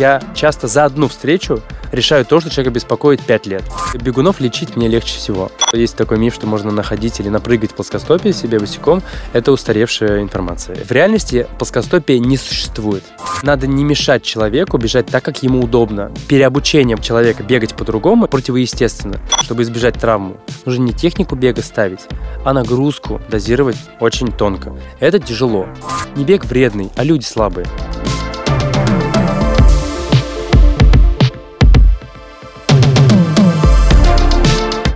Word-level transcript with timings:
я 0.00 0.22
часто 0.34 0.66
за 0.66 0.86
одну 0.86 1.08
встречу 1.08 1.60
решаю 1.92 2.24
то, 2.24 2.40
что 2.40 2.48
человека 2.48 2.72
беспокоит 2.72 3.20
5 3.20 3.46
лет. 3.46 3.62
Бегунов 4.00 4.40
лечить 4.40 4.74
мне 4.74 4.88
легче 4.88 5.18
всего. 5.18 5.52
Есть 5.74 5.94
такой 5.94 6.18
миф, 6.18 6.34
что 6.34 6.46
можно 6.46 6.72
находить 6.72 7.20
или 7.20 7.28
напрыгать 7.28 7.74
плоскостопие 7.74 8.32
себе 8.32 8.58
босиком. 8.58 9.02
Это 9.34 9.52
устаревшая 9.52 10.22
информация. 10.22 10.76
В 10.76 10.90
реальности 10.90 11.46
плоскостопия 11.58 12.18
не 12.18 12.38
существует. 12.38 13.04
Надо 13.42 13.66
не 13.66 13.84
мешать 13.84 14.22
человеку 14.22 14.78
бежать 14.78 15.06
так, 15.06 15.22
как 15.22 15.42
ему 15.42 15.60
удобно. 15.60 16.10
Переобучением 16.28 16.98
человека 16.98 17.42
бегать 17.42 17.74
по-другому 17.74 18.26
противоестественно. 18.26 19.20
Чтобы 19.42 19.64
избежать 19.64 20.00
травму, 20.00 20.38
нужно 20.64 20.84
не 20.84 20.92
технику 20.94 21.36
бега 21.36 21.60
ставить, 21.60 22.00
а 22.42 22.54
нагрузку 22.54 23.20
дозировать 23.28 23.76
очень 24.00 24.32
тонко. 24.32 24.74
Это 24.98 25.18
тяжело. 25.18 25.68
Не 26.16 26.24
бег 26.24 26.46
вредный, 26.46 26.90
а 26.96 27.04
люди 27.04 27.24
слабые. 27.24 27.66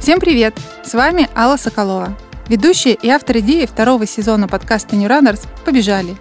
Всем 0.04 0.20
привет! 0.20 0.54
С 0.84 0.92
вами 0.92 1.30
Алла 1.34 1.56
Соколова, 1.56 2.14
ведущая 2.46 2.92
и 2.92 3.08
автор 3.08 3.38
идеи 3.38 3.64
второго 3.64 4.06
сезона 4.06 4.46
подкаста 4.46 4.96
New 4.96 5.08
Runners 5.08 5.46
«Побежали». 5.64 6.14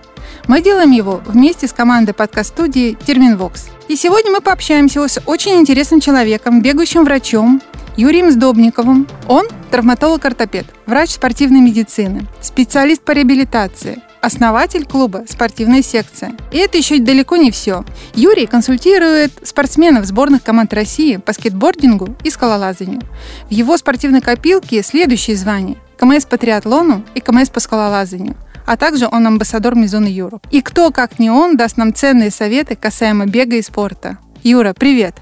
Мы 0.47 0.61
делаем 0.61 0.91
его 0.91 1.21
вместе 1.25 1.67
с 1.67 1.73
командой 1.73 2.13
подкаст-студии 2.13 2.97
«Терминвокс». 3.05 3.65
И 3.89 3.97
сегодня 3.97 4.31
мы 4.31 4.39
пообщаемся 4.39 5.05
с 5.05 5.21
очень 5.25 5.55
интересным 5.55 5.99
человеком, 5.99 6.61
бегающим 6.61 7.03
врачом, 7.03 7.61
Юрием 7.97 8.31
Сдобниковым. 8.31 9.05
Он 9.27 9.47
травматолог-ортопед, 9.69 10.65
врач 10.85 11.09
спортивной 11.09 11.59
медицины, 11.59 12.25
специалист 12.39 13.01
по 13.01 13.11
реабилитации, 13.11 14.01
основатель 14.23 14.85
клуба 14.85 15.25
«Спортивная 15.27 15.81
секция». 15.81 16.33
И 16.51 16.57
это 16.57 16.77
еще 16.77 16.97
далеко 16.99 17.35
не 17.35 17.51
все. 17.51 17.83
Юрий 18.15 18.45
консультирует 18.45 19.33
спортсменов 19.43 20.05
сборных 20.05 20.43
команд 20.43 20.73
России 20.73 21.17
по 21.17 21.33
скейтбордингу 21.33 22.15
и 22.23 22.29
скалолазанию. 22.29 23.01
В 23.49 23.51
его 23.51 23.77
спортивной 23.77 24.21
копилке 24.21 24.81
следующие 24.81 25.35
звания– 25.35 25.77
КМС 25.97 26.25
по 26.25 26.37
триатлону 26.37 27.03
и 27.15 27.19
КМС 27.19 27.49
по 27.49 27.59
скалолазанию– 27.59 28.35
а 28.65 28.77
также 28.77 29.07
он 29.11 29.27
амбассадор 29.27 29.75
Мизуны 29.75 30.07
Юру. 30.07 30.41
И 30.49 30.61
кто, 30.61 30.91
как 30.91 31.19
не 31.19 31.29
он, 31.29 31.57
даст 31.57 31.75
нам 31.75 31.93
ценные 31.93 32.31
советы 32.31 32.77
касаемо 32.77 33.25
бега 33.25 33.57
и 33.57 33.61
спорта. 33.61 34.17
Юра, 34.41 34.73
привет! 34.73 35.15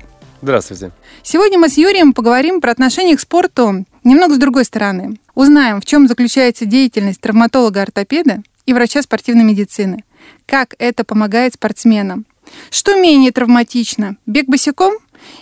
Здравствуйте. 0.43 0.91
Сегодня 1.23 1.59
мы 1.59 1.69
с 1.69 1.77
Юрием 1.77 2.13
поговорим 2.13 2.61
про 2.61 2.71
отношение 2.71 3.15
к 3.15 3.19
спорту 3.19 3.85
немного 4.03 4.35
с 4.35 4.37
другой 4.37 4.65
стороны. 4.65 5.19
Узнаем, 5.35 5.79
в 5.79 5.85
чем 5.85 6.07
заключается 6.07 6.65
деятельность 6.65 7.21
травматолога-ортопеда 7.21 8.41
и 8.65 8.73
врача 8.73 9.01
спортивной 9.01 9.43
медицины. 9.43 10.03
Как 10.45 10.75
это 10.79 11.03
помогает 11.03 11.55
спортсменам? 11.55 12.25
Что 12.69 12.95
менее 12.95 13.31
травматично, 13.31 14.17
бег 14.25 14.47
босиком 14.47 14.93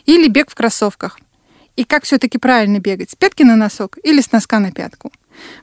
или 0.06 0.28
бег 0.28 0.52
в 0.52 0.56
кроссовках? 0.56 1.20
И 1.76 1.86
как 1.86 2.04
все-таки 2.04 2.38
правильно 2.38 2.80
бегать, 2.80 3.12
с 3.12 3.16
пятки 3.16 3.44
на 3.44 3.56
носок 3.56 3.98
или 4.04 4.22
с 4.22 4.32
носка 4.32 4.60
на 4.60 4.72
пятку? 4.72 5.12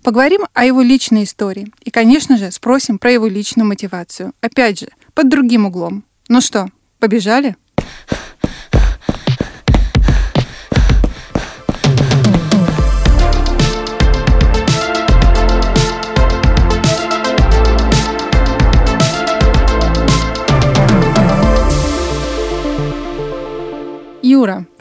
Поговорим 0.02 0.46
о 0.54 0.64
его 0.64 0.80
личной 0.80 1.24
истории. 1.24 1.70
И, 1.84 1.90
конечно 1.90 2.38
же, 2.38 2.50
спросим 2.50 2.98
про 2.98 3.12
его 3.12 3.26
личную 3.26 3.66
мотивацию. 3.66 4.32
Опять 4.40 4.80
же, 4.80 4.88
под 5.12 5.28
другим 5.28 5.66
углом. 5.66 6.04
Ну 6.28 6.40
что, 6.40 6.68
побежали? 6.98 7.56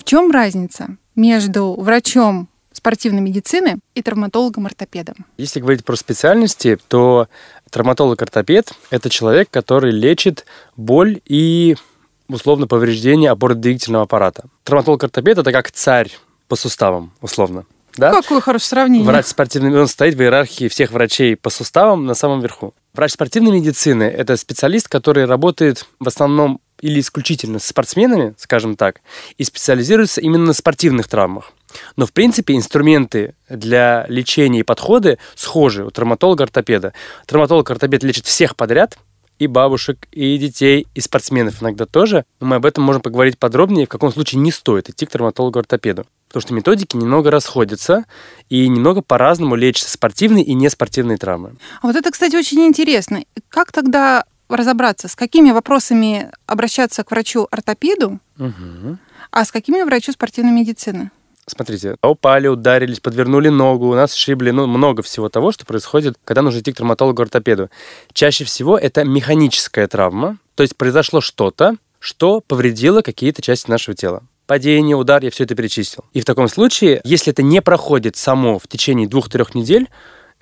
В 0.06 0.08
чем 0.08 0.30
разница 0.30 0.98
между 1.16 1.74
врачом 1.74 2.48
спортивной 2.72 3.22
медицины 3.22 3.80
и 3.96 4.04
травматологом-ортопедом? 4.04 5.26
Если 5.38 5.60
говорить 5.60 5.84
про 5.84 5.96
специальности, 5.96 6.78
то 6.88 7.28
травматолог-ортопед– 7.72 8.72
это 8.92 9.10
человек, 9.10 9.50
который 9.50 9.92
лечит 9.92 10.46
боль 10.78 11.22
и 11.26 11.76
условно 12.28 12.68
повреждение 12.68 13.32
опорно-двигательного 13.32 14.04
аппарата. 14.04 14.44
Травматолог-ортопед– 14.64 15.38
это 15.40 15.52
как 15.52 15.72
царь 15.72 16.12
по 16.48 16.56
суставам, 16.56 17.12
условно. 17.20 17.66
Да? 17.98 18.12
Какое 18.12 18.42
хорошее 18.42 18.68
сравнение. 18.68 19.08
Врач 19.08 19.26
спортивный, 19.26 19.76
он 19.80 19.88
стоит 19.88 20.14
в 20.14 20.22
иерархии 20.22 20.68
всех 20.68 20.92
врачей 20.92 21.36
по 21.36 21.50
суставам 21.50 22.06
на 22.06 22.14
самом 22.14 22.42
верху. 22.42 22.76
Врач 22.94 23.14
спортивной 23.14 23.54
медицины– 23.54 24.04
это 24.04 24.38
специалист, 24.38 24.88
который 24.88 25.26
работает 25.26 25.88
в 26.00 26.08
основном 26.08 26.60
или 26.86 27.00
исключительно 27.00 27.58
с 27.58 27.66
спортсменами, 27.66 28.36
скажем 28.38 28.76
так, 28.76 29.02
и 29.40 29.44
специализируется 29.44 30.22
именно 30.22 30.46
на 30.46 30.54
спортивных 30.54 31.08
травмах. 31.08 31.52
Но, 31.96 32.06
в 32.06 32.14
принципе, 32.14 32.54
инструменты 32.54 33.34
для 33.50 34.06
лечения 34.08 34.60
и 34.60 34.64
подходы 34.64 35.18
схожи 35.34 35.84
у 35.84 35.90
травматолога-ортопеда. 35.90 36.94
Травматолог-ортопед 37.26 38.04
лечит 38.04 38.28
всех 38.28 38.56
подряд, 38.56 39.00
и 39.40 39.48
бабушек, 39.48 40.08
и 40.12 40.38
детей, 40.38 40.88
и 40.94 41.02
спортсменов 41.02 41.62
иногда 41.62 41.88
тоже. 41.88 42.24
Но 42.40 42.48
мы 42.48 42.56
об 42.58 42.66
этом 42.68 42.84
можем 42.84 43.02
поговорить 43.02 43.40
подробнее, 43.40 43.88
в 43.88 43.90
каком 43.90 44.14
случае 44.14 44.40
не 44.42 44.52
стоит 44.52 44.88
идти 44.88 45.08
к 45.08 45.10
травматологу-ортопеду. 45.10 46.06
Потому 46.28 46.42
что 46.42 46.54
методики 46.54 46.96
немного 46.96 47.32
расходятся, 47.32 48.06
и 48.50 48.68
немного 48.68 49.02
по-разному 49.02 49.56
лечатся 49.56 49.92
спортивные 49.92 50.44
и 50.46 50.54
неспортивные 50.54 51.18
травмы. 51.18 51.56
А 51.82 51.88
вот 51.88 51.96
это, 51.96 52.12
кстати, 52.12 52.36
очень 52.36 52.62
интересно. 52.62 53.24
Как 53.50 53.72
тогда 53.72 54.26
разобраться, 54.50 55.08
с 55.08 55.16
какими 55.16 55.52
вопросами 55.52 56.32
обращаться 56.46 57.04
к 57.04 57.12
врачу-ортопеду, 57.12 58.20
угу. 58.38 58.98
а 59.32 59.46
с 59.46 59.52
какими 59.52 59.82
врачу 59.84 60.12
спортивной 60.12 60.52
медицины? 60.52 61.12
Смотрите, 61.48 61.96
упали, 62.02 62.48
ударились, 62.48 63.00
подвернули 63.00 63.50
ногу, 63.50 63.90
у 63.90 63.94
нас 63.94 64.14
шибли, 64.14 64.50
ну, 64.50 64.66
много 64.66 65.04
всего 65.04 65.30
того, 65.30 65.52
что 65.52 65.66
происходит, 65.66 66.16
когда 66.24 66.42
нужно 66.42 66.60
идти 66.60 66.74
к 66.74 66.78
травматологу-ортопеду. 66.78 67.70
Чаще 68.14 68.46
всего 68.46 68.78
это 68.80 69.04
механическая 69.04 69.88
травма, 69.88 70.38
то 70.56 70.64
есть 70.64 70.76
произошло 70.76 71.22
что-то, 71.22 71.76
что 72.00 72.42
повредило 72.42 73.02
какие-то 73.02 73.44
части 73.44 73.70
нашего 73.70 73.96
тела. 73.96 74.24
Падение, 74.48 74.96
удар, 74.96 75.24
я 75.24 75.32
все 75.32 75.44
это 75.44 75.56
перечислил. 75.56 76.04
И 76.14 76.22
в 76.22 76.26
таком 76.26 76.48
случае, 76.48 77.02
если 77.04 77.32
это 77.32 77.42
не 77.42 77.62
проходит 77.62 78.16
само 78.16 78.60
в 78.60 78.68
течение 78.68 79.08
двух-трех 79.08 79.56
недель, 79.56 79.88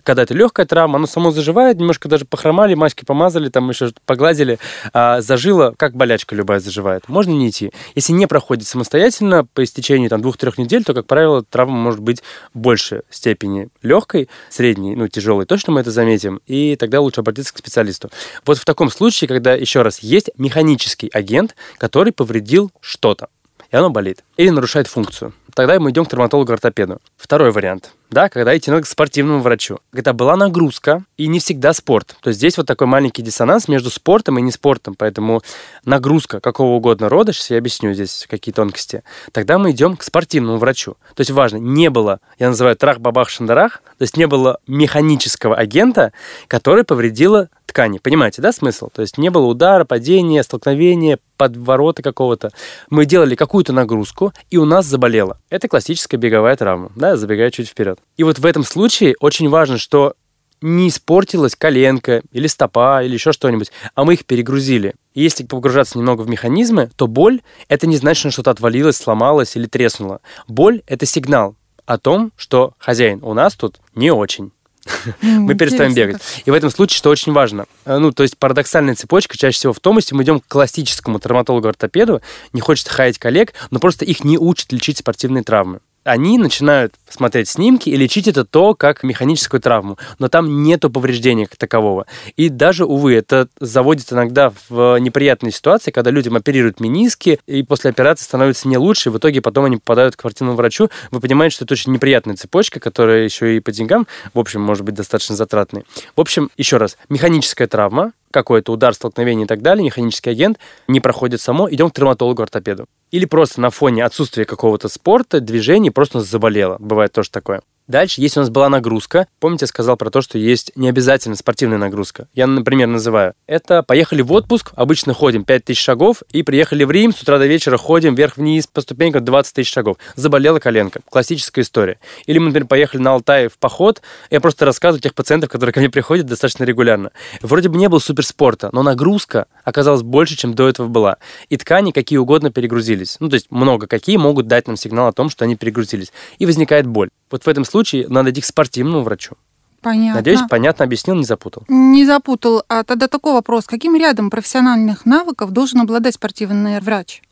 когда 0.03 0.23
это 0.23 0.33
легкая 0.33 0.65
травма, 0.65 0.97
оно 0.97 1.07
само 1.07 1.31
заживает, 1.31 1.77
немножко 1.77 2.09
даже 2.09 2.25
похромали, 2.25 2.73
маски 2.73 3.05
помазали, 3.05 3.49
там 3.49 3.69
еще 3.69 3.91
погладили, 4.05 4.59
а 4.93 5.21
зажило, 5.21 5.73
как 5.77 5.95
болячка 5.95 6.35
любая 6.35 6.59
заживает. 6.59 7.07
Можно 7.07 7.31
не 7.31 7.49
идти. 7.49 7.71
Если 7.95 8.13
не 8.13 8.27
проходит 8.27 8.67
самостоятельно 8.67 9.45
по 9.45 9.63
истечении 9.63 10.07
там 10.07 10.21
двух-трех 10.21 10.57
недель, 10.57 10.83
то, 10.83 10.93
как 10.93 11.05
правило, 11.05 11.43
травма 11.43 11.75
может 11.75 12.01
быть 12.01 12.21
больше 12.53 13.03
степени 13.09 13.69
легкой, 13.81 14.29
средней, 14.49 14.95
ну, 14.95 15.07
тяжелой, 15.07 15.45
точно 15.45 15.73
мы 15.73 15.81
это 15.81 15.91
заметим, 15.91 16.41
и 16.45 16.75
тогда 16.75 17.01
лучше 17.01 17.21
обратиться 17.21 17.53
к 17.53 17.57
специалисту. 17.57 18.09
Вот 18.45 18.57
в 18.57 18.65
таком 18.65 18.89
случае, 18.89 19.27
когда, 19.27 19.53
еще 19.53 19.81
раз, 19.81 19.99
есть 19.99 20.29
механический 20.37 21.09
агент, 21.13 21.55
который 21.77 22.11
повредил 22.11 22.71
что-то, 22.81 23.29
и 23.71 23.75
оно 23.75 23.89
болит, 23.89 24.23
или 24.37 24.49
нарушает 24.49 24.87
функцию, 24.87 25.33
тогда 25.53 25.79
мы 25.79 25.91
идем 25.91 26.05
к 26.05 26.09
травматологу-ортопеду. 26.09 26.99
Второй 27.17 27.51
вариант– 27.51 27.93
да, 28.13 28.29
когда 28.29 28.55
идти 28.55 28.71
надо 28.71 28.83
к 28.83 28.87
спортивному 28.87 29.41
врачу. 29.41 29.79
Это 29.93 30.13
была 30.13 30.35
нагрузка 30.35 31.03
и 31.17 31.27
не 31.27 31.39
всегда 31.39 31.73
спорт. 31.73 32.15
То 32.21 32.29
есть 32.29 32.39
здесь 32.39 32.57
вот 32.57 32.67
такой 32.67 32.87
маленький 32.87 33.21
диссонанс 33.21 33.67
между 33.67 33.89
спортом 33.89 34.39
и 34.39 34.41
не 34.41 34.51
спортом, 34.51 34.95
поэтому 34.97 35.41
нагрузка 35.85 36.39
какого 36.39 36.75
угодно 36.75 37.09
рода, 37.09 37.33
сейчас 37.33 37.49
я 37.51 37.57
объясню 37.57 37.93
здесь 37.93 38.25
какие 38.29 38.53
тонкости, 38.53 39.03
тогда 39.31 39.57
мы 39.57 39.71
идем 39.71 39.97
к 39.97 40.03
спортивному 40.03 40.57
врачу. 40.57 40.95
То 41.15 41.21
есть 41.21 41.31
важно, 41.31 41.57
не 41.57 41.89
было, 41.89 42.19
я 42.39 42.49
называю 42.49 42.75
трах-бабах-шандарах, 42.75 43.81
то 43.97 44.01
есть 44.01 44.17
не 44.17 44.27
было 44.27 44.59
механического 44.67 45.55
агента, 45.55 46.13
который 46.47 46.83
повредило 46.83 47.49
ткани. 47.73 47.97
Понимаете, 47.97 48.41
да, 48.41 48.51
смысл? 48.51 48.89
То 48.93 49.01
есть 49.01 49.17
не 49.17 49.29
было 49.29 49.45
удара, 49.45 49.83
падения, 49.83 50.43
столкновения, 50.43 51.17
подворота 51.37 52.03
какого-то. 52.03 52.51
Мы 52.89 53.05
делали 53.05 53.35
какую-то 53.35 53.73
нагрузку, 53.73 54.31
и 54.51 54.57
у 54.57 54.65
нас 54.65 54.85
заболело. 54.85 55.39
Это 55.49 55.67
классическая 55.67 56.17
беговая 56.17 56.55
травма, 56.55 56.91
да, 56.95 57.17
забегая 57.17 57.49
чуть 57.49 57.67
вперед. 57.67 57.99
И 58.17 58.23
вот 58.23 58.39
в 58.39 58.45
этом 58.45 58.63
случае 58.63 59.15
очень 59.19 59.49
важно, 59.49 59.77
что 59.77 60.13
не 60.61 60.87
испортилась 60.87 61.55
коленка 61.55 62.23
или 62.31 62.47
стопа 62.47 63.03
или 63.03 63.13
еще 63.13 63.33
что-нибудь, 63.33 63.71
а 63.95 64.05
мы 64.05 64.13
их 64.13 64.25
перегрузили. 64.25 64.95
И 65.13 65.21
если 65.21 65.43
погружаться 65.43 65.97
немного 65.97 66.21
в 66.21 66.29
механизмы, 66.29 66.89
то 66.95 67.07
боль– 67.07 67.41
это 67.67 67.85
не 67.85 67.97
значит, 67.97 68.19
что 68.21 68.31
что-то 68.31 68.51
отвалилось, 68.51 68.95
сломалось 68.95 69.55
или 69.57 69.65
треснуло. 69.65 70.21
Боль– 70.47 70.81
это 70.87 71.05
сигнал 71.05 71.55
о 71.85 71.97
том, 71.97 72.31
что 72.37 72.73
хозяин 72.77 73.19
у 73.23 73.33
нас 73.33 73.55
тут 73.55 73.79
не 73.93 74.11
очень. 74.11 74.51
мы 75.21 75.55
перестаем 75.55 75.93
бегать. 75.93 76.21
И 76.45 76.51
в 76.51 76.53
этом 76.53 76.69
случае, 76.69 76.97
что 76.97 77.09
очень 77.09 77.31
важно, 77.31 77.65
э, 77.85 77.97
ну, 77.97 78.11
то 78.11 78.23
есть 78.23 78.37
парадоксальная 78.37 78.95
цепочка 78.95 79.37
чаще 79.37 79.57
всего 79.57 79.73
в 79.73 79.79
том, 79.79 79.97
если 79.97 80.15
мы 80.15 80.23
идем 80.23 80.39
к 80.39 80.47
классическому 80.47 81.19
травматологу-ортопеду, 81.19 82.21
не 82.51 82.61
хочет 82.61 82.87
хаять 82.87 83.17
коллег, 83.17 83.53
но 83.71 83.79
просто 83.79 84.05
их 84.05 84.23
не 84.23 84.37
учат 84.37 84.71
лечить 84.71 84.97
спортивные 84.97 85.43
травмы. 85.43 85.79
Они 86.03 86.37
начинают 86.37 86.95
смотреть 87.09 87.49
снимки 87.49 87.89
и 87.89 87.95
лечить 87.95 88.27
это 88.27 88.43
то, 88.45 88.75
как 88.75 89.03
механическую 89.03 89.61
травму, 89.61 89.97
но 90.19 90.27
там 90.27 90.63
нету 90.63 90.89
повреждения 90.89 91.45
как 91.45 91.57
такового. 91.57 92.05
И 92.35 92.49
даже, 92.49 92.85
увы, 92.85 93.13
это 93.15 93.47
заводит 93.59 94.11
иногда 94.11 94.51
в 94.69 94.97
неприятные 94.99 95.51
ситуации, 95.51 95.91
когда 95.91 96.11
людям 96.11 96.35
оперируют 96.35 96.79
мениски, 96.79 97.39
и 97.47 97.63
после 97.63 97.91
операции 97.91 98.23
становится 98.23 98.67
не 98.67 98.77
лучше, 98.77 99.09
и 99.09 99.11
в 99.11 99.17
итоге 99.17 99.41
потом 99.41 99.65
они 99.65 99.77
попадают 99.77 100.15
к 100.15 100.19
спортивному 100.19 100.57
врачу. 100.57 100.89
Вы 101.11 101.19
понимаете, 101.19 101.55
что 101.55 101.65
это 101.65 101.73
очень 101.73 101.93
неприятная 101.93 102.35
цепочка, 102.35 102.79
которая 102.79 103.23
еще 103.23 103.57
и 103.57 103.59
по 103.59 103.71
деньгам, 103.71 104.07
в 104.33 104.39
общем, 104.39 104.61
может 104.61 104.83
быть 104.83 104.95
достаточно 104.95 105.35
затратной. 105.35 105.85
В 106.15 106.21
общем, 106.21 106.49
еще 106.57 106.77
раз, 106.77 106.97
механическая 107.09 107.67
травма, 107.67 108.13
какой-то 108.33 108.73
удар, 108.73 108.93
столкновение 108.93 109.45
и 109.45 109.47
так 109.47 109.61
далее, 109.61 109.85
механический 109.85 110.31
агент 110.31 110.57
не 110.87 110.99
проходит 110.99 111.39
само, 111.39 111.69
идем 111.71 111.89
к 111.89 111.93
травматологу-ортопеду. 111.93 112.85
Или 113.11 113.25
просто 113.25 113.61
на 113.61 113.69
фоне 113.69 114.03
отсутствия 114.03 114.43
какого-то 114.43 114.89
спорта, 114.89 115.39
движений 115.39 115.91
просто 115.91 116.19
заболело. 116.19 116.77
Бывает 116.79 117.13
тоже 117.13 117.29
такое. 117.29 117.61
Дальше, 117.93 118.21
если 118.21 118.39
у 118.39 118.41
нас 118.41 118.49
была 118.49 118.69
нагрузка, 118.69 119.27
помните, 119.39 119.65
я 119.65 119.67
сказал 119.67 119.97
про 119.97 120.09
то, 120.09 120.23
что 120.23 120.39
есть 120.39 120.71
не 120.75 120.89
обязательно 120.89 121.35
спортивная 121.35 121.77
нагрузка. 121.77 122.27
Я, 122.33 122.47
например, 122.47 122.87
называю. 122.87 123.35
Это 123.45 123.83
поехали 123.83 124.23
в 124.23 124.31
отпуск, 124.31 124.71
обычно 124.75 125.13
ходим 125.13 125.45
5000 125.45 125.77
шагов, 125.77 126.23
и 126.31 126.41
приехали 126.41 126.85
в 126.85 126.89
Рим, 126.89 127.13
с 127.13 127.21
утра 127.21 127.37
до 127.37 127.45
вечера 127.45 127.77
ходим 127.77 128.15
вверх-вниз 128.15 128.65
по 128.65 128.81
ступенькам 128.81 129.23
20 129.23 129.53
тысяч 129.53 129.71
шагов. 129.71 129.97
Заболела 130.15 130.57
коленка. 130.57 131.01
Классическая 131.07 131.61
история. 131.61 131.99
Или 132.25 132.39
мы, 132.39 132.47
например, 132.47 132.67
поехали 132.67 132.99
на 132.99 133.11
Алтай 133.11 133.47
в 133.47 133.59
поход, 133.59 134.01
я 134.31 134.41
просто 134.41 134.65
рассказываю 134.65 134.99
тех 134.99 135.13
пациентов, 135.13 135.51
которые 135.51 135.71
ко 135.71 135.79
мне 135.79 135.91
приходят 135.91 136.25
достаточно 136.25 136.63
регулярно. 136.63 137.11
Вроде 137.43 137.69
бы 137.69 137.77
не 137.77 137.89
было 137.89 137.99
суперспорта, 137.99 138.69
но 138.71 138.81
нагрузка 138.81 139.45
оказалась 139.65 140.01
больше, 140.01 140.35
чем 140.35 140.55
до 140.55 140.67
этого 140.67 140.87
была. 140.87 141.17
И 141.49 141.57
ткани 141.57 141.91
какие 141.91 142.17
угодно 142.17 142.49
перегрузились. 142.49 143.17
Ну, 143.19 143.29
то 143.29 143.35
есть 143.35 143.51
много 143.51 143.85
какие 143.85 144.17
могут 144.17 144.47
дать 144.47 144.65
нам 144.65 144.77
сигнал 144.77 145.09
о 145.09 145.13
том, 145.13 145.29
что 145.29 145.45
они 145.45 145.55
перегрузились. 145.55 146.11
И 146.39 146.47
возникает 146.47 146.87
боль. 146.87 147.11
Вот 147.33 147.45
в 147.45 147.47
этом 147.47 147.65
случае 147.65 148.07
надо 148.09 148.29
идти 148.29 148.41
к 148.41 148.45
спортивному 148.45 149.01
врачу. 149.01 149.35
Понятно. 149.81 150.17
Надеюсь, 150.17 150.41
понятно 150.47 150.85
объяснил, 150.85 151.15
не 151.15 151.23
запутал. 151.23 151.63
Не 151.67 152.05
запутал. 152.05 152.63
А 152.67 152.83
тогда 152.83 153.07
такой 153.07 153.33
вопрос. 153.33 153.65
Каким 153.65 153.95
рядом 153.95 154.29
профессиональных 154.29 155.07
навыков 155.07 155.49
должен 155.49 155.81
обладать 155.81 156.13
спортивный 156.13 156.79
врач? 156.79 157.23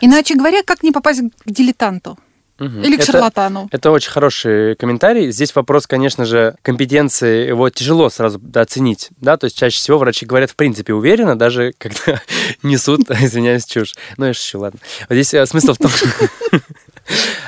Иначе 0.00 0.34
говоря, 0.34 0.64
как 0.64 0.82
не 0.82 0.90
попасть 0.90 1.20
к 1.20 1.48
дилетанту? 1.48 2.18
Угу. 2.58 2.80
Или 2.80 2.96
к 2.96 3.02
это, 3.02 3.12
шарлатану? 3.12 3.68
Это 3.70 3.92
очень 3.92 4.10
хороший 4.10 4.74
комментарий. 4.74 5.30
Здесь 5.30 5.54
вопрос, 5.54 5.86
конечно 5.86 6.24
же, 6.24 6.56
компетенции, 6.62 7.46
его 7.46 7.70
тяжело 7.70 8.10
сразу 8.10 8.40
оценить. 8.52 9.10
Да? 9.20 9.36
То 9.36 9.44
есть 9.44 9.56
чаще 9.56 9.76
всего 9.76 9.98
врачи 9.98 10.26
говорят 10.26 10.50
в 10.50 10.56
принципе 10.56 10.92
уверенно, 10.92 11.38
даже 11.38 11.72
когда 11.78 12.20
несут, 12.64 13.08
извиняюсь, 13.10 13.64
чушь. 13.64 13.94
Ну, 14.16 14.26
я 14.26 14.34
шучу, 14.34 14.58
ладно. 14.58 14.80
Вот 15.08 15.14
здесь 15.14 15.34
э, 15.34 15.46
смысл 15.46 15.74
в 15.74 15.78
том, 15.78 15.90
что... 15.92 16.08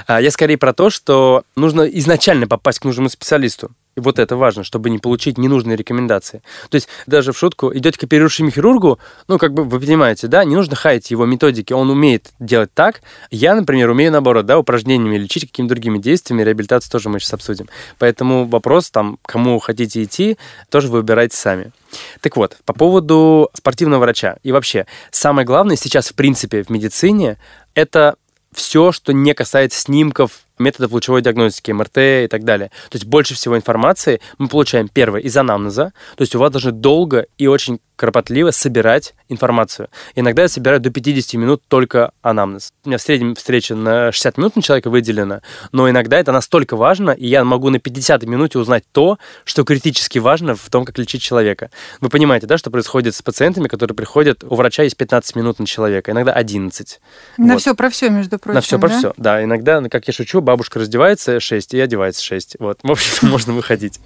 я 0.08 0.30
скорее 0.30 0.58
про 0.58 0.72
то, 0.72 0.90
что 0.90 1.42
нужно 1.56 1.82
изначально 1.82 2.46
попасть 2.46 2.80
к 2.80 2.84
нужному 2.84 3.08
специалисту. 3.08 3.70
И 3.98 4.00
вот 4.00 4.20
это 4.20 4.36
важно, 4.36 4.62
чтобы 4.62 4.90
не 4.90 5.00
получить 5.00 5.38
ненужные 5.38 5.76
рекомендации. 5.76 6.40
То 6.70 6.76
есть 6.76 6.88
даже 7.08 7.32
в 7.32 7.38
шутку 7.38 7.76
идете 7.76 7.98
к 7.98 8.04
оперирующему 8.04 8.48
хирургу, 8.48 9.00
ну, 9.26 9.38
как 9.38 9.52
бы 9.52 9.64
вы 9.64 9.80
понимаете, 9.80 10.28
да, 10.28 10.44
не 10.44 10.54
нужно 10.54 10.76
хаять 10.76 11.10
его 11.10 11.26
методики, 11.26 11.72
он 11.72 11.90
умеет 11.90 12.30
делать 12.38 12.70
так. 12.72 13.02
Я, 13.32 13.56
например, 13.56 13.90
умею 13.90 14.12
наоборот, 14.12 14.46
да, 14.46 14.56
упражнениями 14.56 15.16
лечить, 15.16 15.50
какими-то 15.50 15.74
другими 15.74 15.98
действиями, 15.98 16.42
реабилитацию 16.42 16.92
тоже 16.92 17.08
мы 17.08 17.18
сейчас 17.18 17.34
обсудим. 17.34 17.68
Поэтому 17.98 18.46
вопрос 18.46 18.88
там, 18.92 19.18
кому 19.26 19.58
хотите 19.58 20.04
идти, 20.04 20.38
тоже 20.70 20.86
вы 20.86 20.98
выбирайте 20.98 21.36
сами. 21.36 21.72
Так 22.20 22.36
вот, 22.36 22.56
по 22.64 22.74
поводу 22.74 23.50
спортивного 23.52 24.02
врача. 24.02 24.36
И 24.44 24.52
вообще, 24.52 24.86
самое 25.10 25.44
главное 25.44 25.74
сейчас, 25.74 26.10
в 26.10 26.14
принципе, 26.14 26.62
в 26.62 26.70
медицине, 26.70 27.36
это 27.74 28.14
все, 28.52 28.92
что 28.92 29.12
не 29.12 29.34
касается 29.34 29.80
снимков, 29.80 30.40
методов 30.60 30.92
лучевой 30.92 31.22
диагностики, 31.22 31.70
МРТ 31.70 31.98
и 31.98 32.28
так 32.28 32.44
далее. 32.44 32.70
То 32.90 32.96
есть 32.96 33.06
больше 33.06 33.34
всего 33.34 33.56
информации 33.56 34.20
мы 34.38 34.48
получаем, 34.48 34.88
первое, 34.88 35.20
из 35.20 35.36
анамнеза. 35.36 35.92
То 36.16 36.22
есть 36.22 36.34
у 36.34 36.38
вас 36.38 36.50
должны 36.50 36.72
долго 36.72 37.26
и 37.36 37.46
очень 37.46 37.80
кропотливо 37.98 38.52
собирать 38.52 39.14
информацию. 39.28 39.88
Иногда 40.14 40.42
я 40.42 40.48
собираю 40.48 40.80
до 40.80 40.90
50 40.90 41.34
минут 41.34 41.62
только 41.66 42.12
анамнез. 42.22 42.72
У 42.84 42.88
меня 42.88 42.98
в 42.98 43.02
среднем 43.02 43.34
встреча 43.34 43.74
на 43.74 44.12
60 44.12 44.38
минут 44.38 44.54
на 44.54 44.62
человека 44.62 44.88
выделена, 44.88 45.42
но 45.72 45.90
иногда 45.90 46.18
это 46.20 46.30
настолько 46.30 46.76
важно, 46.76 47.10
и 47.10 47.26
я 47.26 47.42
могу 47.44 47.70
на 47.70 47.80
50 47.80 48.22
минуте 48.22 48.60
узнать 48.60 48.84
то, 48.92 49.18
что 49.44 49.64
критически 49.64 50.20
важно 50.20 50.54
в 50.54 50.70
том, 50.70 50.84
как 50.84 50.96
лечить 50.96 51.22
человека. 51.22 51.70
Вы 52.00 52.08
понимаете, 52.08 52.46
да, 52.46 52.56
что 52.56 52.70
происходит 52.70 53.16
с 53.16 53.22
пациентами, 53.22 53.66
которые 53.66 53.96
приходят, 53.96 54.44
у 54.44 54.54
врача 54.54 54.84
есть 54.84 54.96
15 54.96 55.34
минут 55.34 55.58
на 55.58 55.66
человека, 55.66 56.12
иногда 56.12 56.32
11. 56.32 57.00
На 57.36 57.54
вот. 57.54 57.60
все 57.60 57.74
про 57.74 57.90
все, 57.90 58.10
между 58.10 58.38
прочим. 58.38 58.54
На 58.54 58.60
все 58.60 58.78
про 58.78 58.88
да? 58.88 58.98
все, 58.98 59.12
да. 59.16 59.42
Иногда, 59.42 59.82
как 59.88 60.06
я 60.06 60.14
шучу, 60.14 60.40
бабушка 60.48 60.78
раздевается 60.78 61.40
6, 61.40 61.74
и 61.74 61.80
одевается 61.80 62.24
6. 62.24 62.56
Вот, 62.58 62.78
в 62.82 62.90
общем 62.90 63.28
можно 63.28 63.52
выходить. 63.52 64.00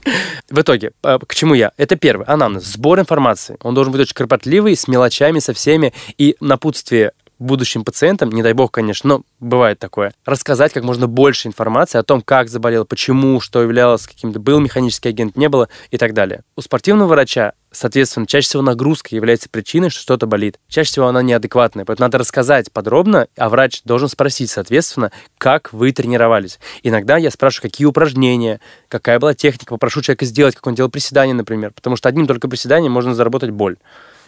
В 0.50 0.60
итоге, 0.60 0.90
а, 1.04 1.20
к 1.20 1.36
чему 1.36 1.54
я? 1.54 1.70
Это 1.76 1.94
первый, 1.94 2.26
анамнез, 2.26 2.64
сбор 2.64 2.98
информации. 2.98 3.56
Он 3.62 3.76
должен 3.76 3.92
быть 3.92 4.00
очень 4.00 4.14
кропотливый, 4.14 4.74
с 4.74 4.88
мелочами, 4.88 5.38
со 5.38 5.54
всеми, 5.54 5.92
и 6.18 6.36
напутствие 6.40 7.12
будущим 7.38 7.84
пациентам, 7.84 8.30
не 8.30 8.42
дай 8.42 8.54
бог, 8.54 8.72
конечно, 8.72 9.08
но 9.08 9.22
бывает 9.38 9.78
такое, 9.78 10.14
рассказать 10.24 10.72
как 10.72 10.82
можно 10.82 11.06
больше 11.06 11.46
информации 11.46 11.98
о 11.98 12.02
том, 12.02 12.22
как 12.22 12.48
заболел, 12.48 12.84
почему, 12.84 13.40
что 13.40 13.62
являлось 13.62 14.06
каким-то, 14.06 14.40
был 14.40 14.58
механический 14.58 15.10
агент, 15.10 15.36
не 15.36 15.48
было 15.48 15.68
и 15.92 15.98
так 15.98 16.12
далее. 16.12 16.42
У 16.56 16.60
спортивного 16.60 17.08
врача 17.08 17.52
Соответственно, 17.72 18.26
чаще 18.26 18.48
всего 18.48 18.62
нагрузка 18.62 19.14
является 19.14 19.48
причиной, 19.48 19.90
что 19.90 20.00
что-то 20.00 20.26
болит. 20.26 20.58
Чаще 20.68 20.90
всего 20.90 21.06
она 21.06 21.22
неадекватная. 21.22 21.84
Поэтому 21.84 22.06
надо 22.06 22.18
рассказать 22.18 22.70
подробно, 22.70 23.28
а 23.36 23.48
врач 23.48 23.82
должен 23.84 24.08
спросить, 24.08 24.50
соответственно, 24.50 25.10
как 25.38 25.72
вы 25.72 25.92
тренировались. 25.92 26.60
Иногда 26.82 27.16
я 27.16 27.30
спрашиваю, 27.30 27.70
какие 27.70 27.86
упражнения, 27.86 28.60
какая 28.88 29.18
была 29.18 29.34
техника, 29.34 29.70
попрошу 29.70 30.02
человека 30.02 30.26
сделать, 30.26 30.54
как 30.54 30.66
он 30.66 30.74
делал 30.74 30.90
приседания, 30.90 31.34
например. 31.34 31.72
Потому 31.72 31.96
что 31.96 32.08
одним 32.08 32.26
только 32.26 32.48
приседанием 32.48 32.92
можно 32.92 33.14
заработать 33.14 33.50
боль 33.50 33.76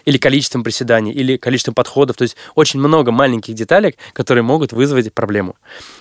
или 0.04 0.18
количеством 0.18 0.62
приседаний, 0.62 1.12
или 1.12 1.36
количеством 1.36 1.74
подходов. 1.74 2.16
То 2.16 2.22
есть 2.22 2.36
очень 2.54 2.80
много 2.80 3.10
маленьких 3.10 3.54
деталек, 3.54 3.96
которые 4.12 4.42
могут 4.42 4.72
вызвать 4.72 5.12
проблему. 5.12 5.56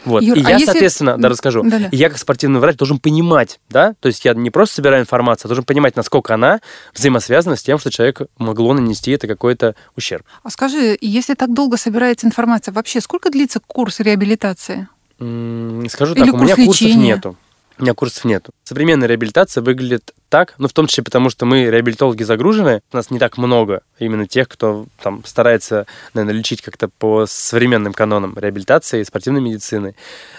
Вот. 0.06 0.24
Юр, 0.24 0.38
и 0.38 0.42
а 0.44 0.50
я, 0.50 0.56
если... 0.56 0.66
соответственно, 0.66 1.18
да, 1.18 1.30
расскажу. 1.30 1.64
Да-да. 1.64 1.88
И 1.92 1.98
я 1.98 2.10
как 2.10 2.18
спортивный 2.18 2.60
врач 2.60 2.78
должен 2.78 3.00
понимать, 3.00 3.60
да, 3.70 3.96
то 4.00 4.08
есть 4.08 4.26
я 4.26 4.34
не 4.34 4.50
просто 4.50 4.76
собираю 4.76 5.02
информацию, 5.02 5.48
а 5.48 5.50
должен 5.50 5.66
понимать, 5.66 5.96
насколько 5.96 6.34
она 6.34 6.60
взаимосвязана 6.94 7.56
с 7.56 7.64
тем, 7.64 7.80
что 7.80 7.92
человек 7.92 8.22
могло 8.38 8.74
нанести 8.74 9.12
это 9.12 9.28
какой-то 9.28 9.76
ущерб. 9.96 10.26
А 10.44 10.50
скажи, 10.50 10.98
если 11.02 11.34
так 11.34 11.54
долго 11.54 11.78
собирается 11.78 12.28
информация, 12.28 12.72
вообще 12.72 13.02
сколько 13.02 13.30
длится 13.30 13.60
курс 13.60 14.00
реабилитации? 14.00 14.88
Скажу 15.18 16.14
Или 16.16 16.26
так, 16.26 16.34
у 16.34 16.38
меня 16.38 16.56
курс 16.56 16.68
курсов 16.68 16.88
лечения? 16.88 17.16
нету. 17.16 17.38
У 17.80 17.84
меня 17.84 17.94
курсов 17.94 18.26
нету. 18.26 18.52
Современная 18.64 19.08
реабилитация 19.08 19.62
выглядит 19.62 20.14
так, 20.30 20.56
ну, 20.58 20.68
в 20.68 20.74
том 20.74 20.88
числе 20.88 21.04
потому, 21.04 21.30
что 21.30 21.46
мы 21.46 21.66
реабилитологи 21.66 22.24
загружены, 22.24 22.82
у 22.92 22.96
нас 22.96 23.10
не 23.10 23.20
так 23.20 23.38
много 23.38 23.82
именно 24.00 24.28
тех, 24.28 24.48
кто 24.48 24.86
там 25.02 25.24
старается, 25.26 25.86
наверное, 26.14 26.38
лечить 26.38 26.62
как-то 26.62 26.88
по 26.88 27.26
современным 27.28 27.94
канонам 27.94 28.38
реабилитации 28.38 29.02
и 29.02 29.06
спортивной 29.06 29.42
медицины. 29.42 29.96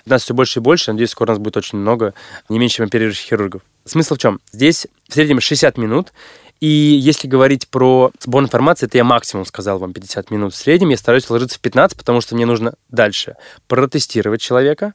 Нас 0.07 0.23
все 0.23 0.35
больше 0.35 0.61
и 0.61 0.62
больше, 0.62 0.93
надеюсь, 0.93 1.11
скоро 1.11 1.31
нас 1.31 1.38
будет 1.38 1.57
очень 1.57 1.79
много, 1.79 2.14
не 2.49 2.59
меньше, 2.59 2.76
чем 2.76 2.87
оперирующих 2.87 3.26
хирургов. 3.26 3.62
Смысл 3.85 4.14
в 4.14 4.19
чем? 4.19 4.41
Здесь 4.53 4.87
в 5.09 5.14
среднем 5.14 5.41
60 5.41 5.76
минут, 5.76 6.12
и 6.61 6.67
если 6.67 7.29
говорить 7.29 7.69
про 7.69 8.11
сбор 8.21 8.43
информации, 8.43 8.87
это 8.87 8.97
я 8.97 9.05
максимум 9.05 9.45
сказал 9.45 9.79
вам 9.79 9.93
50 9.93 10.31
минут. 10.31 10.55
В 10.55 10.57
среднем 10.57 10.88
я 10.88 10.97
стараюсь 10.97 11.29
ложиться 11.29 11.59
в 11.59 11.61
15, 11.61 11.99
потому 11.99 12.21
что 12.21 12.35
мне 12.35 12.47
нужно 12.47 12.75
дальше 12.88 13.37
протестировать 13.67 14.41
человека. 14.41 14.95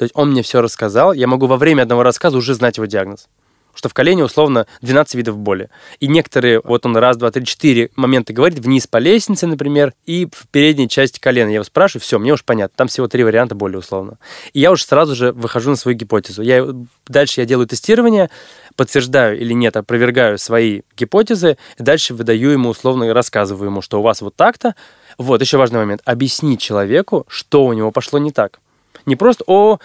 То 0.00 0.04
есть 0.04 0.16
он 0.16 0.30
мне 0.30 0.42
все 0.42 0.62
рассказал, 0.62 1.12
я 1.12 1.26
могу 1.26 1.44
во 1.44 1.58
время 1.58 1.82
одного 1.82 2.02
рассказа 2.02 2.38
уже 2.38 2.54
знать 2.54 2.78
его 2.78 2.86
диагноз. 2.86 3.28
Что 3.74 3.90
в 3.90 3.92
колене 3.92 4.24
условно 4.24 4.66
12 4.80 5.14
видов 5.14 5.36
боли. 5.36 5.68
И 5.98 6.06
некоторые, 6.06 6.62
вот 6.64 6.86
он 6.86 6.96
раз, 6.96 7.18
два, 7.18 7.30
три, 7.30 7.44
четыре 7.44 7.90
момента 7.96 8.32
говорит, 8.32 8.60
вниз 8.60 8.86
по 8.86 8.96
лестнице, 8.96 9.46
например, 9.46 9.92
и 10.06 10.26
в 10.32 10.48
передней 10.48 10.88
части 10.88 11.20
колена. 11.20 11.48
Я 11.48 11.56
его 11.56 11.64
спрашиваю, 11.64 12.00
все, 12.00 12.18
мне 12.18 12.32
уж 12.32 12.44
понятно, 12.44 12.72
там 12.74 12.88
всего 12.88 13.08
три 13.08 13.24
варианта 13.24 13.54
боли 13.54 13.76
условно. 13.76 14.16
И 14.54 14.60
я 14.60 14.70
уже 14.70 14.84
сразу 14.84 15.14
же 15.14 15.32
выхожу 15.32 15.68
на 15.68 15.76
свою 15.76 15.98
гипотезу. 15.98 16.40
Я, 16.40 16.66
дальше 17.06 17.42
я 17.42 17.46
делаю 17.46 17.66
тестирование, 17.66 18.30
подтверждаю 18.76 19.38
или 19.38 19.52
нет, 19.52 19.76
опровергаю 19.76 20.38
свои 20.38 20.80
гипотезы, 20.96 21.58
и 21.78 21.82
дальше 21.82 22.14
выдаю 22.14 22.52
ему 22.52 22.70
условно, 22.70 23.04
и 23.04 23.08
рассказываю 23.10 23.68
ему, 23.68 23.82
что 23.82 23.98
у 23.98 24.02
вас 24.02 24.22
вот 24.22 24.34
так-то. 24.34 24.74
Вот, 25.18 25.42
еще 25.42 25.58
важный 25.58 25.80
момент. 25.80 26.00
Объяснить 26.06 26.62
человеку, 26.62 27.26
что 27.28 27.66
у 27.66 27.74
него 27.74 27.90
пошло 27.90 28.18
не 28.18 28.32
так. 28.32 28.60
Не 29.10 29.16
просто, 29.16 29.42
о, 29.48 29.80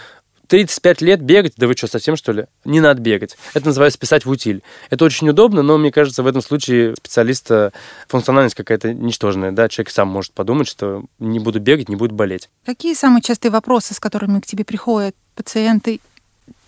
35 0.50 1.02
лет 1.02 1.20
бегать, 1.20 1.54
да 1.58 1.66
вы 1.66 1.76
что, 1.76 1.88
совсем 1.88 2.16
что 2.16 2.32
ли? 2.32 2.46
Не 2.64 2.80
надо 2.80 3.02
бегать. 3.02 3.36
Это 3.56 3.66
называется 3.66 3.98
писать 3.98 4.24
в 4.24 4.30
утиль. 4.30 4.62
Это 4.92 5.04
очень 5.04 5.28
удобно, 5.28 5.64
но 5.64 5.80
мне 5.80 5.92
кажется, 5.92 6.22
в 6.22 6.28
этом 6.28 6.44
случае 6.44 6.94
специалиста 6.96 7.74
функциональность 8.08 8.54
какая-то 8.54 8.94
ничтожная. 8.94 9.52
Да? 9.52 9.68
Человек 9.68 9.90
сам 9.90 10.10
может 10.10 10.32
подумать, 10.34 10.68
что 10.68 11.06
не 11.18 11.40
буду 11.40 11.60
бегать, 11.60 11.90
не 11.90 11.96
буду 11.96 12.14
болеть. 12.14 12.50
Какие 12.68 12.94
самые 12.94 13.24
частые 13.24 13.52
вопросы, 13.52 13.96
с 13.96 14.00
которыми 14.00 14.42
к 14.42 14.46
тебе 14.46 14.64
приходят 14.64 15.16
пациенты? 15.34 16.00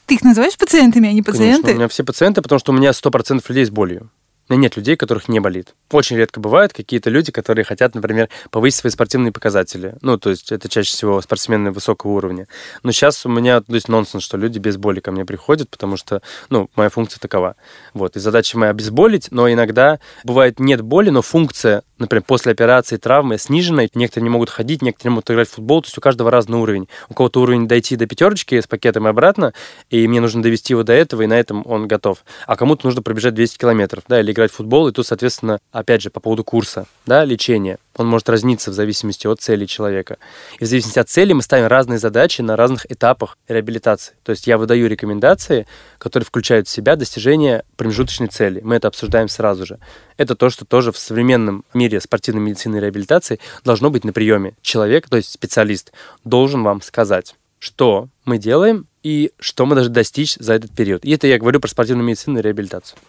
Ты 0.07 0.15
их 0.15 0.23
называешь 0.23 0.57
пациентами, 0.57 1.09
а 1.09 1.13
не 1.13 1.21
Конечно, 1.21 1.43
у 1.43 1.47
пациенты? 1.47 1.73
меня 1.75 1.87
все 1.89 2.03
пациенты, 2.03 2.41
потому 2.41 2.57
что 2.57 2.71
у 2.71 2.75
меня 2.75 2.89
100% 2.89 3.43
людей 3.49 3.65
с 3.65 3.69
болью. 3.69 4.09
Нет 4.49 4.77
людей, 4.77 4.95
которых 4.95 5.27
не 5.27 5.39
болит. 5.39 5.73
Очень 5.91 6.17
редко 6.17 6.39
бывают 6.39 6.71
какие-то 6.71 7.09
люди, 7.09 7.31
которые 7.31 7.65
хотят, 7.65 7.95
например, 7.95 8.29
повысить 8.49 8.79
свои 8.79 8.91
спортивные 8.91 9.31
показатели. 9.31 9.95
Ну, 10.01 10.17
то 10.17 10.29
есть 10.29 10.51
это 10.51 10.69
чаще 10.69 10.91
всего 10.91 11.21
спортсмены 11.21 11.71
высокого 11.71 12.11
уровня. 12.11 12.47
Но 12.83 12.91
сейчас 12.91 13.25
у 13.25 13.29
меня, 13.29 13.59
то 13.61 13.75
есть 13.75 13.89
нонсенс, 13.89 14.23
что 14.23 14.37
люди 14.37 14.59
без 14.59 14.77
боли 14.77 15.01
ко 15.01 15.11
мне 15.11 15.25
приходят, 15.25 15.69
потому 15.69 15.97
что, 15.97 16.21
ну, 16.49 16.69
моя 16.75 16.89
функция 16.89 17.19
такова. 17.19 17.55
Вот, 17.93 18.15
и 18.15 18.19
задача 18.19 18.57
моя 18.57 18.71
обезболить, 18.71 19.27
но 19.31 19.51
иногда 19.51 19.99
бывает 20.23 20.59
нет 20.59 20.81
боли, 20.81 21.09
но 21.09 21.21
функция, 21.21 21.83
например, 21.99 22.23
после 22.25 22.51
операции, 22.51 22.97
травмы 22.97 23.37
снижена, 23.37 23.87
некоторые 23.93 24.23
не 24.23 24.29
могут 24.29 24.49
ходить, 24.49 24.81
некоторые 24.81 25.11
не 25.11 25.15
могут 25.15 25.31
играть 25.31 25.49
в 25.49 25.53
футбол, 25.53 25.81
то 25.81 25.87
есть 25.87 25.97
у 25.97 26.01
каждого 26.01 26.31
разный 26.31 26.57
уровень. 26.57 26.87
У 27.09 27.13
кого-то 27.13 27.41
уровень 27.41 27.67
дойти 27.67 27.95
до 27.95 28.05
пятерочки 28.05 28.59
с 28.59 28.67
пакетом 28.67 29.07
и 29.07 29.09
обратно, 29.09 29.53
и 29.89 30.07
мне 30.07 30.21
нужно 30.21 30.41
довести 30.41 30.73
его 30.73 30.83
до 30.83 30.93
этого, 30.93 31.23
и 31.23 31.27
на 31.27 31.39
этом 31.39 31.63
он 31.65 31.87
готов. 31.87 32.23
А 32.45 32.55
кому-то 32.55 32.85
нужно 32.85 33.01
пробежать 33.01 33.33
200 33.33 33.57
километров, 33.57 34.03
да, 34.07 34.19
или 34.19 34.31
играть 34.31 34.51
в 34.51 34.55
футбол, 34.55 34.87
и 34.87 34.91
тут, 34.91 35.07
соответственно, 35.07 35.59
опять 35.71 36.01
же, 36.01 36.09
по 36.09 36.19
поводу 36.19 36.43
курса, 36.43 36.85
да, 37.05 37.25
лечения, 37.25 37.77
он 37.97 38.07
может 38.07 38.29
разниться 38.29 38.71
в 38.71 38.73
зависимости 38.73 39.27
от 39.27 39.41
цели 39.41 39.65
человека. 39.65 40.17
И 40.59 40.65
в 40.65 40.67
зависимости 40.67 40.99
от 40.99 41.09
цели 41.09 41.33
мы 41.33 41.41
ставим 41.41 41.67
разные 41.67 41.99
задачи 41.99 42.41
на 42.41 42.55
разных 42.55 42.89
этапах 42.91 43.37
реабилитации. 43.47 44.13
То 44.23 44.31
есть 44.31 44.47
я 44.47 44.57
выдаю 44.57 44.87
рекомендации, 44.87 45.67
которые 45.97 46.25
включают 46.25 46.67
в 46.67 46.71
себя 46.71 46.95
достижение 46.95 47.63
промежуточной 47.75 48.27
цели. 48.27 48.61
Мы 48.63 48.75
это 48.75 48.87
обсуждаем 48.87 49.27
сразу 49.27 49.65
же. 49.65 49.79
Это 50.15 50.35
то, 50.35 50.49
что 50.49 50.65
тоже 50.65 50.91
в 50.91 50.97
современном 50.97 51.65
мире 51.73 51.99
спортивной 51.99 52.41
медицины 52.41 52.77
и 52.77 52.79
реабилитации 52.79 53.39
должно 53.63 53.89
быть 53.89 54.03
на 54.03 54.13
приеме. 54.13 54.53
Человек, 54.61 55.09
то 55.09 55.17
есть 55.17 55.31
специалист, 55.31 55.91
должен 56.23 56.63
вам 56.63 56.81
сказать, 56.81 57.35
что 57.59 58.09
мы 58.25 58.37
делаем 58.37 58.87
и 59.01 59.31
что 59.39 59.65
мы 59.65 59.75
должны 59.75 59.93
достичь 59.93 60.35
за 60.35 60.53
этот 60.53 60.71
период. 60.71 61.03
И 61.03 61.11
это 61.11 61.27
я 61.27 61.39
говорю 61.39 61.59
про 61.59 61.67
спортивную 61.67 62.05
медицину 62.05 62.39
и 62.39 62.41
реабилитацию. 62.41 62.99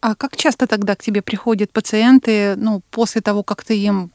А 0.00 0.14
как 0.14 0.36
часто 0.36 0.66
тогда 0.66 0.94
к 0.94 1.02
тебе 1.02 1.22
приходят 1.22 1.72
пациенты, 1.72 2.54
ну, 2.56 2.82
после 2.90 3.22
того, 3.22 3.42
как 3.42 3.64
ты 3.64 3.78
им 3.78 4.10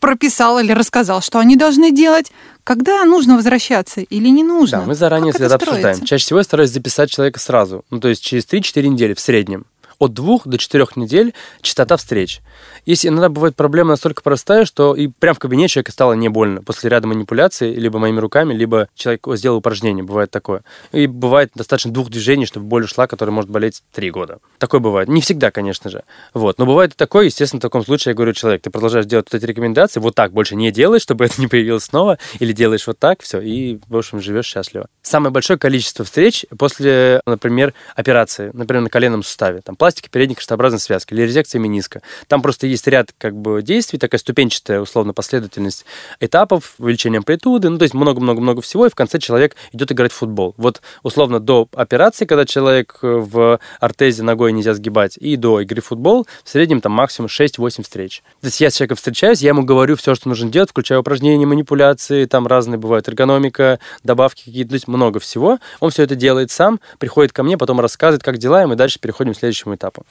прописал 0.00 0.58
или 0.58 0.72
рассказал, 0.72 1.22
что 1.22 1.38
они 1.38 1.56
должны 1.56 1.90
делать, 1.90 2.32
когда 2.64 3.04
нужно 3.04 3.36
возвращаться 3.36 4.00
или 4.00 4.28
не 4.28 4.44
нужно? 4.44 4.78
Да, 4.78 4.84
мы 4.84 4.94
заранее 4.94 5.32
как 5.32 5.40
всегда 5.40 5.54
обсуждаем. 5.56 6.04
Чаще 6.04 6.24
всего 6.24 6.38
я 6.38 6.44
стараюсь 6.44 6.70
записать 6.70 7.10
человека 7.10 7.40
сразу, 7.40 7.84
ну, 7.90 8.00
то 8.00 8.08
есть 8.08 8.22
через 8.22 8.44
3-4 8.44 8.88
недели 8.88 9.14
в 9.14 9.20
среднем 9.20 9.66
от 9.98 10.12
двух 10.12 10.46
до 10.46 10.58
четырех 10.58 10.96
недель 10.96 11.34
частота 11.60 11.96
встреч. 11.96 12.40
Если 12.86 13.08
иногда 13.08 13.28
бывает 13.28 13.56
проблема 13.56 13.90
настолько 13.90 14.22
простая, 14.22 14.64
что 14.64 14.94
и 14.94 15.08
прям 15.08 15.34
в 15.34 15.38
кабинете 15.38 15.74
человека 15.74 15.92
стало 15.92 16.14
не 16.14 16.28
больно 16.28 16.62
после 16.62 16.90
ряда 16.90 17.06
манипуляций, 17.06 17.74
либо 17.74 17.98
моими 17.98 18.20
руками, 18.20 18.54
либо 18.54 18.88
человек 18.94 19.26
сделал 19.34 19.58
упражнение, 19.58 20.04
бывает 20.04 20.30
такое. 20.30 20.62
И 20.92 21.06
бывает 21.06 21.50
достаточно 21.54 21.92
двух 21.92 22.10
движений, 22.10 22.46
чтобы 22.46 22.66
боль 22.66 22.84
ушла, 22.84 23.06
которая 23.06 23.34
может 23.34 23.50
болеть 23.50 23.82
три 23.92 24.10
года. 24.10 24.38
Такое 24.58 24.80
бывает. 24.80 25.08
Не 25.08 25.20
всегда, 25.20 25.50
конечно 25.50 25.90
же. 25.90 26.04
Вот. 26.34 26.58
Но 26.58 26.66
бывает 26.66 26.92
и 26.92 26.96
такое, 26.96 27.26
естественно, 27.26 27.60
в 27.60 27.62
таком 27.62 27.84
случае 27.84 28.12
я 28.12 28.14
говорю, 28.14 28.32
человек, 28.32 28.62
ты 28.62 28.70
продолжаешь 28.70 29.06
делать 29.06 29.26
вот 29.30 29.36
эти 29.36 29.46
рекомендации, 29.46 30.00
вот 30.00 30.14
так 30.14 30.32
больше 30.32 30.56
не 30.56 30.70
делай, 30.70 31.00
чтобы 31.00 31.24
это 31.24 31.40
не 31.40 31.46
появилось 31.46 31.84
снова, 31.84 32.18
или 32.38 32.52
делаешь 32.52 32.86
вот 32.86 32.98
так, 32.98 33.22
все, 33.22 33.40
и, 33.40 33.78
в 33.88 33.96
общем, 33.96 34.20
живешь 34.20 34.46
счастливо. 34.46 34.88
Самое 35.02 35.32
большое 35.32 35.58
количество 35.58 36.04
встреч 36.04 36.46
после, 36.58 37.20
например, 37.26 37.74
операции, 37.94 38.50
например, 38.52 38.82
на 38.82 38.90
коленном 38.90 39.22
суставе, 39.22 39.60
там, 39.60 39.76
пластики 39.88 40.10
передней 40.10 40.34
крестообразной 40.34 40.80
связки 40.80 41.14
или 41.14 41.22
резекция 41.22 41.60
мениска. 41.60 42.02
Там 42.26 42.42
просто 42.42 42.66
есть 42.66 42.86
ряд 42.86 43.12
как 43.16 43.34
бы 43.34 43.62
действий, 43.62 43.98
такая 43.98 44.18
ступенчатая, 44.18 44.82
условно, 44.82 45.14
последовательность 45.14 45.86
этапов, 46.20 46.74
увеличение 46.76 47.20
амплитуды, 47.20 47.70
ну, 47.70 47.78
то 47.78 47.84
есть 47.84 47.94
много-много-много 47.94 48.60
всего, 48.60 48.84
и 48.84 48.90
в 48.90 48.94
конце 48.94 49.18
человек 49.18 49.56
идет 49.72 49.90
играть 49.90 50.12
в 50.12 50.16
футбол. 50.16 50.54
Вот, 50.58 50.82
условно, 51.02 51.40
до 51.40 51.68
операции, 51.72 52.26
когда 52.26 52.44
человек 52.44 52.98
в 53.00 53.58
ортезе 53.80 54.22
ногой 54.22 54.52
нельзя 54.52 54.74
сгибать, 54.74 55.16
и 55.16 55.36
до 55.36 55.62
игры 55.62 55.80
в 55.80 55.86
футбол 55.86 56.26
в 56.44 56.50
среднем 56.50 56.82
там 56.82 56.92
максимум 56.92 57.30
6-8 57.30 57.82
встреч. 57.82 58.22
То 58.42 58.48
есть 58.48 58.60
я 58.60 58.68
с 58.68 58.74
человеком 58.74 58.98
встречаюсь, 58.98 59.40
я 59.40 59.48
ему 59.48 59.64
говорю 59.64 59.96
все, 59.96 60.14
что 60.14 60.28
нужно 60.28 60.50
делать, 60.50 60.68
включая 60.68 60.98
упражнения, 60.98 61.46
манипуляции, 61.46 62.26
там 62.26 62.46
разные 62.46 62.76
бывают, 62.76 63.08
эргономика, 63.08 63.80
добавки 64.02 64.44
какие-то, 64.44 64.68
то 64.68 64.74
есть 64.74 64.86
много 64.86 65.18
всего. 65.18 65.58
Он 65.80 65.90
все 65.90 66.02
это 66.02 66.14
делает 66.14 66.50
сам, 66.50 66.78
приходит 66.98 67.32
ко 67.32 67.42
мне, 67.42 67.56
потом 67.56 67.80
рассказывает, 67.80 68.22
как 68.22 68.36
дела, 68.36 68.64
и 68.64 68.66
мы 68.66 68.76
дальше 68.76 68.98
переходим 69.00 69.32
к 69.32 69.38
следующему 69.38 69.77
этапу. 69.78 70.04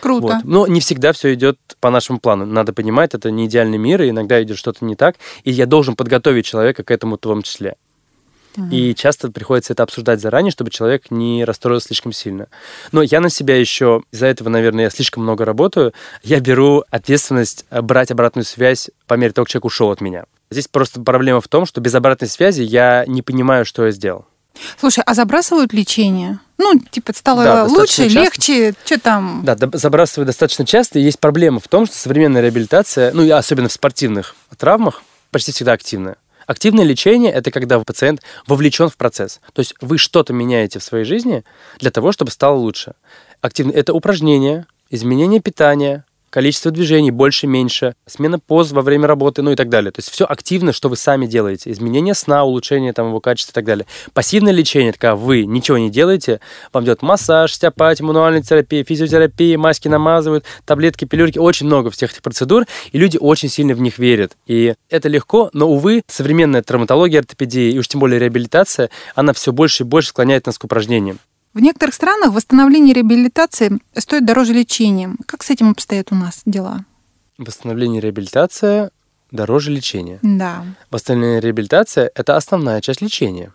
Круто. 0.00 0.26
Вот. 0.26 0.44
Но 0.44 0.66
не 0.66 0.80
всегда 0.80 1.12
все 1.12 1.34
идет 1.34 1.58
по 1.80 1.90
нашему 1.90 2.20
плану. 2.20 2.46
Надо 2.46 2.72
понимать, 2.72 3.14
это 3.14 3.30
не 3.30 3.46
идеальный 3.46 3.78
мир, 3.78 4.02
и 4.02 4.10
иногда 4.10 4.42
идет 4.42 4.58
что-то 4.58 4.84
не 4.84 4.94
так. 4.94 5.16
И 5.44 5.50
я 5.50 5.66
должен 5.66 5.96
подготовить 5.96 6.46
человека 6.46 6.84
к 6.84 6.90
этому 6.90 7.16
в 7.16 7.20
том 7.20 7.42
числе. 7.42 7.76
И 8.70 8.94
часто 8.94 9.30
приходится 9.30 9.72
это 9.72 9.82
обсуждать 9.82 10.20
заранее, 10.20 10.50
чтобы 10.50 10.70
человек 10.70 11.10
не 11.10 11.44
расстроился 11.44 11.88
слишком 11.88 12.12
сильно. 12.12 12.48
Но 12.92 13.02
я 13.02 13.20
на 13.20 13.28
себя 13.28 13.58
еще, 13.58 14.02
из-за 14.12 14.26
этого, 14.26 14.48
наверное, 14.48 14.84
я 14.84 14.90
слишком 14.90 15.22
много 15.22 15.44
работаю, 15.44 15.92
я 16.22 16.40
беру 16.40 16.82
ответственность 16.90 17.66
э, 17.70 17.82
брать 17.82 18.10
обратную 18.10 18.44
связь 18.44 18.90
по 19.06 19.14
мере 19.14 19.32
того, 19.32 19.44
как 19.44 19.50
человек 19.50 19.66
ушел 19.66 19.90
от 19.90 20.00
меня. 20.00 20.24
Здесь 20.50 20.68
просто 20.68 21.00
проблема 21.00 21.40
в 21.40 21.48
том, 21.48 21.66
что 21.66 21.80
без 21.80 21.94
обратной 21.94 22.28
связи 22.28 22.62
я 22.62 23.04
не 23.06 23.22
понимаю, 23.22 23.64
что 23.64 23.84
я 23.84 23.90
сделал. 23.90 24.24
Слушай, 24.78 25.02
а 25.04 25.14
забрасывают 25.14 25.72
лечение? 25.72 26.38
Ну, 26.58 26.80
типа, 26.90 27.12
стало 27.14 27.44
да, 27.44 27.64
лучше, 27.64 28.04
часто. 28.04 28.18
легче, 28.18 28.74
что 28.84 28.98
там? 28.98 29.42
Да, 29.44 29.56
забрасывают 29.74 30.26
достаточно 30.26 30.64
часто. 30.64 30.98
И 30.98 31.02
есть 31.02 31.20
проблема 31.20 31.60
в 31.60 31.68
том, 31.68 31.86
что 31.86 31.96
современная 31.96 32.40
реабилитация, 32.40 33.12
ну, 33.12 33.22
и 33.22 33.30
особенно 33.30 33.68
в 33.68 33.72
спортивных 33.72 34.34
травмах, 34.56 35.02
почти 35.30 35.52
всегда 35.52 35.72
активная. 35.72 36.16
Активное 36.46 36.84
лечение– 36.84 37.30
это 37.34 37.50
когда 37.50 37.78
пациент 37.80 38.22
вовлечен 38.46 38.88
в 38.88 38.96
процесс. 38.96 39.40
То 39.52 39.60
есть 39.60 39.74
вы 39.80 39.98
что-то 39.98 40.32
меняете 40.32 40.78
в 40.78 40.84
своей 40.84 41.04
жизни 41.04 41.44
для 41.78 41.90
того, 41.90 42.12
чтобы 42.12 42.30
стало 42.30 42.56
лучше. 42.56 42.94
Активное– 43.42 43.74
это 43.76 43.92
упражнения, 43.92 44.66
изменение 44.88 45.40
питания, 45.40 46.05
количество 46.30 46.70
движений 46.70 47.10
больше-меньше, 47.10 47.94
смена 48.06 48.38
поз 48.38 48.72
во 48.72 48.82
время 48.82 49.06
работы, 49.06 49.42
ну 49.42 49.52
и 49.52 49.56
так 49.56 49.68
далее. 49.68 49.92
То 49.92 50.00
есть 50.00 50.10
все 50.10 50.24
активно, 50.24 50.72
что 50.72 50.88
вы 50.88 50.96
сами 50.96 51.26
делаете. 51.26 51.70
Изменение 51.70 52.14
сна, 52.14 52.44
улучшение 52.44 52.92
там, 52.92 53.08
его 53.08 53.20
качества 53.20 53.52
и 53.52 53.54
так 53.54 53.64
далее. 53.64 53.86
Пассивное 54.12 54.52
лечение, 54.52 54.90
это 54.90 54.98
когда 54.98 55.16
вы 55.16 55.44
ничего 55.44 55.78
не 55.78 55.90
делаете, 55.90 56.40
вам 56.72 56.84
делают 56.84 57.02
массаж, 57.02 57.52
стеопатия, 57.54 58.04
мануальная 58.04 58.42
терапия, 58.42 58.84
физиотерапия, 58.84 59.58
маски 59.58 59.88
намазывают, 59.88 60.44
таблетки, 60.64 61.04
пилюльки, 61.04 61.38
очень 61.38 61.66
много 61.66 61.90
всех 61.90 62.12
этих 62.12 62.22
процедур, 62.22 62.64
и 62.92 62.98
люди 62.98 63.16
очень 63.20 63.48
сильно 63.48 63.74
в 63.74 63.80
них 63.80 63.98
верят. 63.98 64.36
И 64.46 64.74
это 64.90 65.08
легко, 65.08 65.50
но, 65.52 65.68
увы, 65.68 66.02
современная 66.06 66.62
травматология, 66.62 67.20
ортопедия 67.20 67.70
и 67.70 67.78
уж 67.78 67.88
тем 67.88 68.00
более 68.00 68.18
реабилитация, 68.18 68.90
она 69.14 69.32
все 69.32 69.52
больше 69.52 69.82
и 69.82 69.86
больше 69.86 70.10
склоняет 70.10 70.46
нас 70.46 70.58
к 70.58 70.64
упражнениям. 70.64 71.18
В 71.56 71.60
некоторых 71.60 71.94
странах 71.94 72.34
восстановление 72.34 72.92
реабилитации 72.92 73.78
стоит 73.96 74.26
дороже 74.26 74.52
лечения. 74.52 75.14
Как 75.24 75.42
с 75.42 75.48
этим 75.48 75.70
обстоят 75.70 76.12
у 76.12 76.14
нас 76.14 76.42
дела? 76.44 76.84
Восстановление 77.38 78.02
реабилитация 78.02 78.90
дороже 79.30 79.70
лечения. 79.70 80.18
Да. 80.20 80.66
Восстановление 80.90 81.40
реабилитация– 81.40 82.10
это 82.14 82.36
основная 82.36 82.82
часть 82.82 83.00
лечения. 83.00 83.54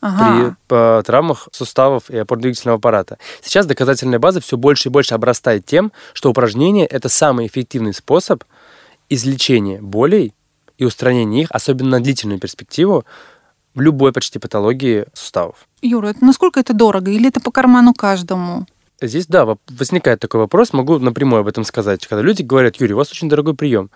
Ага. 0.00 0.56
при 0.66 1.02
травмах 1.04 1.48
суставов 1.52 2.10
и 2.10 2.16
опорно-двигательного 2.16 2.78
аппарата. 2.78 3.16
Сейчас 3.42 3.64
доказательная 3.64 4.18
база 4.18 4.40
все 4.40 4.56
больше 4.56 4.88
и 4.88 4.92
больше 4.92 5.14
обрастает 5.14 5.64
тем, 5.64 5.92
что 6.14 6.30
упражнение– 6.30 6.86
это 6.88 7.08
самый 7.08 7.46
эффективный 7.46 7.94
способ 7.94 8.42
излечения 9.08 9.80
болей 9.80 10.34
и 10.78 10.84
устранения 10.84 11.42
их, 11.42 11.52
особенно 11.52 11.90
на 11.90 12.00
длительную 12.00 12.40
перспективу, 12.40 13.04
в 13.76 13.80
любой 13.80 14.12
почти 14.12 14.40
патологии 14.40 15.04
суставов. 15.12 15.68
Юра, 15.82 16.08
это 16.08 16.24
насколько 16.24 16.58
это 16.58 16.72
дорого 16.72 17.12
или 17.12 17.28
это 17.28 17.40
по 17.40 17.52
карману 17.52 17.94
каждому? 17.94 18.66
Здесь, 19.00 19.26
да, 19.26 19.46
возникает 19.68 20.20
такой 20.20 20.40
вопрос, 20.40 20.72
могу 20.72 20.98
напрямую 20.98 21.40
об 21.40 21.48
этом 21.48 21.62
сказать. 21.64 22.04
Когда 22.06 22.22
люди 22.22 22.42
говорят, 22.42 22.76
Юрий, 22.76 22.94
у 22.94 22.96
вас 22.96 23.12
очень 23.12 23.28
дорогой 23.28 23.54
прием. 23.54 23.90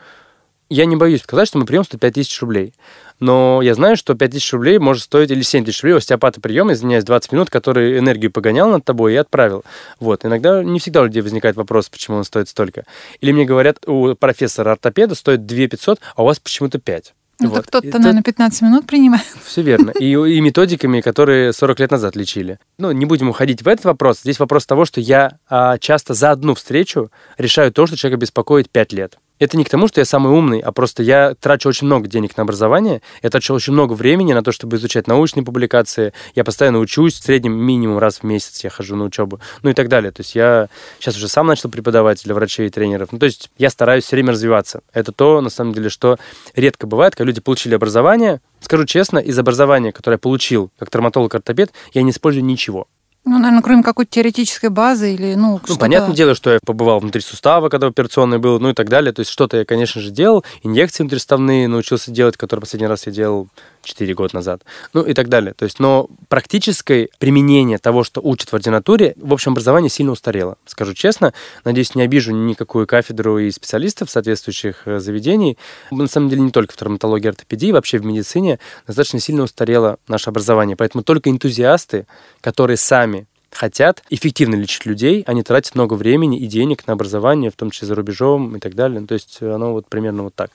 Я 0.68 0.84
не 0.84 0.94
боюсь 0.94 1.22
сказать, 1.22 1.48
что 1.48 1.58
мой 1.58 1.66
прием 1.66 1.82
стоит 1.82 2.00
5 2.00 2.14
тысяч 2.14 2.40
рублей. 2.40 2.74
Но 3.18 3.60
я 3.62 3.74
знаю, 3.74 3.96
что 3.96 4.14
5 4.14 4.30
тысяч 4.30 4.52
рублей 4.52 4.78
может 4.78 5.02
стоить, 5.02 5.30
или 5.30 5.42
7 5.42 5.64
тысяч 5.64 5.82
рублей, 5.82 5.96
остеопата 5.96 6.40
прием, 6.40 6.70
извиняюсь, 6.70 7.02
20 7.02 7.32
минут, 7.32 7.50
который 7.50 7.98
энергию 7.98 8.30
погонял 8.30 8.70
над 8.70 8.84
тобой 8.84 9.14
и 9.14 9.16
отправил. 9.16 9.64
Вот. 9.98 10.24
Иногда, 10.24 10.62
не 10.62 10.78
всегда 10.78 11.00
у 11.00 11.06
людей 11.06 11.22
возникает 11.22 11.56
вопрос, 11.56 11.88
почему 11.88 12.18
он 12.18 12.24
стоит 12.24 12.48
столько. 12.48 12.84
Или 13.20 13.32
мне 13.32 13.46
говорят, 13.46 13.78
у 13.88 14.14
профессора-ортопеда 14.14 15.14
стоит 15.14 15.46
2 15.46 15.66
500, 15.68 16.00
а 16.14 16.22
у 16.22 16.26
вас 16.26 16.38
почему-то 16.38 16.78
5. 16.78 17.14
Ну, 17.40 17.48
вот. 17.48 17.66
кто-то, 17.66 17.88
это... 17.88 17.98
наверное, 17.98 18.22
15 18.22 18.62
минут 18.62 18.86
принимает. 18.86 19.24
Все 19.44 19.62
верно. 19.62 19.90
И, 19.90 20.12
и 20.12 20.40
методиками, 20.40 21.00
которые 21.00 21.52
40 21.52 21.80
лет 21.80 21.90
назад 21.90 22.16
лечили. 22.16 22.58
Ну, 22.78 22.92
не 22.92 23.06
будем 23.06 23.28
уходить 23.28 23.62
в 23.62 23.68
этот 23.68 23.86
вопрос. 23.86 24.20
Здесь 24.20 24.38
вопрос 24.38 24.66
того, 24.66 24.84
что 24.84 25.00
я 25.00 25.38
а, 25.48 25.78
часто 25.78 26.14
за 26.14 26.30
одну 26.32 26.54
встречу 26.54 27.10
решаю 27.38 27.72
то, 27.72 27.86
что 27.86 27.96
человека 27.96 28.20
беспокоит 28.20 28.70
5 28.70 28.92
лет. 28.92 29.18
Это 29.40 29.56
не 29.56 29.64
к 29.64 29.70
тому, 29.70 29.88
что 29.88 30.00
я 30.00 30.04
самый 30.04 30.32
умный, 30.32 30.60
а 30.60 30.70
просто 30.70 31.02
я 31.02 31.34
трачу 31.34 31.70
очень 31.70 31.86
много 31.86 32.06
денег 32.06 32.36
на 32.36 32.42
образование, 32.42 33.00
я 33.22 33.30
трачу 33.30 33.54
очень 33.54 33.72
много 33.72 33.94
времени 33.94 34.34
на 34.34 34.42
то, 34.42 34.52
чтобы 34.52 34.76
изучать 34.76 35.08
научные 35.08 35.42
публикации, 35.44 36.12
я 36.34 36.44
постоянно 36.44 36.78
учусь, 36.78 37.14
в 37.14 37.24
среднем 37.24 37.54
минимум 37.54 37.98
раз 37.98 38.18
в 38.18 38.22
месяц 38.22 38.62
я 38.62 38.68
хожу 38.68 38.96
на 38.96 39.04
учебу, 39.04 39.40
ну 39.62 39.70
и 39.70 39.72
так 39.72 39.88
далее. 39.88 40.12
То 40.12 40.20
есть 40.20 40.34
я 40.34 40.68
сейчас 40.98 41.16
уже 41.16 41.26
сам 41.26 41.46
начал 41.46 41.70
преподавать 41.70 42.22
для 42.22 42.34
врачей 42.34 42.66
и 42.66 42.70
тренеров. 42.70 43.12
Ну, 43.12 43.18
то 43.18 43.24
есть 43.24 43.50
я 43.56 43.70
стараюсь 43.70 44.04
все 44.04 44.16
время 44.16 44.32
развиваться. 44.32 44.82
Это 44.92 45.10
то, 45.10 45.40
на 45.40 45.48
самом 45.48 45.72
деле, 45.72 45.88
что 45.88 46.18
редко 46.54 46.86
бывает, 46.86 47.14
когда 47.14 47.26
люди 47.26 47.40
получили 47.40 47.74
образование. 47.74 48.42
Скажу 48.60 48.84
честно, 48.84 49.18
из 49.18 49.38
образования, 49.38 49.90
которое 49.90 50.16
я 50.16 50.18
получил 50.18 50.70
как 50.78 50.90
травматолог-ортопед, 50.90 51.72
я 51.94 52.02
не 52.02 52.10
использую 52.10 52.44
ничего. 52.44 52.88
Ну, 53.30 53.38
наверное, 53.38 53.62
кроме 53.62 53.84
какой-то 53.84 54.10
теоретической 54.10 54.70
базы 54.70 55.14
или, 55.14 55.36
ну, 55.36 55.60
Ну, 55.68 55.76
понятное 55.76 56.16
дело, 56.16 56.34
что 56.34 56.50
я 56.50 56.58
побывал 56.66 56.98
внутри 56.98 57.20
сустава, 57.20 57.68
когда 57.68 57.86
операционный 57.86 58.38
был, 58.38 58.58
ну 58.58 58.70
и 58.70 58.74
так 58.74 58.88
далее. 58.88 59.12
То 59.12 59.20
есть 59.20 59.30
что-то 59.30 59.58
я, 59.58 59.64
конечно 59.64 60.00
же, 60.00 60.10
делал. 60.10 60.44
Инъекции 60.64 61.04
внутриставные 61.04 61.68
научился 61.68 62.10
делать, 62.10 62.36
которые 62.36 62.62
последний 62.62 62.88
раз 62.88 63.06
я 63.06 63.12
делал 63.12 63.46
4 63.82 64.14
года 64.14 64.34
назад. 64.34 64.62
Ну 64.94 65.02
и 65.02 65.14
так 65.14 65.28
далее. 65.28 65.54
То 65.54 65.64
есть, 65.64 65.78
но 65.78 66.08
практическое 66.28 67.08
применение 67.20 67.78
того, 67.78 68.02
что 68.02 68.20
учат 68.20 68.50
в 68.50 68.54
ординатуре, 68.54 69.14
в 69.16 69.32
общем 69.32 69.52
образовании 69.52 69.88
сильно 69.88 70.10
устарело. 70.10 70.56
Скажу 70.66 70.92
честно, 70.94 71.32
надеюсь, 71.64 71.94
не 71.94 72.02
обижу 72.02 72.32
никакую 72.32 72.88
кафедру 72.88 73.38
и 73.38 73.52
специалистов 73.52 74.10
соответствующих 74.10 74.82
э, 74.86 74.98
заведений. 74.98 75.56
На 75.92 76.08
самом 76.08 76.30
деле, 76.30 76.42
не 76.42 76.50
только 76.50 76.72
в 76.72 76.76
травматологии, 76.76 77.28
ортопедии, 77.28 77.70
вообще 77.70 77.98
в 77.98 78.04
медицине 78.04 78.58
достаточно 78.88 79.20
сильно 79.20 79.44
устарело 79.44 79.98
наше 80.08 80.30
образование. 80.30 80.76
Поэтому 80.76 81.04
только 81.04 81.30
энтузиасты, 81.30 82.06
которые 82.40 82.76
сами 82.76 83.19
хотят 83.50 84.02
эффективно 84.10 84.54
лечить 84.54 84.86
людей, 84.86 85.22
они 85.26 85.42
тратят 85.42 85.74
много 85.74 85.94
времени 85.94 86.38
и 86.38 86.46
денег 86.46 86.86
на 86.86 86.92
образование, 86.94 87.50
в 87.50 87.56
том 87.56 87.70
числе 87.70 87.88
за 87.88 87.94
рубежом 87.94 88.56
и 88.56 88.60
так 88.60 88.74
далее. 88.74 89.04
То 89.06 89.14
есть 89.14 89.42
оно 89.42 89.72
вот 89.72 89.86
примерно 89.88 90.24
вот 90.24 90.34
так. 90.34 90.50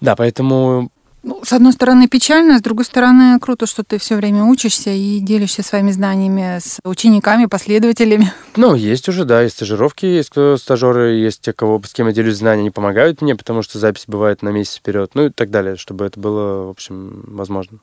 Да, 0.00 0.16
поэтому 0.16 0.90
ну, 1.24 1.40
с 1.44 1.52
одной 1.52 1.72
стороны 1.72 2.08
печально, 2.08 2.58
с 2.58 2.62
другой 2.62 2.84
стороны 2.84 3.38
круто, 3.38 3.66
что 3.66 3.84
ты 3.84 3.98
все 3.98 4.16
время 4.16 4.42
учишься 4.42 4.90
и 4.90 5.20
делишься 5.20 5.62
своими 5.62 5.92
знаниями 5.92 6.58
с 6.58 6.80
учениками, 6.84 7.46
последователями. 7.46 8.32
Ну, 8.56 8.74
есть 8.74 9.08
уже, 9.08 9.24
да, 9.24 9.42
есть 9.42 9.54
стажировки, 9.56 10.04
есть 10.04 10.32
стажеры, 10.60 11.14
есть 11.14 11.40
те, 11.40 11.52
кого, 11.52 11.80
с 11.84 11.92
кем 11.92 12.08
я 12.08 12.12
делюсь 12.12 12.36
знаниями, 12.36 12.62
они 12.64 12.70
помогают 12.70 13.22
мне, 13.22 13.34
потому 13.34 13.62
что 13.62 13.78
запись 13.78 14.04
бывает 14.06 14.42
на 14.42 14.50
месяц 14.50 14.76
вперед, 14.76 15.12
ну 15.14 15.26
и 15.26 15.30
так 15.30 15.50
далее, 15.50 15.76
чтобы 15.76 16.04
это 16.04 16.20
было, 16.20 16.66
в 16.66 16.70
общем, 16.70 17.24
возможно. 17.28 17.78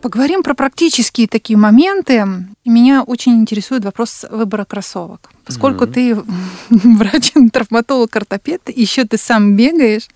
Поговорим 0.00 0.44
про 0.44 0.54
практические 0.54 1.26
такие 1.26 1.56
моменты. 1.56 2.24
Меня 2.64 3.02
очень 3.02 3.32
интересует 3.40 3.84
вопрос 3.84 4.24
выбора 4.30 4.64
кроссовок. 4.64 5.30
Поскольку 5.44 5.84
mm-hmm. 5.84 5.92
ты 5.92 6.14
врач-травматолог, 6.70 8.14
ортопед, 8.14 8.62
еще 8.68 9.04
ты 9.04 9.18
сам 9.18 9.56
бегаешь. 9.56 10.08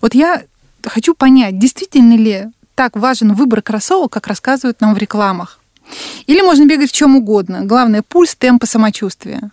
Вот 0.00 0.14
я 0.14 0.42
хочу 0.84 1.14
понять, 1.14 1.58
действительно 1.58 2.16
ли 2.16 2.46
так 2.76 2.96
важен 2.96 3.34
выбор 3.34 3.62
кроссовок, 3.62 4.12
как 4.12 4.28
рассказывают 4.28 4.80
нам 4.80 4.94
в 4.94 4.98
рекламах? 4.98 5.58
Или 6.26 6.40
можно 6.40 6.64
бегать 6.66 6.90
в 6.90 6.94
чем 6.94 7.16
угодно? 7.16 7.64
Главное 7.64 8.02
пульс, 8.02 8.36
темп 8.36 8.64
и 8.64 8.66
самочувствие. 8.66 9.50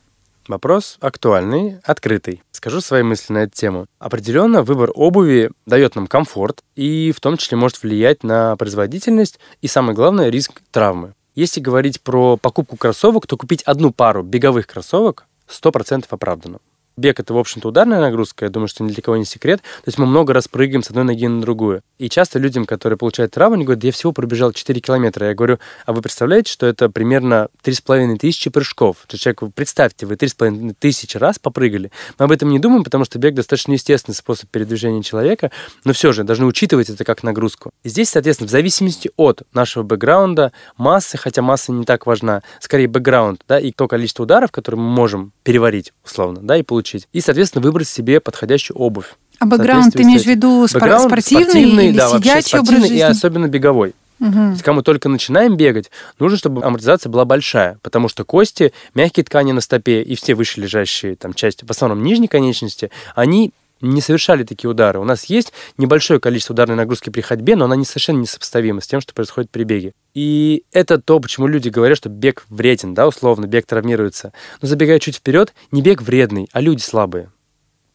Вопрос 0.48 0.98
актуальный, 1.01 1.80
открытый. 1.84 2.42
Скажу 2.51 2.80
свои 2.82 3.04
мысли 3.04 3.34
на 3.34 3.38
эту 3.39 3.54
тему. 3.54 3.88
Определенно, 4.00 4.63
выбор 4.63 4.92
обуви 4.96 5.51
дает 5.66 5.96
нам 5.96 6.08
комфорт 6.08 6.63
и 6.75 7.12
в 7.16 7.20
том 7.20 7.38
числе 7.38 7.58
может 7.58 7.84
влиять 7.84 8.24
на 8.24 8.56
производительность 8.56 9.39
и, 9.62 9.68
самое 9.68 9.96
главное, 9.96 10.30
риск 10.30 10.62
травмы. 10.72 11.13
Если 11.36 11.60
говорить 11.60 12.01
про 12.01 12.38
покупку 12.38 12.77
кроссовок, 12.77 13.27
то 13.27 13.38
купить 13.38 13.62
одну 13.63 13.92
пару 13.92 14.24
беговых 14.24 14.68
кроссовок 14.68 15.25
100% 15.48 16.06
оправдано 16.10 16.60
бег 16.98 17.20
это, 17.20 17.34
в 17.34 17.38
общем-то, 17.38 17.70
ударная 17.70 18.01
нагрузка, 18.01 18.46
я 18.46 18.50
думаю, 18.50 18.68
что 18.68 18.84
ни 18.84 18.89
для 18.89 19.01
кого 19.01 19.18
не 19.18 19.25
секрет. 19.25 19.62
То 19.62 19.88
есть 19.88 20.00
мы 20.00 20.08
много 20.08 20.34
раз 20.34 20.48
прыгаем 20.48 20.82
с 20.82 20.89
одной 20.89 21.04
ноги 21.04 21.27
на 21.27 21.42
другую. 21.42 21.82
И 22.00 22.10
часто 22.10 22.39
людям, 22.39 22.66
которые 22.66 22.98
получают 22.98 23.32
травму, 23.32 23.56
они 23.56 23.66
говорят, 23.66 23.84
я 23.84 23.92
всего 23.92 24.12
пробежал 24.12 24.51
4 24.51 24.82
километра. 24.82 25.27
Я 25.27 25.36
говорю, 25.36 25.60
а 25.86 25.94
вы 25.94 26.01
представляете, 26.01 26.51
что 26.51 26.66
это 26.66 26.89
примерно 26.89 27.50
3,5 27.63 28.18
тысячи 28.18 28.50
прыжков? 28.50 28.98
То 29.08 29.13
есть 29.16 29.24
человек, 29.24 29.44
представьте, 29.54 30.06
вы 30.06 30.16
3,5 30.16 30.75
тысячи 30.80 31.18
раз 31.18 31.38
попрыгали. 31.39 31.92
Мы 32.18 32.25
об 32.25 32.32
этом 32.32 32.50
не 32.50 32.60
думаем, 32.60 32.84
потому 32.84 33.06
что 33.06 33.20
бег 33.20 33.36
достаточно 33.36 33.74
естественный 33.74 34.16
способ 34.16 34.50
передвижения 34.50 35.04
человека, 35.04 35.51
но 35.86 35.94
все 35.94 36.12
же 36.12 36.24
должны 36.24 36.46
учитывать 36.46 36.89
это 36.89 37.04
как 37.04 37.22
нагрузку. 37.24 37.72
И 37.84 37.89
здесь, 37.89 38.10
соответственно, 38.10 38.48
в 38.48 38.51
зависимости 38.51 39.12
от 39.18 39.44
нашего 39.54 39.84
бэкграунда, 39.84 40.51
массы, 40.77 41.18
хотя 41.18 41.42
масса 41.44 41.72
не 41.72 41.86
так 41.86 42.08
важна, 42.08 42.41
скорее 42.60 42.88
бэкграунд, 42.88 43.43
да, 43.48 43.60
и 43.60 43.72
то 43.72 43.88
количество 43.88 44.24
ударов, 44.24 44.52
которые 44.52 44.82
мы 44.82 44.89
можем 44.89 45.32
переварить, 45.43 45.93
условно, 46.04 46.39
да, 46.41 46.58
и 46.58 46.63
получить 46.63 46.87
получить. 46.88 47.08
И, 47.13 47.21
соответственно, 47.21 47.62
выбрать 47.63 47.88
себе 47.88 48.19
подходящую 48.19 48.78
обувь. 48.78 49.15
А 49.39 49.45
бэкграунд 49.45 49.93
ты 49.93 50.04
имеешь 50.04 50.23
в 50.23 50.28
виду 50.28 50.67
бэкграунд 50.71 51.10
спортивный, 51.10 51.43
спортивный 51.45 51.88
или 51.89 51.97
да, 51.97 52.10
сидячий 52.10 52.60
образ 52.60 52.80
жизни? 52.82 52.97
и 52.97 53.02
особенно 53.02 53.47
беговой. 53.47 53.93
Угу. 54.19 54.32
То 54.32 54.52
есть, 54.52 54.67
мы 54.67 54.82
только 54.82 55.10
начинаем 55.10 55.58
бегать, 55.58 55.91
нужно, 56.17 56.39
чтобы 56.39 56.63
амортизация 56.63 57.12
была 57.12 57.23
большая, 57.23 57.78
потому 57.84 58.10
что 58.10 58.23
кости, 58.23 58.73
мягкие 58.95 59.23
ткани 59.23 59.52
на 59.52 59.62
стопе 59.62 60.02
и 60.02 60.15
все 60.15 60.34
выше 60.34 60.60
лежащие 60.60 61.15
там 61.15 61.36
части, 61.36 61.63
в 61.65 61.69
основном 61.69 62.04
нижней 62.04 62.28
конечности, 62.28 62.89
они 63.13 63.52
не 63.82 64.02
совершали 64.02 64.44
такие 64.44 64.70
удары. 64.70 65.00
У 65.00 65.04
нас 65.04 65.26
есть 65.26 65.54
небольшое 65.78 66.20
количество 66.20 66.54
ударной 66.54 66.76
нагрузки 66.76 67.10
при 67.10 67.22
ходьбе, 67.22 67.56
но 67.56 67.66
она 67.66 67.76
не 67.76 67.86
совершенно 67.86 68.20
несопоставима 68.20 68.82
с 68.82 68.88
тем, 68.88 69.02
что 69.02 69.13
происходит 69.13 69.50
при 69.52 69.63
беге. 69.63 69.94
И 70.13 70.63
это 70.72 71.00
то, 71.00 71.20
почему 71.20 71.48
люди 71.48 71.70
говорят, 71.70 71.98
что 71.98 72.10
бег 72.10 72.46
вреден, 72.50 72.94
да, 72.94 73.08
условно, 73.08 73.46
бег 73.46 73.66
травмируется. 73.66 74.34
Но 74.62 74.68
забегая 74.68 75.00
чуть 75.00 75.18
вперед, 75.18 75.54
не 75.72 75.82
бег 75.82 76.02
вредный, 76.02 76.50
а 76.52 76.62
люди 76.62 76.82
слабые 76.82 77.30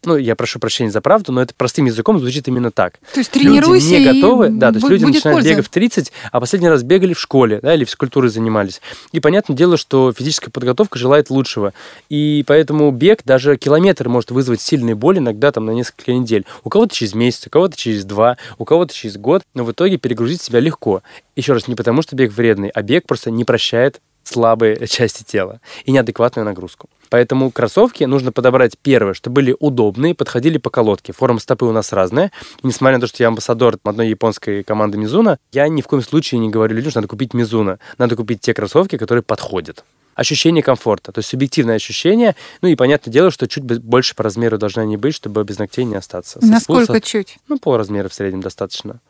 ну, 0.05 0.17
я 0.17 0.35
прошу 0.35 0.59
прощения 0.59 0.91
за 0.91 1.01
правду, 1.01 1.33
но 1.33 1.43
это 1.43 1.55
простым 1.55 1.87
языком 1.87 2.19
звучит 2.19 2.49
именно 2.49 2.71
так. 2.71 2.99
То 3.13 3.21
есть 3.21 3.31
тренируйся 3.31 3.97
Люди 3.97 4.09
не 4.09 4.21
готовы, 4.21 4.49
да, 4.51 4.71
то 4.71 4.79
есть 4.79 4.89
люди 4.89 5.05
начинают 5.05 5.37
польза. 5.37 5.51
бегать 5.51 5.67
в 5.67 5.69
30, 5.69 6.13
а 6.31 6.41
последний 6.41 6.69
раз 6.69 6.83
бегали 6.83 7.15
в 7.15 7.21
школе, 7.21 7.61
да, 7.63 7.75
или 7.75 7.85
физкультурой 7.85 8.31
занимались. 8.31 8.81
И 9.13 9.21
понятное 9.21 9.57
дело, 9.57 9.77
что 9.77 10.13
физическая 10.13 10.51
подготовка 10.51 10.99
желает 10.99 11.31
лучшего. 11.31 11.73
И 12.09 12.45
поэтому 12.47 12.91
бег, 12.91 13.23
даже 13.25 13.57
километр 13.57 14.09
может 14.09 14.31
вызвать 14.31 14.61
сильные 14.61 14.95
боли 14.95 15.19
иногда 15.19 15.53
там 15.53 15.67
на 15.67 15.71
несколько 15.71 16.13
недель. 16.13 16.45
У 16.65 16.69
кого-то 16.69 16.95
через 16.95 17.15
месяц, 17.15 17.47
у 17.47 17.51
кого-то 17.51 17.77
через 17.77 18.05
два, 18.05 18.39
у 18.59 18.65
кого-то 18.65 18.93
через 18.93 19.17
год, 19.17 19.43
но 19.55 19.65
в 19.65 19.73
итоге 19.73 19.99
перегрузить 19.99 20.43
себя 20.43 20.61
легко. 20.61 21.03
Еще 21.37 21.53
раз, 21.53 21.69
не 21.69 21.75
потому 21.75 22.03
что 22.03 22.17
бег 22.17 22.33
вредный, 22.33 22.69
а 22.69 22.83
бег 22.83 23.07
просто 23.07 23.31
не 23.31 23.45
прощает 23.45 24.01
слабые 24.25 24.87
части 24.87 25.23
тела 25.23 25.61
и 25.85 25.93
неадекватную 25.93 26.45
нагрузку. 26.45 26.89
Поэтому 27.11 27.51
кроссовки 27.51 28.05
нужно 28.05 28.33
подобрать 28.33 28.79
первое, 28.81 29.13
чтобы 29.13 29.35
были 29.35 29.57
удобные, 29.61 30.15
подходили 30.15 30.57
по 30.57 30.71
колодке. 30.71 31.13
Форма 31.13 31.41
стопы 31.41 31.67
у 31.67 31.73
нас 31.73 31.93
разная. 31.93 32.33
И 32.63 32.67
несмотря 32.67 32.97
на 32.97 33.03
то, 33.03 33.07
что 33.07 33.23
я 33.23 33.29
амбассадор 33.29 33.79
одной 33.85 34.09
японской 34.09 34.63
команды 34.63 34.97
Мизуна, 34.97 35.39
я 35.53 35.69
ни 35.69 35.83
в 35.83 35.87
коем 35.87 36.03
случае 36.03 36.39
не 36.39 36.49
говорю 36.49 36.75
людям, 36.75 36.91
что 36.91 37.01
надо 37.01 37.09
купить 37.09 37.35
Мизуна. 37.35 37.79
Надо 37.99 38.17
купить 38.17 38.41
те 38.41 38.55
кроссовки, 38.55 38.97
которые 38.97 39.23
подходят 39.23 39.85
ощущение 40.15 40.63
комфорта, 40.63 41.13
то 41.13 41.19
есть 41.21 41.31
субъективное 41.31 41.77
ощущение. 41.77 42.37
Ну 42.61 42.69
и 42.69 42.77
понятное 42.77 43.13
дело, 43.13 43.31
что 43.31 43.49
чуть 43.49 43.65
больше 43.65 44.15
по 44.15 44.23
размеру 44.23 44.59
должны 44.59 44.81
они 44.81 44.97
быть, 44.97 45.15
чтобы 45.15 45.43
без 45.45 45.59
ногтей 45.59 45.85
не 45.85 45.95
остаться. 45.95 46.41
Со 46.41 46.47
Насколько 46.47 46.85
спуса, 46.85 47.01
чуть? 47.01 47.39
Ну, 47.49 47.59
пол 47.59 47.77
размера 47.77 48.09
в 48.09 48.15
среднем 48.15 48.41
достаточно. 48.41 49.01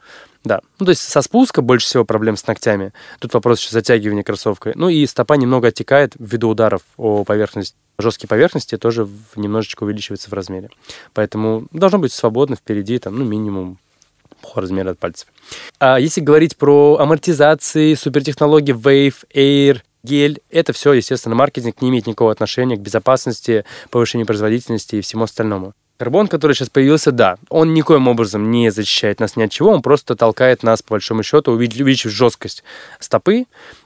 Да. 0.44 0.60
Ну, 0.78 0.86
то 0.86 0.90
есть 0.90 1.02
со 1.02 1.22
спуска 1.22 1.62
больше 1.62 1.86
всего 1.86 2.04
проблем 2.04 2.36
с 2.36 2.46
ногтями. 2.46 2.92
Тут 3.20 3.34
вопрос 3.34 3.60
еще 3.60 3.70
затягивания 3.70 4.22
кроссовкой. 4.22 4.72
Ну 4.74 4.88
и 4.88 5.06
стопа 5.06 5.36
немного 5.36 5.68
оттекает 5.68 6.14
ввиду 6.18 6.48
ударов 6.48 6.82
о 6.96 7.24
поверхность. 7.24 7.76
Жесткие 7.98 8.28
поверхности 8.28 8.76
тоже 8.76 9.08
немножечко 9.36 9.84
увеличиваются 9.84 10.30
в 10.30 10.32
размере. 10.32 10.70
Поэтому 11.12 11.66
должно 11.72 11.98
быть 11.98 12.12
свободно 12.12 12.56
впереди, 12.56 12.98
там, 12.98 13.16
ну, 13.18 13.24
минимум 13.24 13.78
по 14.40 14.60
размеру 14.60 14.90
от 14.90 14.98
пальцев. 14.98 15.28
А 15.78 16.00
если 16.00 16.20
говорить 16.20 16.56
про 16.56 16.98
амортизации, 16.98 17.94
супертехнологии 17.94 18.74
Wave, 18.74 19.24
Air, 19.34 19.82
гель. 20.02 20.40
Это 20.50 20.72
все, 20.72 20.92
естественно, 20.92 21.34
маркетинг 21.34 21.80
не 21.80 21.90
имеет 21.90 22.06
никакого 22.06 22.32
отношения 22.32 22.76
к 22.76 22.80
безопасности, 22.80 23.64
повышению 23.90 24.26
производительности 24.26 24.96
и 24.96 25.00
всему 25.00 25.24
остальному. 25.24 25.74
Карбон, 26.02 26.26
который 26.26 26.54
сейчас 26.54 26.68
появился, 26.68 27.12
да, 27.12 27.36
он 27.48 27.74
никоим 27.74 28.08
образом 28.08 28.50
не 28.50 28.72
защищает 28.72 29.20
нас 29.20 29.36
ни 29.36 29.44
от 29.44 29.52
чего, 29.52 29.70
он 29.70 29.82
просто 29.82 30.16
толкает 30.16 30.64
нас, 30.64 30.82
по 30.82 30.94
большому 30.94 31.22
счету, 31.22 31.52
увеличив 31.52 32.10
жесткость 32.10 32.64
стопы, 32.98 33.44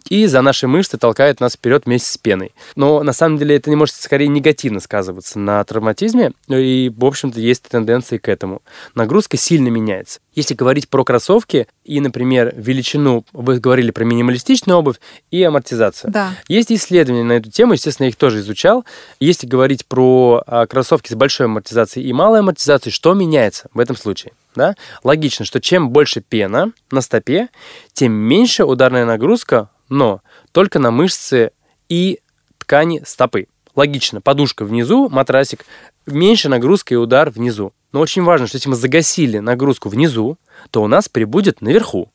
и 0.08 0.24
за 0.24 0.40
наши 0.40 0.66
мышцы 0.66 0.96
толкает 0.96 1.40
нас 1.40 1.56
вперед 1.56 1.84
вместе 1.84 2.10
с 2.10 2.16
пеной. 2.16 2.54
Но 2.74 3.02
на 3.02 3.12
самом 3.12 3.36
деле 3.36 3.56
это 3.56 3.68
не 3.68 3.76
может 3.76 3.96
скорее 3.96 4.28
негативно 4.28 4.80
сказываться 4.80 5.38
на 5.38 5.62
травматизме, 5.64 6.32
и, 6.48 6.90
в 6.96 7.04
общем-то, 7.04 7.38
есть 7.38 7.64
тенденции 7.64 8.16
к 8.16 8.30
этому. 8.30 8.62
Нагрузка 8.94 9.36
сильно 9.36 9.68
меняется. 9.68 10.20
Если 10.32 10.54
говорить 10.54 10.88
про 10.88 11.04
кроссовки 11.04 11.66
и, 11.86 12.00
например, 12.00 12.52
величину, 12.56 13.24
вы 13.32 13.60
говорили 13.60 13.92
про 13.92 14.04
минималистичную 14.04 14.78
обувь 14.78 14.96
и 15.30 15.42
амортизацию. 15.42 16.10
Да. 16.10 16.30
Есть 16.48 16.72
исследования 16.72 17.22
на 17.22 17.32
эту 17.34 17.50
тему, 17.50 17.74
естественно, 17.74 18.06
я 18.06 18.10
их 18.10 18.16
тоже 18.16 18.40
изучал. 18.40 18.84
Если 19.20 19.46
говорить 19.46 19.86
про 19.86 20.42
а, 20.46 20.66
кроссовки 20.66 21.12
с 21.12 21.14
большой 21.14 21.46
амортизацией 21.46 22.08
и 22.08 22.12
малой 22.12 22.40
амортизацией, 22.40 22.92
что 22.92 23.14
меняется 23.14 23.68
в 23.72 23.78
этом 23.78 23.96
случае? 23.96 24.32
Да? 24.56 24.74
Логично, 25.04 25.44
что 25.44 25.60
чем 25.60 25.90
больше 25.90 26.20
пена 26.20 26.72
на 26.90 27.00
стопе, 27.00 27.48
тем 27.92 28.12
меньше 28.12 28.64
ударная 28.64 29.04
нагрузка, 29.04 29.70
но 29.88 30.22
только 30.52 30.78
на 30.78 30.90
мышцы 30.90 31.52
и 31.88 32.20
ткани 32.58 33.02
стопы. 33.06 33.46
Логично, 33.76 34.22
подушка 34.22 34.64
внизу, 34.64 35.08
матрасик, 35.10 35.66
меньше 36.06 36.48
нагрузка 36.48 36.94
и 36.94 36.96
удар 36.96 37.30
внизу. 37.30 37.74
Но 37.92 38.00
очень 38.00 38.22
важно, 38.22 38.46
что 38.46 38.56
если 38.56 38.70
мы 38.70 38.74
загасили 38.74 39.38
нагрузку 39.38 39.90
внизу, 39.90 40.38
то 40.70 40.82
у 40.82 40.86
нас 40.86 41.08
прибудет 41.08 41.60
наверху. 41.60 42.10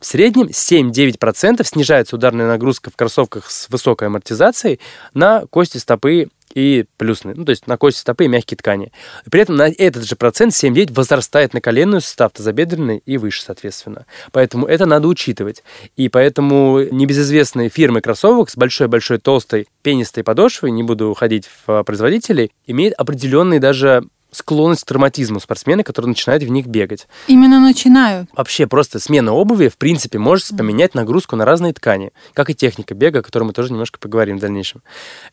В 0.00 0.06
среднем 0.06 0.46
7-9% 0.46 1.64
снижается 1.64 2.16
ударная 2.16 2.48
нагрузка 2.48 2.90
в 2.90 2.96
кроссовках 2.96 3.50
с 3.50 3.68
высокой 3.68 4.08
амортизацией 4.08 4.80
на 5.14 5.46
кости 5.46 5.78
стопы 5.78 6.28
и 6.54 6.84
плюсные, 6.96 7.34
ну, 7.34 7.44
то 7.44 7.50
есть 7.50 7.66
на 7.66 7.76
кости 7.76 8.00
стопы 8.00 8.24
и 8.24 8.28
мягкие 8.28 8.58
ткани. 8.58 8.92
При 9.30 9.40
этом 9.40 9.56
на 9.56 9.68
этот 9.68 10.04
же 10.04 10.16
процент 10.16 10.52
7-9 10.52 10.92
возрастает 10.92 11.54
на 11.54 11.60
коленную 11.60 12.00
сустав, 12.00 12.32
тазобедренный 12.32 13.02
и 13.04 13.16
выше, 13.16 13.42
соответственно. 13.42 14.06
Поэтому 14.32 14.66
это 14.66 14.86
надо 14.86 15.08
учитывать. 15.08 15.62
И 15.96 16.08
поэтому 16.08 16.80
небезызвестные 16.90 17.68
фирмы 17.68 18.00
кроссовок 18.00 18.50
с 18.50 18.56
большой-большой 18.56 19.18
толстой 19.18 19.68
пенистой 19.82 20.24
подошвой, 20.24 20.70
не 20.70 20.82
буду 20.82 21.08
уходить 21.08 21.48
в 21.66 21.82
производителей, 21.84 22.52
имеют 22.66 22.94
определенные 22.94 23.60
даже 23.60 24.04
склонность 24.32 24.82
к 24.82 24.86
травматизму 24.86 25.38
спортсмены, 25.38 25.84
которые 25.84 26.08
начинают 26.08 26.42
в 26.42 26.48
них 26.48 26.66
бегать. 26.66 27.06
Именно 27.28 27.60
начинают. 27.60 28.28
Вообще 28.34 28.66
просто 28.66 28.98
смена 28.98 29.32
обуви, 29.32 29.68
в 29.68 29.76
принципе, 29.76 30.18
может 30.18 30.48
поменять 30.56 30.94
нагрузку 30.94 31.36
на 31.36 31.44
разные 31.44 31.72
ткани, 31.72 32.12
как 32.32 32.50
и 32.50 32.54
техника 32.54 32.94
бега, 32.94 33.20
о 33.20 33.22
которой 33.22 33.44
мы 33.44 33.52
тоже 33.52 33.70
немножко 33.70 33.98
поговорим 33.98 34.38
в 34.38 34.40
дальнейшем. 34.40 34.82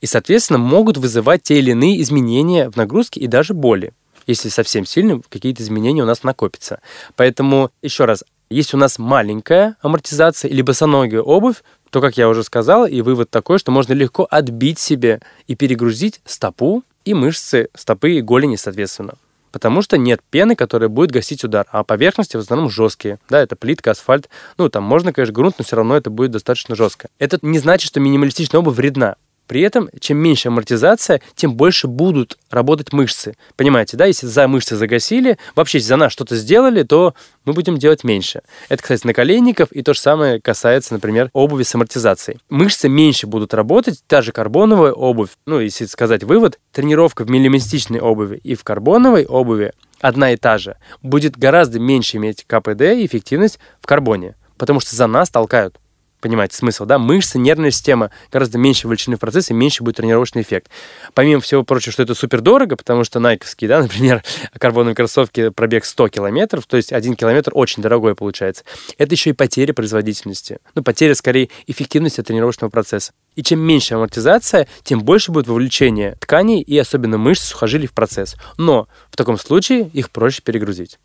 И, 0.01 0.05
соответственно, 0.05 0.59
могут 0.59 0.97
вызывать 0.97 1.43
те 1.43 1.59
или 1.59 1.71
иные 1.71 2.01
изменения 2.01 2.69
в 2.69 2.75
нагрузке 2.75 3.19
и 3.19 3.27
даже 3.27 3.53
боли 3.53 3.93
если 4.27 4.49
совсем 4.49 4.85
сильно 4.85 5.21
какие-то 5.27 5.63
изменения 5.63 6.03
у 6.03 6.05
нас 6.05 6.21
накопятся. 6.21 6.81
Поэтому, 7.15 7.71
еще 7.81 8.05
раз, 8.05 8.23
если 8.51 8.77
у 8.77 8.79
нас 8.79 8.99
маленькая 8.99 9.75
амортизация 9.81 10.49
или 10.49 10.61
босоногая 10.61 11.21
обувь, 11.21 11.63
то, 11.89 12.01
как 12.01 12.17
я 12.17 12.29
уже 12.29 12.43
сказал, 12.43 12.85
и 12.85 13.01
вывод 13.01 13.29
такой, 13.31 13.57
что 13.57 13.71
можно 13.71 13.93
легко 13.93 14.27
отбить 14.29 14.77
себе 14.77 15.21
и 15.47 15.55
перегрузить 15.55 16.21
стопу 16.25 16.83
и 17.09 17.13
мышцы 17.15 17.69
стопы 17.75 18.11
и 18.11 18.21
голени, 18.21 18.55
соответственно. 18.55 19.15
Потому 19.51 19.81
что 19.81 19.97
нет 19.97 20.21
пены, 20.29 20.55
которая 20.55 20.89
будет 20.89 21.09
гасить 21.09 21.43
удар, 21.43 21.65
а 21.71 21.83
поверхности 21.83 22.37
в 22.37 22.41
основном 22.41 22.69
жесткие. 22.69 23.17
Да, 23.29 23.41
это 23.41 23.55
плитка, 23.55 23.91
асфальт. 23.91 24.29
Ну, 24.59 24.69
там 24.69 24.83
можно, 24.83 25.11
конечно, 25.11 25.33
грунт, 25.33 25.55
но 25.57 25.65
все 25.65 25.75
равно 25.75 25.97
это 25.97 26.11
будет 26.11 26.29
достаточно 26.29 26.75
жестко. 26.75 27.09
Это 27.17 27.39
не 27.41 27.57
значит, 27.57 27.87
что 27.87 27.99
минималистичная 27.99 28.59
обувь 28.59 28.75
вредна. 28.75 29.15
При 29.49 29.61
этом, 29.61 29.89
чем 29.99 30.19
меньше 30.19 30.49
амортизация, 30.49 31.21
тем 31.33 31.55
больше 31.55 31.87
будут 31.87 32.37
работать 32.51 32.93
мышцы. 32.93 33.33
Понимаете, 33.55 33.97
да? 33.97 34.05
Если 34.05 34.27
за 34.27 34.47
мышцы 34.47 34.75
загасили, 34.75 35.39
вообще, 35.55 35.79
за 35.79 35.95
нас 35.95 36.11
что-то 36.13 36.35
сделали, 36.35 36.83
то 36.83 37.15
мы 37.45 37.53
будем 37.53 37.79
делать 37.79 38.03
меньше. 38.03 38.43
Это 38.69 38.83
касается 38.83 39.07
наколенников, 39.07 39.71
и 39.71 39.81
то 39.81 39.95
же 39.95 39.99
самое 40.01 40.39
касается, 40.39 40.93
например, 40.93 41.31
обуви 41.33 41.63
с 41.63 41.73
амортизацией. 41.73 42.37
Мышцы 42.49 42.89
меньше 42.89 43.25
будут 43.25 43.55
работать, 43.55 44.03
та 44.05 44.21
же 44.21 44.33
карбоновая 44.33 44.91
обувь, 44.91 45.31
ну, 45.47 45.59
если 45.59 45.85
сказать 45.85 46.23
вывод, 46.23 46.59
тренировка 46.71 47.23
в 47.23 47.29
минималистичной 47.31 48.01
обуви 48.01 48.39
и 48.43 48.53
в 48.53 48.63
карбоновой 48.63 49.25
обуви 49.25 49.73
одна 49.99 50.31
и 50.31 50.37
та 50.37 50.59
же, 50.59 50.77
будет 51.01 51.35
гораздо 51.35 51.79
меньше 51.79 52.17
иметь 52.17 52.45
КПД 52.45 52.81
и 52.81 53.05
эффективность 53.07 53.57
в 53.81 53.87
карбоне, 53.87 54.35
потому 54.59 54.79
что 54.79 54.95
за 54.95 55.07
нас 55.07 55.31
толкают. 55.31 55.79
Понимаете 56.21 56.55
смысл, 56.57 56.85
да? 56.85 56.99
Мышцы, 56.99 57.39
нервная 57.39 57.71
система 57.71 58.11
гораздо 58.31 58.57
меньше 58.57 58.87
вовлечены 58.87 59.15
в 59.15 59.19
процесс, 59.19 59.49
и 59.49 59.53
меньше 59.53 59.83
будет 59.83 59.97
тренировочный 59.97 60.41
эффект. 60.41 60.69
Помимо 61.13 61.39
всего 61.39 61.63
прочего, 61.63 61.93
что 61.93 62.03
это 62.03 62.13
супер 62.13 62.41
дорого, 62.41 62.75
потому 62.75 63.03
что 63.03 63.19
найковские, 63.19 63.69
да, 63.69 63.81
например, 63.83 64.23
карбоновые 64.57 64.95
кроссовки 64.95 65.49
пробег 65.49 65.85
100 65.85 66.09
километров, 66.09 66.65
то 66.65 66.77
есть 66.77 66.91
один 66.91 67.15
километр 67.15 67.51
очень 67.53 67.81
дорогой 67.81 68.15
получается. 68.15 68.63
Это 68.97 69.13
еще 69.13 69.29
и 69.29 69.33
потеря 69.33 69.73
производительности. 69.73 70.59
Ну, 70.75 70.83
потеря, 70.83 71.15
скорее, 71.15 71.49
эффективности 71.67 72.21
тренировочного 72.21 72.69
процесса. 72.69 73.13
И 73.35 73.43
чем 73.43 73.61
меньше 73.61 73.93
амортизация, 73.93 74.67
тем 74.83 75.01
больше 75.01 75.31
будет 75.31 75.47
вовлечение 75.47 76.15
тканей 76.19 76.61
и 76.61 76.77
особенно 76.77 77.17
мышц 77.17 77.43
сухожилий 77.43 77.87
в 77.87 77.93
процесс. 77.93 78.35
Но 78.57 78.89
в 79.09 79.15
таком 79.15 79.37
случае 79.37 79.89
их 79.93 80.11
проще 80.11 80.41
перегрузить. 80.41 80.99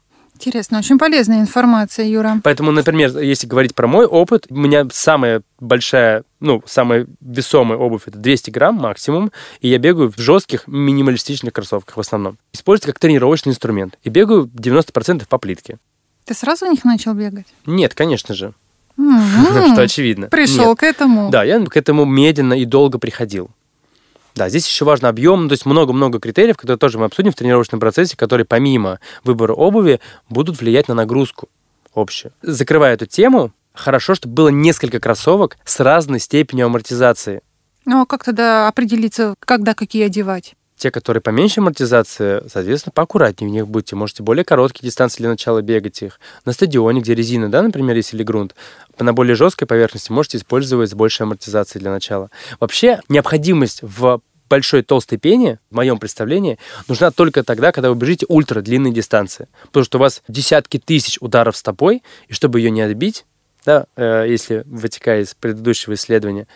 Интересно, 0.44 0.78
очень 0.78 0.98
полезная 0.98 1.40
информация, 1.40 2.04
Юра. 2.04 2.38
Поэтому, 2.44 2.70
например, 2.70 3.18
если 3.18 3.46
говорить 3.46 3.74
про 3.74 3.86
мой 3.86 4.04
опыт, 4.04 4.46
у 4.50 4.54
меня 4.54 4.86
самая 4.92 5.40
большая, 5.58 6.24
ну, 6.38 6.62
самая 6.66 7.06
весомая 7.22 7.78
обувь 7.78 8.02
это 8.04 8.18
200 8.18 8.50
грамм 8.50 8.74
максимум, 8.74 9.32
и 9.60 9.68
я 9.68 9.78
бегаю 9.78 10.12
в 10.12 10.18
жестких 10.18 10.66
минималистичных 10.66 11.54
кроссовках 11.54 11.96
в 11.96 12.00
основном. 12.00 12.36
Использую 12.52 12.92
как 12.92 12.98
тренировочный 12.98 13.52
инструмент. 13.52 13.98
И 14.02 14.10
бегаю 14.10 14.44
90% 14.44 15.26
по 15.26 15.38
плитке. 15.38 15.78
Ты 16.26 16.34
сразу 16.34 16.66
в 16.66 16.70
них 16.70 16.84
начал 16.84 17.14
бегать? 17.14 17.46
Нет, 17.64 17.94
конечно 17.94 18.34
же. 18.34 18.52
Что 18.98 19.80
очевидно. 19.80 20.26
Пришел 20.26 20.68
Нет. 20.68 20.78
к 20.78 20.82
этому. 20.82 21.30
Да, 21.30 21.42
я 21.42 21.58
к 21.64 21.74
этому 21.74 22.04
медленно 22.04 22.52
и 22.52 22.66
долго 22.66 22.98
приходил. 22.98 23.48
Да, 24.34 24.48
здесь 24.48 24.66
еще 24.66 24.84
важно 24.84 25.08
объем, 25.08 25.42
ну, 25.42 25.48
то 25.48 25.52
есть 25.52 25.64
много-много 25.64 26.18
критериев, 26.18 26.56
которые 26.56 26.78
тоже 26.78 26.98
мы 26.98 27.04
обсудим 27.04 27.30
в 27.30 27.36
тренировочном 27.36 27.78
процессе, 27.78 28.16
которые 28.16 28.44
помимо 28.44 28.98
выбора 29.22 29.52
обуви 29.52 30.00
будут 30.28 30.60
влиять 30.60 30.88
на 30.88 30.94
нагрузку 30.94 31.48
общую. 31.94 32.32
Закрывая 32.42 32.94
эту 32.94 33.06
тему, 33.06 33.52
хорошо, 33.72 34.16
чтобы 34.16 34.34
было 34.34 34.48
несколько 34.48 34.98
кроссовок 34.98 35.56
с 35.64 35.78
разной 35.78 36.18
степенью 36.18 36.66
амортизации. 36.66 37.42
Ну, 37.84 38.02
а 38.02 38.06
как 38.06 38.24
тогда 38.24 38.66
определиться, 38.66 39.34
когда 39.40 39.74
какие 39.74 40.06
одевать? 40.06 40.54
Те, 40.76 40.90
которые 40.90 41.20
поменьше 41.20 41.60
амортизации, 41.60 42.42
соответственно, 42.48 42.92
поаккуратнее 42.92 43.48
в 43.48 43.52
них 43.52 43.68
будьте. 43.68 43.96
Можете 43.96 44.22
более 44.22 44.44
короткие 44.44 44.88
дистанции 44.88 45.18
для 45.18 45.28
начала 45.28 45.62
бегать 45.62 46.02
их. 46.02 46.20
На 46.44 46.52
стадионе, 46.52 47.00
где 47.00 47.14
резина, 47.14 47.50
да, 47.50 47.62
например, 47.62 47.96
если 47.96 48.16
или 48.16 48.24
грунт, 48.24 48.54
на 48.98 49.12
более 49.12 49.36
жесткой 49.36 49.66
поверхности 49.66 50.10
можете 50.10 50.38
использовать 50.38 50.90
с 50.90 50.94
большей 50.94 51.24
амортизацией 51.24 51.80
для 51.80 51.90
начала. 51.90 52.30
Вообще, 52.60 53.00
необходимость 53.08 53.80
в 53.82 54.20
большой 54.48 54.82
толстой 54.82 55.18
пене, 55.18 55.58
в 55.70 55.76
моем 55.76 55.98
представлении, 55.98 56.58
нужна 56.88 57.10
только 57.10 57.42
тогда, 57.42 57.72
когда 57.72 57.90
вы 57.90 57.96
бежите 57.96 58.26
ультра 58.28 58.60
длинные 58.60 58.92
дистанции. 58.92 59.48
Потому 59.66 59.84
что 59.84 59.98
у 59.98 60.00
вас 60.00 60.22
десятки 60.28 60.78
тысяч 60.78 61.18
ударов 61.20 61.56
стопой, 61.56 62.02
и 62.28 62.32
чтобы 62.32 62.60
ее 62.60 62.70
не 62.70 62.82
отбить, 62.82 63.24
да, 63.64 63.86
э, 63.96 64.26
если 64.28 64.62
вытекая 64.66 65.22
из 65.22 65.34
предыдущего 65.34 65.94
исследования, 65.94 66.46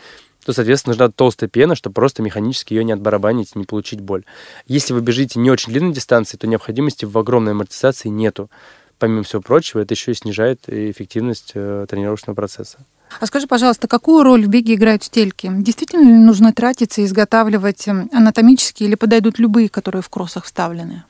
то, 0.44 0.52
соответственно, 0.52 0.92
нужна 0.92 1.10
толстая 1.10 1.48
пена, 1.48 1.74
чтобы 1.74 1.94
просто 1.94 2.22
механически 2.22 2.74
ее 2.74 2.84
не 2.84 2.92
отбарабанить 2.92 3.52
и 3.54 3.58
не 3.58 3.64
получить 3.64 4.00
боль. 4.00 4.24
Если 4.66 4.92
вы 4.94 5.00
бежите 5.00 5.38
не 5.38 5.50
очень 5.50 5.72
длинной 5.72 5.92
дистанции, 5.92 6.36
то 6.36 6.46
необходимости 6.46 7.04
в 7.04 7.16
огромной 7.18 7.52
амортизации 7.52 8.08
нету. 8.08 8.50
Помимо 8.98 9.22
всего 9.22 9.42
прочего, 9.42 9.80
это 9.80 9.94
еще 9.94 10.12
и 10.12 10.14
снижает 10.14 10.60
эффективность 10.66 11.52
э, 11.54 11.86
тренировочного 11.88 12.34
процесса. 12.34 12.78
А 13.20 13.26
скажи, 13.26 13.46
пожалуйста, 13.46 13.88
какую 13.88 14.22
роль 14.22 14.44
в 14.44 14.48
беге 14.48 14.74
играют 14.74 15.04
стельки? 15.04 15.50
Действительно 15.52 16.02
ли 16.02 16.14
нужно 16.14 16.52
тратиться 16.52 17.00
и 17.00 17.04
изготавливать 17.04 17.86
эм, 17.88 18.10
анатомические 18.12 18.88
или 18.88 18.96
подойдут 18.96 19.38
любые, 19.38 19.68
которые 19.68 20.02
в 20.02 20.08
кроссах 20.08 20.44
вставлены? 20.44 21.04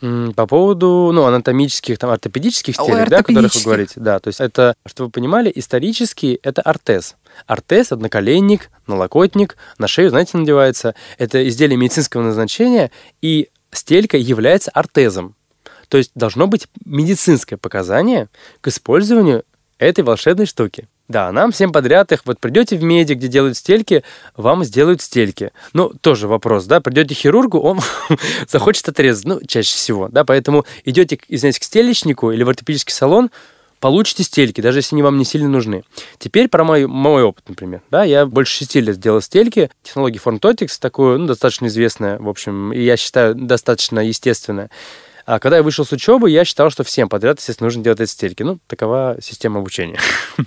По 0.00 0.46
поводу 0.46 1.10
ну, 1.12 1.24
анатомических, 1.24 1.98
там, 1.98 2.10
ортопедических 2.10 2.74
стелек, 2.74 2.90
Ой, 2.94 3.06
да, 3.08 3.18
о 3.18 3.22
которых 3.22 3.26
вы 3.26 3.38
ортопедических. 3.38 3.64
говорите. 3.64 3.92
Да, 3.96 4.20
то 4.20 4.28
есть 4.28 4.40
это, 4.40 4.74
чтобы 4.86 5.08
вы 5.08 5.12
понимали, 5.12 5.50
исторически 5.52 6.38
это 6.42 6.62
ортез. 6.62 7.16
Это 7.46 7.96
наколенник, 7.96 8.70
налокотник, 8.86 9.56
на 9.78 9.88
шею, 9.88 10.10
знаете, 10.10 10.38
надевается. 10.38 10.94
Это 11.18 11.46
изделие 11.48 11.76
медицинского 11.76 12.22
назначения, 12.22 12.90
и 13.22 13.48
стелька 13.72 14.16
является 14.16 14.70
ортезом. 14.70 15.34
То 15.88 15.98
есть 15.98 16.12
должно 16.14 16.46
быть 16.46 16.68
медицинское 16.84 17.56
показание 17.56 18.28
к 18.60 18.68
использованию 18.68 19.44
этой 19.78 20.04
волшебной 20.04 20.46
штуки. 20.46 20.88
Да, 21.08 21.32
нам 21.32 21.52
всем 21.52 21.72
подряд 21.72 22.12
их, 22.12 22.26
вот 22.26 22.38
придете 22.38 22.76
в 22.76 22.82
меди, 22.82 23.14
где 23.14 23.28
делают 23.28 23.56
стельки, 23.56 24.04
вам 24.36 24.62
сделают 24.62 25.00
стельки. 25.00 25.52
Ну, 25.72 25.90
тоже 26.02 26.28
вопрос, 26.28 26.66
да, 26.66 26.82
придете 26.82 27.14
к 27.14 27.18
хирургу, 27.18 27.58
он 27.60 27.80
захочет 28.48 28.86
отрезать, 28.90 29.24
ну, 29.24 29.40
чаще 29.46 29.74
всего, 29.74 30.08
да, 30.08 30.24
поэтому 30.24 30.66
идете, 30.84 31.18
извиняюсь, 31.28 31.58
к 31.58 31.64
стелечнику 31.64 32.30
или 32.30 32.42
в 32.42 32.48
ортопедический 32.50 32.92
салон, 32.92 33.30
получите 33.80 34.22
стельки, 34.22 34.60
даже 34.60 34.78
если 34.78 34.94
они 34.94 35.02
вам 35.02 35.18
не 35.18 35.24
сильно 35.24 35.48
нужны. 35.48 35.84
Теперь 36.18 36.48
про 36.48 36.64
мой, 36.64 36.86
мой 36.86 37.22
опыт, 37.22 37.48
например. 37.48 37.82
Да, 37.90 38.04
я 38.04 38.26
больше 38.26 38.58
шести 38.58 38.80
лет 38.80 38.98
делал 38.98 39.20
стельки. 39.20 39.70
Технология 39.82 40.20
Forntotics 40.24 40.78
такое, 40.80 41.18
ну, 41.18 41.26
достаточно 41.26 41.66
известная, 41.66 42.18
в 42.18 42.28
общем, 42.28 42.72
и 42.72 42.80
я 42.80 42.96
считаю, 42.96 43.34
достаточно 43.34 44.00
естественная. 44.00 44.70
А 45.28 45.40
когда 45.40 45.58
я 45.58 45.62
вышел 45.62 45.84
с 45.84 45.92
учебы, 45.92 46.30
я 46.30 46.46
считал, 46.46 46.70
что 46.70 46.84
всем 46.84 47.10
подряд, 47.10 47.38
естественно, 47.38 47.66
нужно 47.66 47.84
делать 47.84 48.00
эти 48.00 48.08
стельки. 48.08 48.42
Ну, 48.42 48.58
такова 48.66 49.18
система 49.20 49.60
обучения. 49.60 50.00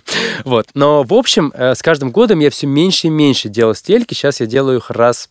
Вот. 0.43 0.69
Но, 0.73 1.03
в 1.03 1.13
общем, 1.13 1.51
э, 1.53 1.75
с 1.75 1.83
каждым 1.83 2.11
годом 2.11 2.39
я 2.39 2.49
все 2.49 2.65
меньше 2.65 3.07
и 3.07 3.09
меньше 3.11 3.47
делал 3.47 3.75
стельки. 3.75 4.15
Сейчас 4.15 4.39
я 4.39 4.47
делаю 4.47 4.77
их 4.77 4.89
раз 4.89 5.29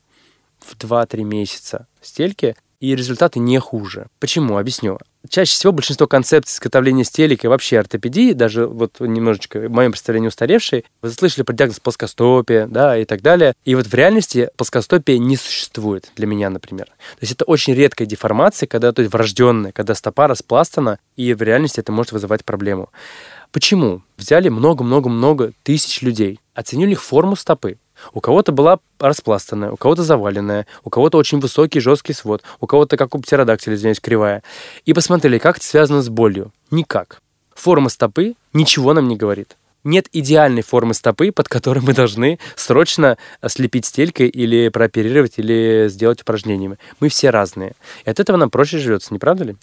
в 0.61 0.77
2-3 0.77 1.25
месяца 1.25 1.89
стельки, 2.01 2.55
и 2.81 2.97
результаты 2.97 3.39
не 3.39 3.59
хуже. 3.61 4.07
Почему? 4.19 4.57
Объясню. 4.57 4.99
Чаще 5.29 5.53
всего 5.53 5.71
большинство 5.71 6.07
концепций 6.07 6.57
изготовления 6.57 7.05
стелек 7.05 7.45
и 7.45 7.49
вообще 7.49 7.79
ортопедии, 7.79 8.33
даже 8.33 8.67
вот 8.67 9.01
немножечко 9.01 9.61
в 9.61 9.71
моем 9.71 9.93
представлении 9.93 10.29
устаревшие, 10.29 10.85
вы 11.03 11.11
слышали 11.11 11.43
про 11.43 11.53
диагноз 11.53 11.79
плоскостопия, 11.79 12.67
да, 12.67 12.97
и 12.97 13.05
так 13.05 13.21
далее. 13.21 13.53
И 13.67 13.75
вот 13.75 13.87
в 13.87 13.95
реальности 13.95 14.49
плоскостопия 14.57 15.19
не 15.19 15.37
существует 15.37 16.11
для 16.17 16.27
меня, 16.27 16.49
например. 16.49 16.87
То 16.87 17.21
есть 17.21 17.35
это 17.35 17.45
очень 17.45 17.75
редкая 17.75 18.09
деформация, 18.09 18.67
когда, 18.67 18.93
то 18.93 19.03
есть 19.03 19.13
врожденная, 19.13 19.73
когда 19.73 19.95
стопа 19.95 20.27
распластана, 20.27 20.99
и 21.17 21.35
в 21.35 21.43
реальности 21.43 21.81
это 21.81 21.93
может 21.93 22.13
вызывать 22.13 22.47
проблему. 22.47 22.89
Почему? 23.53 24.03
Взяли 24.17 24.49
много-много-много 24.49 25.53
тысяч 25.65 26.01
людей, 26.01 26.41
оценили 26.55 26.93
их 26.93 27.03
форму 27.03 27.37
стопы. 27.37 27.77
У 28.13 28.21
кого-то 28.21 28.53
была 28.53 28.81
распластанная, 28.99 29.71
у 29.71 29.77
кого-то 29.77 30.03
заваленная, 30.03 30.67
у 30.85 30.91
кого-то 30.91 31.19
очень 31.19 31.41
высокий 31.41 31.81
жесткий 31.81 32.13
свод, 32.13 32.43
у 32.61 32.67
кого-то, 32.67 32.97
как 32.97 33.15
у 33.15 33.19
птеродактиля, 33.19 33.77
извиняюсь, 33.77 34.01
кривая. 34.01 34.43
И 34.85 34.93
посмотрели, 34.93 35.39
как 35.39 35.59
это 35.59 35.67
связано 35.67 36.03
с 36.03 36.09
болью. 36.09 36.53
Никак. 36.71 37.21
форма 37.55 37.89
стопы 37.89 38.35
ничего 38.53 38.95
нам 38.95 39.09
не 39.09 39.17
говорит. 39.17 39.57
Нет 39.83 40.09
идеальной 40.13 40.63
формы 40.63 40.93
стопы, 40.93 41.33
под 41.33 41.49
которой 41.49 41.81
мы 41.81 41.95
должны 41.95 42.39
срочно 42.55 43.17
слепить 43.47 43.87
стелькой 43.87 44.29
или 44.29 44.69
прооперировать, 44.69 45.35
или 45.39 45.87
сделать 45.89 46.21
упражнениями. 46.21 46.79
Мы 47.01 47.09
все 47.09 47.31
разные. 47.31 47.73
И 48.05 48.11
от 48.11 48.21
этого 48.21 48.37
нам 48.37 48.51
проще 48.51 48.79
живется, 48.79 49.15
не 49.15 49.19
правда 49.19 49.45
ли? 49.45 49.57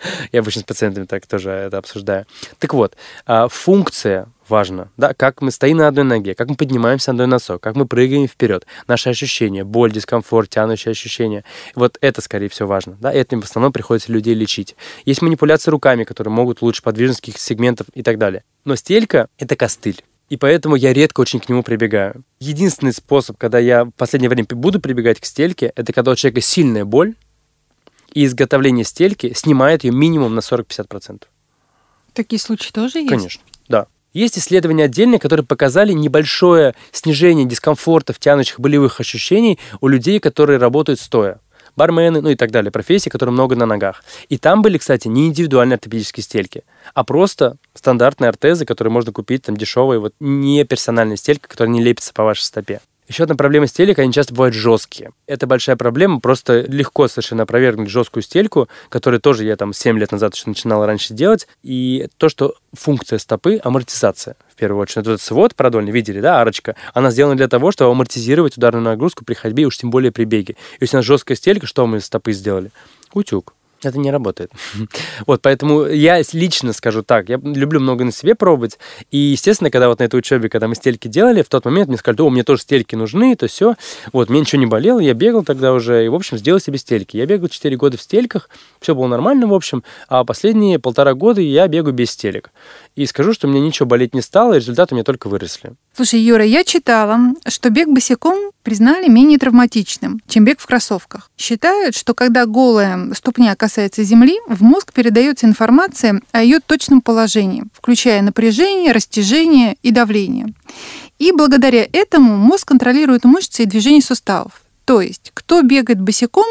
Я 0.32 0.40
обычно 0.40 0.62
с 0.62 0.64
пациентами 0.64 1.04
так 1.04 1.26
тоже 1.26 1.50
это 1.50 1.78
обсуждаю. 1.78 2.26
Так 2.58 2.74
вот, 2.74 2.96
а, 3.26 3.48
функция 3.48 4.28
важна, 4.48 4.88
да, 4.96 5.12
как 5.14 5.42
мы 5.42 5.50
стоим 5.50 5.78
на 5.78 5.88
одной 5.88 6.04
ноге, 6.04 6.34
как 6.34 6.48
мы 6.48 6.56
поднимаемся 6.56 7.12
на 7.12 7.14
одной 7.14 7.26
носок, 7.26 7.62
как 7.62 7.76
мы 7.76 7.86
прыгаем 7.86 8.26
вперед, 8.26 8.66
наши 8.86 9.10
ощущения, 9.10 9.64
боль, 9.64 9.92
дискомфорт, 9.92 10.48
тянущие 10.48 10.92
ощущения. 10.92 11.44
Вот 11.74 11.98
это, 12.00 12.20
скорее 12.20 12.48
всего, 12.48 12.68
важно, 12.68 12.96
да, 13.00 13.12
и 13.12 13.18
это 13.18 13.36
в 13.38 13.44
основном 13.44 13.72
приходится 13.72 14.12
людей 14.12 14.34
лечить. 14.34 14.76
Есть 15.04 15.22
манипуляции 15.22 15.70
руками, 15.70 16.04
которые 16.04 16.32
могут 16.32 16.62
улучшить 16.62 16.82
подвижность 16.82 17.20
каких 17.20 17.38
сегментов 17.38 17.88
и 17.94 18.02
так 18.02 18.18
далее. 18.18 18.44
Но 18.64 18.76
стелька— 18.76 19.28
это 19.38 19.56
костыль. 19.56 20.02
И 20.28 20.36
поэтому 20.36 20.76
я 20.76 20.92
редко 20.92 21.22
очень 21.22 21.40
к 21.40 21.48
нему 21.48 21.62
прибегаю. 21.62 22.22
Единственный 22.38 22.92
способ, 22.92 23.38
когда 23.38 23.58
я 23.58 23.84
в 23.84 23.90
последнее 23.92 24.28
время 24.28 24.46
буду 24.50 24.78
прибегать 24.78 25.20
к 25.20 25.24
стельке, 25.24 25.72
это 25.74 25.92
когда 25.92 26.10
у 26.10 26.16
человека 26.16 26.42
сильная 26.42 26.84
боль, 26.84 27.14
и 28.12 28.24
изготовление 28.24 28.84
стельки 28.84 29.32
снимает 29.34 29.84
ее 29.84 29.92
минимум 29.92 30.34
на 30.34 30.40
40-50%. 30.40 31.24
Такие 32.14 32.40
случаи 32.40 32.72
тоже 32.72 32.98
есть? 32.98 33.10
Конечно, 33.10 33.42
да. 33.68 33.86
Есть 34.12 34.38
исследования 34.38 34.84
отдельные, 34.84 35.18
которые 35.18 35.46
показали 35.46 35.92
небольшое 35.92 36.74
снижение 36.92 37.44
дискомфорта 37.44 38.12
в 38.12 38.18
тянущих 38.18 38.58
болевых 38.58 39.00
ощущений 39.00 39.58
у 39.80 39.88
людей, 39.88 40.18
которые 40.18 40.58
работают 40.58 40.98
стоя. 40.98 41.40
Бармены, 41.76 42.20
ну 42.20 42.30
и 42.30 42.34
так 42.34 42.50
далее, 42.50 42.72
профессии, 42.72 43.08
которые 43.10 43.32
много 43.32 43.54
на 43.54 43.66
ногах. 43.66 44.02
И 44.28 44.36
там 44.36 44.62
были, 44.62 44.78
кстати, 44.78 45.06
не 45.06 45.28
индивидуальные 45.28 45.76
ортопедические 45.76 46.24
стельки, 46.24 46.64
а 46.94 47.04
просто 47.04 47.56
стандартные 47.74 48.30
ортезы, 48.30 48.64
которые 48.64 48.90
можно 48.90 49.12
купить 49.12 49.44
там 49.44 49.56
дешевые, 49.56 50.00
вот 50.00 50.14
не 50.18 50.64
персональная 50.64 51.16
стелька, 51.16 51.46
которая 51.46 51.72
не 51.72 51.80
лепится 51.80 52.12
по 52.12 52.24
вашей 52.24 52.42
стопе. 52.42 52.80
Еще 53.08 53.22
одна 53.22 53.36
проблема 53.36 53.66
стелек, 53.66 53.98
они 53.98 54.12
часто 54.12 54.34
бывают 54.34 54.54
жесткие. 54.54 55.12
Это 55.26 55.46
большая 55.46 55.76
проблема, 55.76 56.20
просто 56.20 56.60
легко 56.60 57.08
совершенно 57.08 57.44
опровергнуть 57.44 57.88
жесткую 57.88 58.22
стельку, 58.22 58.68
которую 58.90 59.18
тоже 59.20 59.44
я 59.44 59.56
там 59.56 59.72
7 59.72 59.98
лет 59.98 60.12
назад 60.12 60.34
еще 60.34 60.44
начинал 60.46 60.84
раньше 60.84 61.14
делать. 61.14 61.48
И 61.62 62.08
то, 62.18 62.28
что 62.28 62.54
функция 62.74 63.18
стопы– 63.18 63.60
амортизация, 63.64 64.36
в 64.52 64.56
первую 64.56 64.82
очередь. 64.82 65.06
Вот 65.06 65.06
этот 65.06 65.22
свод 65.22 65.54
продольный, 65.54 65.90
видели, 65.90 66.20
да, 66.20 66.42
арочка, 66.42 66.76
она 66.92 67.10
сделана 67.10 67.34
для 67.34 67.48
того, 67.48 67.72
чтобы 67.72 67.90
амортизировать 67.92 68.58
ударную 68.58 68.84
нагрузку 68.84 69.24
при 69.24 69.32
ходьбе, 69.32 69.64
уж 69.64 69.78
тем 69.78 69.88
более 69.88 70.12
при 70.12 70.24
беге. 70.24 70.56
Если 70.78 70.96
у 70.96 70.98
нас 70.98 71.06
жесткая 71.06 71.36
стелька, 71.38 71.66
что 71.66 71.86
мы 71.86 71.98
из 71.98 72.04
стопы 72.04 72.32
сделали? 72.32 72.70
Утюг 73.14 73.54
это 73.82 73.98
не 73.98 74.10
работает. 74.10 74.50
вот, 75.26 75.42
поэтому 75.42 75.86
я 75.86 76.22
лично 76.32 76.72
скажу 76.72 77.02
так, 77.02 77.28
я 77.28 77.36
люблю 77.42 77.80
много 77.80 78.04
на 78.04 78.12
себе 78.12 78.34
пробовать, 78.34 78.78
и, 79.10 79.18
естественно, 79.18 79.70
когда 79.70 79.88
вот 79.88 80.00
на 80.00 80.04
этой 80.04 80.18
учебе, 80.18 80.48
когда 80.48 80.68
мы 80.68 80.74
стельки 80.74 81.08
делали, 81.08 81.42
в 81.42 81.48
тот 81.48 81.64
момент 81.64 81.88
мне 81.88 81.96
сказали, 81.96 82.20
о, 82.22 82.30
мне 82.30 82.42
тоже 82.42 82.62
стельки 82.62 82.94
нужны, 82.94 83.34
то 83.36 83.46
все, 83.46 83.76
вот, 84.12 84.28
мне 84.28 84.40
ничего 84.40 84.60
не 84.60 84.66
болело, 84.66 85.00
я 85.00 85.14
бегал 85.14 85.44
тогда 85.44 85.72
уже, 85.72 86.04
и, 86.04 86.08
в 86.08 86.14
общем, 86.14 86.38
сделал 86.38 86.60
себе 86.60 86.78
стельки. 86.78 87.16
Я 87.16 87.26
бегал 87.26 87.48
4 87.48 87.76
года 87.76 87.96
в 87.96 88.02
стельках, 88.02 88.50
все 88.80 88.94
было 88.94 89.06
нормально, 89.06 89.46
в 89.46 89.54
общем, 89.54 89.82
а 90.08 90.24
последние 90.24 90.78
полтора 90.78 91.14
года 91.14 91.40
я 91.40 91.68
бегаю 91.68 91.94
без 91.94 92.10
стелек. 92.10 92.50
И 92.96 93.06
скажу, 93.06 93.32
что 93.32 93.46
мне 93.48 93.60
ничего 93.60 93.86
болеть 93.86 94.14
не 94.14 94.22
стало, 94.22 94.54
и 94.54 94.56
результаты 94.56 94.94
у 94.94 94.96
меня 94.96 95.04
только 95.04 95.28
выросли. 95.28 95.72
Слушай, 95.98 96.20
Юра, 96.20 96.44
я 96.44 96.62
читала, 96.62 97.18
что 97.48 97.70
бег 97.70 97.88
босиком 97.88 98.52
признали 98.62 99.08
менее 99.08 99.36
травматичным, 99.36 100.20
чем 100.28 100.44
бег 100.44 100.60
в 100.60 100.66
кроссовках. 100.66 101.28
Считают, 101.36 101.96
что 101.96 102.14
когда 102.14 102.46
голая 102.46 103.12
ступня 103.14 103.56
касается 103.56 104.04
земли, 104.04 104.38
в 104.46 104.62
мозг 104.62 104.92
передается 104.92 105.46
информация 105.46 106.22
о 106.30 106.40
ее 106.40 106.60
точном 106.60 107.00
положении, 107.00 107.64
включая 107.72 108.22
напряжение, 108.22 108.92
растяжение 108.92 109.76
и 109.82 109.90
давление. 109.90 110.54
И 111.18 111.32
благодаря 111.32 111.84
этому 111.92 112.36
мозг 112.36 112.68
контролирует 112.68 113.24
мышцы 113.24 113.64
и 113.64 113.66
движения 113.66 114.00
суставов. 114.00 114.52
То 114.84 115.00
есть, 115.00 115.32
кто 115.34 115.62
бегает 115.62 116.00
босиком, 116.00 116.46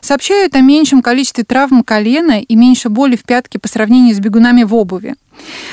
сообщают 0.00 0.54
о 0.54 0.60
меньшем 0.60 1.02
количестве 1.02 1.42
травм 1.42 1.82
колена 1.82 2.40
и 2.40 2.54
меньше 2.54 2.88
боли 2.88 3.16
в 3.16 3.24
пятке 3.24 3.58
по 3.58 3.66
сравнению 3.66 4.14
с 4.14 4.20
бегунами 4.20 4.62
в 4.62 4.76
обуви. 4.76 5.16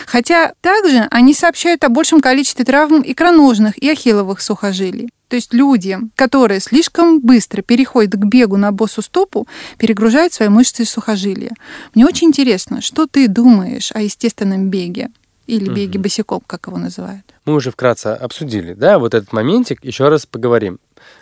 Хотя 0.06 0.54
также 0.62 1.08
они 1.12 1.34
сообщают 1.34 1.84
о 1.84 1.90
большем 1.90 2.22
количестве 2.22 2.66
травм 2.66 3.04
икроножных 3.06 3.78
и 3.78 3.90
ахилловых 3.90 4.42
сухожилий. 4.42 5.10
То 5.28 5.36
есть 5.36 5.54
люди, 5.54 5.98
которые 6.16 6.60
слишком 6.60 7.22
быстро 7.22 7.62
переходят 7.62 8.14
к 8.14 8.26
бегу 8.26 8.58
на 8.58 8.72
боссу 8.72 9.02
стопу, 9.02 9.48
перегружают 9.78 10.34
свои 10.34 10.50
мышцы 10.50 10.84
и 10.84 10.86
сухожилия. 10.86 11.52
Мне 11.94 12.06
очень 12.06 12.30
интересно, 12.30 12.82
что 12.82 13.06
ты 13.06 13.28
думаешь 13.28 13.92
о 13.94 14.02
естественном 14.02 14.70
беге? 14.70 15.10
Или 15.46 15.68
беге 15.68 15.98
угу. 15.98 16.04
босиком, 16.04 16.42
как 16.46 16.68
его 16.68 16.78
называют. 16.78 17.24
Мы 17.46 17.56
уже 17.56 17.72
вкратце 17.72 18.08
обсудили, 18.08 18.74
да, 18.74 19.00
вот 19.00 19.16
этот 19.16 19.34
моментик. 19.34 19.84
Еще 19.84 20.08
раз 20.08 20.28
поговорим. 20.28 20.80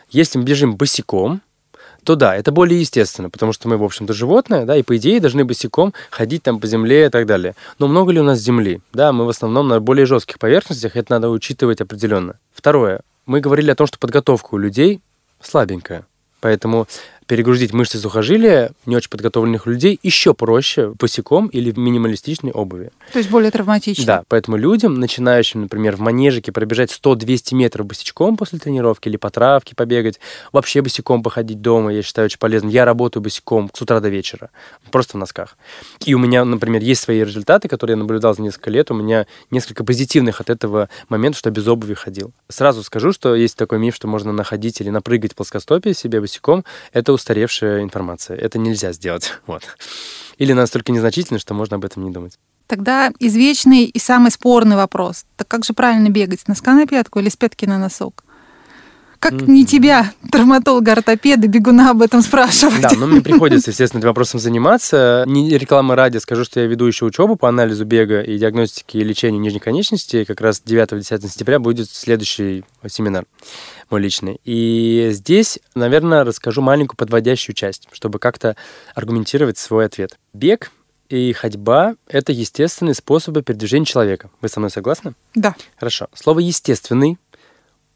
Если 0.10 0.38
мы 0.38 0.44
бежим 0.44 0.76
босиком, 0.76 1.42
то 2.08 2.16
да, 2.16 2.38
это 2.38 2.54
более 2.54 2.80
естественно, 2.80 3.30
потому 3.30 3.52
что 3.52 3.68
мы, 3.68 3.76
в 3.76 3.84
общем-то, 3.84 4.14
животное, 4.14 4.64
да, 4.64 4.78
и 4.78 4.82
по 4.82 4.96
идее 4.96 5.20
должны 5.20 5.44
босиком 5.44 5.94
ходить 6.10 6.42
там 6.42 6.62
по 6.62 6.66
земле 6.66 7.08
и 7.08 7.10
так 7.10 7.26
далее. 7.26 7.54
Но 7.80 7.90
много 7.90 8.14
ли 8.14 8.22
у 8.22 8.24
нас 8.24 8.40
земли? 8.40 8.80
Да, 8.94 9.12
мы 9.12 9.26
в 9.26 9.30
основном 9.30 9.68
на 9.68 9.82
более 9.82 10.06
жестких 10.06 10.40
поверхностях, 10.40 10.96
это 10.96 11.12
надо 11.12 11.30
учитывать 11.30 11.82
определенно. 11.82 12.36
Второе. 12.54 13.02
Мы 13.26 13.42
говорили 13.42 13.72
о 13.72 13.76
том, 13.76 13.88
что 13.88 14.00
подготовка 14.00 14.56
у 14.56 14.58
людей 14.58 15.02
слабенькая. 15.42 16.06
Поэтому 16.40 16.88
перегрузить 17.28 17.74
мышцы 17.74 18.00
сухожилия 18.00 18.72
не 18.86 18.96
очень 18.96 19.10
подготовленных 19.10 19.68
людей 19.68 20.00
еще 20.02 20.34
проще 20.34 20.94
босиком 20.98 21.48
или 21.48 21.72
в 21.72 21.78
минималистичной 21.78 22.52
обуви. 22.52 22.92
То 23.12 23.20
есть 23.20 23.30
более 23.30 23.52
травматично. 23.52 24.06
Да, 24.06 24.24
поэтому 24.28 24.58
людям, 24.58 25.00
начинающим, 25.00 25.62
например, 25.62 25.98
в 25.98 26.00
манежике 26.00 26.52
пробежать 26.52 26.90
100-200 26.92 27.54
метров 27.56 27.86
босичком 27.86 28.38
после 28.38 28.60
тренировки 28.60 29.10
или 29.10 29.18
по 29.18 29.30
травке 29.30 29.76
побегать, 29.76 30.20
вообще 30.52 30.82
босиком 30.82 31.22
походить 31.22 31.62
дома, 31.62 31.94
я 31.94 32.02
считаю, 32.02 32.26
очень 32.26 32.40
полезно. 32.40 32.70
Я 32.70 32.86
работаю 32.86 33.22
босиком 33.22 33.70
с 33.74 33.82
утра 33.82 34.00
до 34.00 34.10
вечера, 34.10 34.50
просто 34.92 35.18
в 35.18 35.20
носках. 35.20 35.58
И 36.06 36.14
у 36.14 36.20
меня, 36.20 36.46
например, 36.46 36.82
есть 36.82 37.04
свои 37.04 37.20
результаты, 37.20 37.68
которые 37.68 37.96
я 37.96 38.00
наблюдал 38.00 38.34
за 38.36 38.42
несколько 38.42 38.70
лет. 38.70 38.90
У 38.90 38.94
меня 38.94 39.28
несколько 39.52 39.84
позитивных 39.84 40.40
от 40.40 40.50
этого 40.50 40.90
момента, 41.10 41.38
что 41.38 41.52
без 41.52 41.68
обуви 41.68 41.94
ходил. 41.94 42.32
Сразу 42.48 42.84
скажу, 42.84 43.12
что 43.12 43.36
есть 43.36 43.58
такой 43.58 43.80
миф, 43.80 43.96
что 43.96 44.08
можно 44.08 44.32
находить 44.32 44.80
или 44.80 44.90
напрыгать 44.90 45.36
плоскостопие 45.36 45.94
себе 45.94 46.22
босиком. 46.22 46.64
Это 46.94 47.17
устаревшая 47.18 47.84
информация. 47.84 48.38
Это 48.38 48.58
нельзя 48.58 48.94
сделать. 48.94 49.34
Вот. 49.48 49.64
Или 50.38 50.54
настолько 50.54 50.92
незначительно, 50.92 51.40
что 51.40 51.54
можно 51.54 51.78
об 51.78 51.86
этом 51.86 52.04
не 52.04 52.12
думать. 52.12 52.38
Тогда 52.68 53.12
извечный 53.20 53.86
и 53.86 54.00
самый 54.00 54.30
спорный 54.30 54.76
вопрос. 54.76 55.26
Так 55.36 55.48
как 55.48 55.66
же 55.66 55.74
правильно 55.74 56.10
бегать? 56.10 56.48
Носка 56.48 56.74
на 56.74 56.86
пятку 56.86 57.20
или 57.20 57.30
с 57.30 57.36
пятки 57.36 57.66
на 57.66 57.78
носок? 57.78 58.24
Как 59.20 59.34
mm-hmm. 59.34 59.50
не 59.50 59.66
тебя, 59.66 60.14
травматолога, 60.32 60.94
ортопеда, 60.94 61.48
бегуна 61.48 61.92
об 61.92 62.02
этом 62.02 62.22
спрашивать? 62.22 62.82
Да, 62.82 62.92
но 62.98 63.08
мне 63.08 63.22
приходится, 63.24 63.72
естественно, 63.72 64.00
этим 64.00 64.10
вопросом 64.10 64.40
заниматься. 64.40 65.24
Не 65.28 65.58
реклама 65.58 65.96
ради, 65.96 66.18
скажу, 66.18 66.44
что 66.44 66.60
я 66.60 66.68
веду 66.68 66.86
еще 66.86 67.06
учебу 67.06 67.36
по 67.36 67.50
анализу 67.50 67.86
бега 67.86 68.22
и 68.22 68.38
диагностике 68.38 69.00
и 69.00 69.04
лечению 69.04 69.42
нижней 69.42 69.60
конечности. 69.60 70.24
Как 70.24 70.42
раз 70.42 70.62
9-10 70.66 71.22
сентября 71.22 71.60
будет 71.60 71.90
следующий 71.90 72.64
семинар 72.88 73.26
мой 73.90 74.02
личный. 74.02 74.40
И 74.44 75.10
здесь, 75.12 75.60
наверное, 75.76 76.24
расскажу 76.24 76.62
маленькую 76.62 76.98
подводящую 76.98 77.56
часть, 77.56 77.88
чтобы 77.92 78.20
как-то 78.20 78.56
аргументировать 78.96 79.58
свой 79.58 79.86
ответ. 79.86 80.18
Бег 80.34 80.72
и 81.10 81.32
ходьба— 81.34 81.96
это 82.08 82.34
естественные 82.34 82.94
способы 82.94 83.42
передвижения 83.42 83.86
человека. 83.86 84.30
Вы 84.42 84.50
со 84.50 84.60
мной 84.60 84.70
согласны? 84.70 85.14
Да. 85.36 85.56
Хорошо. 85.78 86.08
Слово 86.14 86.40
«естественный» 86.40 87.18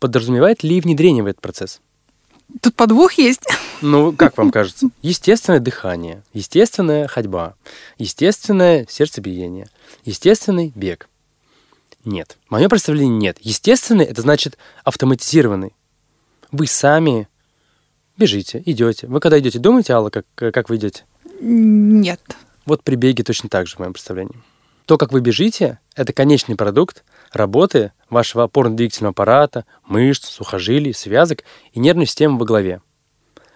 подразумевает 0.02 0.64
ли 0.64 0.82
внедрение 0.82 1.24
в 1.24 1.28
этот 1.28 1.40
процесс? 1.40 1.80
Тут 2.60 2.76
подвох 2.76 3.14
есть. 3.14 3.44
Ну, 3.84 4.14
как 4.14 4.38
вам 4.38 4.52
кажется? 4.52 4.90
Естественное 5.02 5.60
дыхание, 5.60 6.22
естественная 6.34 7.08
ходьба, 7.08 7.56
естественное 7.98 8.86
сердцебиение, 8.88 9.70
естественный 10.06 10.72
бег. 10.76 11.10
Нет. 12.06 12.38
Мое 12.48 12.70
представление 12.70 13.18
нет. 13.18 13.38
Естественный– 13.42 14.06
это 14.12 14.22
значит 14.22 14.60
автоматизированный. 14.84 15.74
Вы 16.52 16.68
сами 16.68 17.28
бежите, 18.18 18.62
идете. 18.68 19.08
Вы 19.08 19.20
когда 19.20 19.40
идете, 19.40 19.58
думаете, 19.58 19.94
Алла, 19.94 20.12
как, 20.12 20.28
как 20.36 20.70
вы 20.70 20.76
идете? 20.76 21.06
Нет. 21.40 22.22
Вот 22.68 22.84
при 22.84 22.94
беге 22.94 23.24
точно 23.24 23.50
так 23.50 23.66
же, 23.66 23.78
в 23.78 23.80
моем 23.80 23.94
представлении. 23.94 24.36
То, 24.86 25.00
как 25.00 25.12
вы 25.12 25.22
бежите, 25.22 25.80
это 25.96 26.14
конечный 26.14 26.56
продукт 26.56 27.04
работы 27.32 27.94
вашего 28.10 28.44
опорно-двигательного 28.44 29.12
аппарата, 29.12 29.66
мышц, 29.86 30.26
сухожилий, 30.28 30.94
связок 30.94 31.44
и 31.72 31.80
нервной 31.80 32.06
системы 32.06 32.38
во 32.38 32.46
главе. 32.46 32.82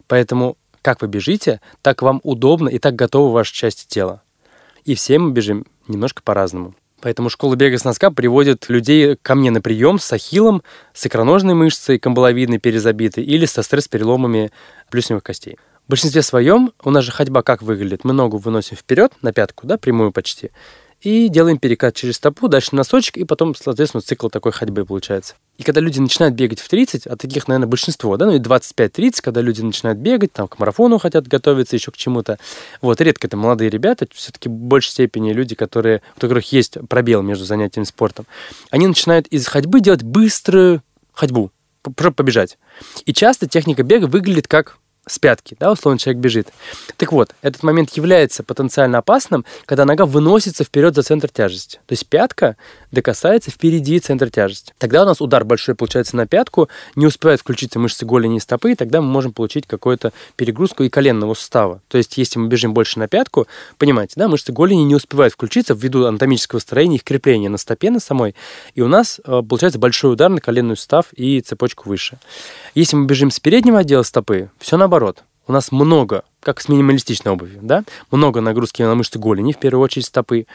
Поэтому 0.08 0.58
как 0.86 1.02
вы 1.02 1.08
бежите, 1.08 1.62
так 1.82 2.04
вам 2.04 2.22
удобно 2.24 2.70
и 2.70 2.78
так 2.78 2.96
готовы 2.96 3.32
ваши 3.34 3.52
части 3.56 3.88
тела. 3.88 4.22
И 4.84 4.94
все 4.94 5.18
мы 5.18 5.32
бежим 5.32 5.66
немножко 5.88 6.22
по-разному. 6.22 6.76
Поэтому 7.02 7.30
школа 7.30 7.56
бега 7.56 7.76
с 7.76 7.84
носка 7.84 8.12
приводит 8.12 8.70
людей 8.70 9.16
ко 9.20 9.34
мне 9.34 9.50
на 9.50 9.62
прием 9.62 9.98
с 9.98 10.14
ахиллом, 10.14 10.62
с 10.94 11.08
икроножной 11.08 11.56
мышцей, 11.56 11.98
камбаловидной 11.98 12.60
перезабитой 12.60 13.24
или 13.24 13.48
со 13.48 13.64
стресс-переломами 13.64 14.52
плюсневых 14.92 15.24
костей. 15.24 15.58
В 15.88 15.90
большинстве 15.90 16.22
своем 16.22 16.72
у 16.84 16.92
нас 16.92 17.04
же 17.04 17.12
ходьба 17.12 17.42
как 17.42 17.64
выглядит? 17.64 18.04
Мы 18.04 18.14
ногу 18.14 18.38
выносим 18.38 18.78
вперед 18.78 19.12
на 19.24 19.34
пятку, 19.34 19.66
да, 19.66 19.80
прямую 19.80 20.12
почти, 20.12 20.52
и 21.06 21.30
делаем 21.30 21.60
перекат 21.60 21.96
через 21.96 22.16
стопу, 22.16 22.48
дальше 22.48 22.76
носочек, 22.76 23.16
и 23.18 23.24
потом, 23.24 23.54
соответственно, 23.56 24.02
цикл 24.02 24.28
такой 24.30 24.52
ходьбы 24.52 24.86
получается. 24.86 25.36
И 25.58 25.64
когда 25.64 25.80
люди 25.80 26.00
начинают 26.00 26.36
бегать 26.36 26.60
в 26.60 26.68
30, 26.68 27.06
а 27.06 27.16
таких, 27.16 27.48
наверное, 27.48 27.68
большинство, 27.68 28.18
да, 28.18 28.26
ну 28.26 28.36
и 28.36 28.40
25-30, 28.40 29.22
когда 29.22 29.42
люди 29.42 29.62
начинают 29.62 30.00
бегать, 30.00 30.34
там, 30.34 30.48
к 30.48 30.58
марафону 30.58 30.98
хотят 30.98 31.28
готовиться, 31.28 31.76
еще 31.76 31.92
к 31.92 31.98
чему-то, 31.98 32.40
вот, 32.82 33.00
редко 33.02 33.28
это 33.28 33.38
молодые 33.38 33.70
ребята, 33.70 34.08
все-таки 34.14 34.50
в 34.50 34.54
большей 34.54 34.92
степени 34.92 35.32
люди, 35.32 35.54
которые, 35.54 36.02
у 36.18 36.20
которых 36.20 36.52
есть 36.52 36.78
пробел 36.90 37.22
между 37.22 37.46
занятиями 37.46 37.86
спортом, 37.86 38.26
они 38.72 38.88
начинают 38.88 39.28
из 39.28 39.46
ходьбы 39.46 39.82
делать 39.82 40.02
быструю 40.02 40.82
ходьбу, 41.14 41.52
побежать. 41.84 42.58
И 43.06 43.14
часто 43.14 43.48
техника 43.48 43.84
бега 43.84 44.06
выглядит 44.06 44.48
как 44.48 44.80
с 45.08 45.20
пятки, 45.20 45.56
да, 45.60 45.72
условно 45.72 46.00
человек 46.00 46.22
бежит. 46.22 46.50
Так 46.98 47.12
вот, 47.12 47.36
этот 47.42 47.64
момент 47.64 47.92
является 47.92 48.44
потенциально 48.44 48.98
опасным, 48.98 49.46
когда 49.66 49.86
нога 49.86 50.06
выносится 50.06 50.64
вперед 50.64 50.96
за 50.96 51.04
центр 51.04 51.30
тяжести. 51.30 51.78
То 51.86 51.94
есть 51.94 52.08
пятка 52.08 52.56
докасается 52.92 53.52
впереди 53.52 54.00
центра 54.00 54.30
тяжести. 54.30 54.74
Тогда 54.78 55.04
у 55.04 55.06
нас 55.06 55.22
удар 55.22 55.44
большой 55.44 55.76
получается 55.76 56.16
на 56.16 56.26
пятку, 56.26 56.70
не 56.96 57.06
успевают 57.06 57.42
включиться 57.42 57.78
мышцы 57.78 58.06
голени 58.06 58.38
и 58.38 58.40
стопы, 58.40 58.72
и 58.72 58.76
тогда 58.76 59.02
мы 59.02 59.08
можем 59.08 59.34
получить 59.34 59.68
какую-то 59.68 60.14
перегрузку 60.36 60.84
и 60.84 60.90
коленного 60.90 61.34
сустава. 61.34 61.82
То 61.88 61.98
есть 61.98 62.18
если 62.18 62.40
мы 62.40 62.48
бежим 62.48 62.74
больше 62.74 63.00
на 63.00 63.08
пятку, 63.08 63.48
понимаете, 63.78 64.14
да, 64.16 64.28
мышцы 64.28 64.52
голени 64.52 64.84
не 64.84 64.96
успевают 64.96 65.34
включиться 65.34 65.74
ввиду 65.74 66.06
анатомического 66.06 66.60
строения 66.60 66.96
их 66.96 67.04
крепления 67.04 67.50
на 67.50 67.58
стопе 67.58 67.92
на 67.92 68.00
самой, 68.00 68.36
и 68.74 68.82
у 68.82 68.88
нас 68.88 69.20
э, 69.24 69.42
получается 69.48 69.80
большой 69.80 70.14
удар 70.14 70.30
на 70.30 70.42
коленный 70.42 70.78
сустав 70.78 71.08
и 71.14 71.42
цепочку 71.42 71.90
выше. 71.90 72.18
Если 72.74 72.96
мы 72.96 73.06
бежим 73.06 73.32
с 73.32 73.40
переднего 73.40 73.80
отдела 73.80 74.04
стопы, 74.04 74.50
все 74.60 74.78
наоборот 74.78 74.95
наоборот. 74.96 75.24
У 75.48 75.52
нас 75.52 75.72
много, 75.72 76.24
как 76.40 76.62
с 76.62 76.70
минималистичной 76.70 77.34
обувью, 77.34 77.60
да, 77.62 77.84
много 78.12 78.42
нагрузки 78.42 78.82
на 78.82 78.96
мышцы 78.96 79.20
голени, 79.20 79.52
в 79.52 79.58
первую 79.58 79.84
очередь 79.84 80.06
стопы, 80.06 80.48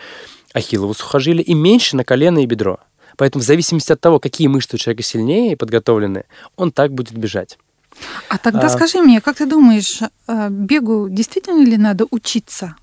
ахиллово 0.55 0.95
сухожилия, 0.95 1.45
и 1.45 1.55
меньше 1.55 1.97
на 1.97 2.05
колено 2.05 2.39
и 2.43 2.47
бедро. 2.47 2.79
Поэтому 3.17 3.43
в 3.43 3.47
зависимости 3.47 3.93
от 3.93 4.01
того, 4.01 4.19
какие 4.19 4.49
мышцы 4.49 4.77
у 4.77 4.79
человека 4.79 5.03
сильнее 5.03 5.53
и 5.53 5.57
подготовлены, 5.57 6.25
он 6.57 6.73
так 6.73 6.93
будет 6.93 7.13
бежать. 7.13 7.59
А 8.29 8.39
тогда 8.39 8.67
а... 8.67 8.69
скажи 8.71 8.99
мне, 9.01 9.21
как 9.21 9.37
ты 9.37 9.47
думаешь, 9.47 10.01
э, 10.27 10.49
бегу 10.49 11.09
действительно 11.11 11.63
ли 11.63 11.77
надо 11.77 12.07
учиться? 12.11 12.77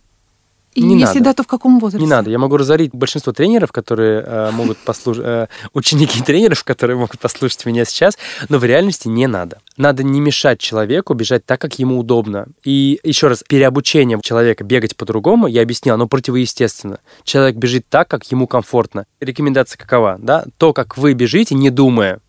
И 0.78 0.84
не 0.84 1.00
если 1.00 1.18
надо. 1.18 1.32
да, 1.32 1.34
то 1.34 1.44
в 1.44 1.48
каком 1.48 1.80
возрасте? 1.80 2.06
Не 2.06 2.10
надо. 2.10 2.30
Я 2.30 2.38
могу 2.38 2.56
разорить 2.56 2.92
большинство 2.94 3.34
тренеров, 3.34 3.72
которые 3.72 4.22
э, 4.22 4.52
могут 4.52 4.78
послушать, 4.78 5.24
э, 5.26 5.48
ученики 5.74 6.22
тренеров, 6.22 6.64
которые 6.64 6.98
могут 6.98 7.20
послушать 7.20 7.66
меня 7.66 7.84
сейчас, 7.84 8.16
но 8.48 8.60
в 8.60 8.64
реальности 8.64 9.08
не 9.08 9.26
надо. 9.26 9.58
Надо 9.78 10.04
не 10.04 10.22
мешать 10.22 10.60
человеку 10.60 11.16
бежать 11.16 11.44
так, 11.48 11.60
как 11.60 11.80
ему 11.80 11.98
удобно. 11.98 12.46
И 12.64 13.00
еще 13.04 13.28
раз, 13.28 13.44
переобучение 13.48 14.20
человека 14.22 14.64
бегать 14.64 14.96
по-другому, 14.96 15.48
я 15.48 15.64
объяснил, 15.64 15.96
оно 15.96 16.08
противоестественно. 16.08 17.00
Человек 17.24 17.56
бежит 17.56 17.88
так, 17.90 18.08
как 18.08 18.32
ему 18.32 18.46
комфортно. 18.46 19.08
Рекомендация 19.20 19.80
какова? 19.80 20.18
Да? 20.20 20.46
То, 20.60 20.74
как 20.74 20.96
вы 20.96 21.14
бежите, 21.14 21.56
не 21.56 21.72
думая. 21.72 22.20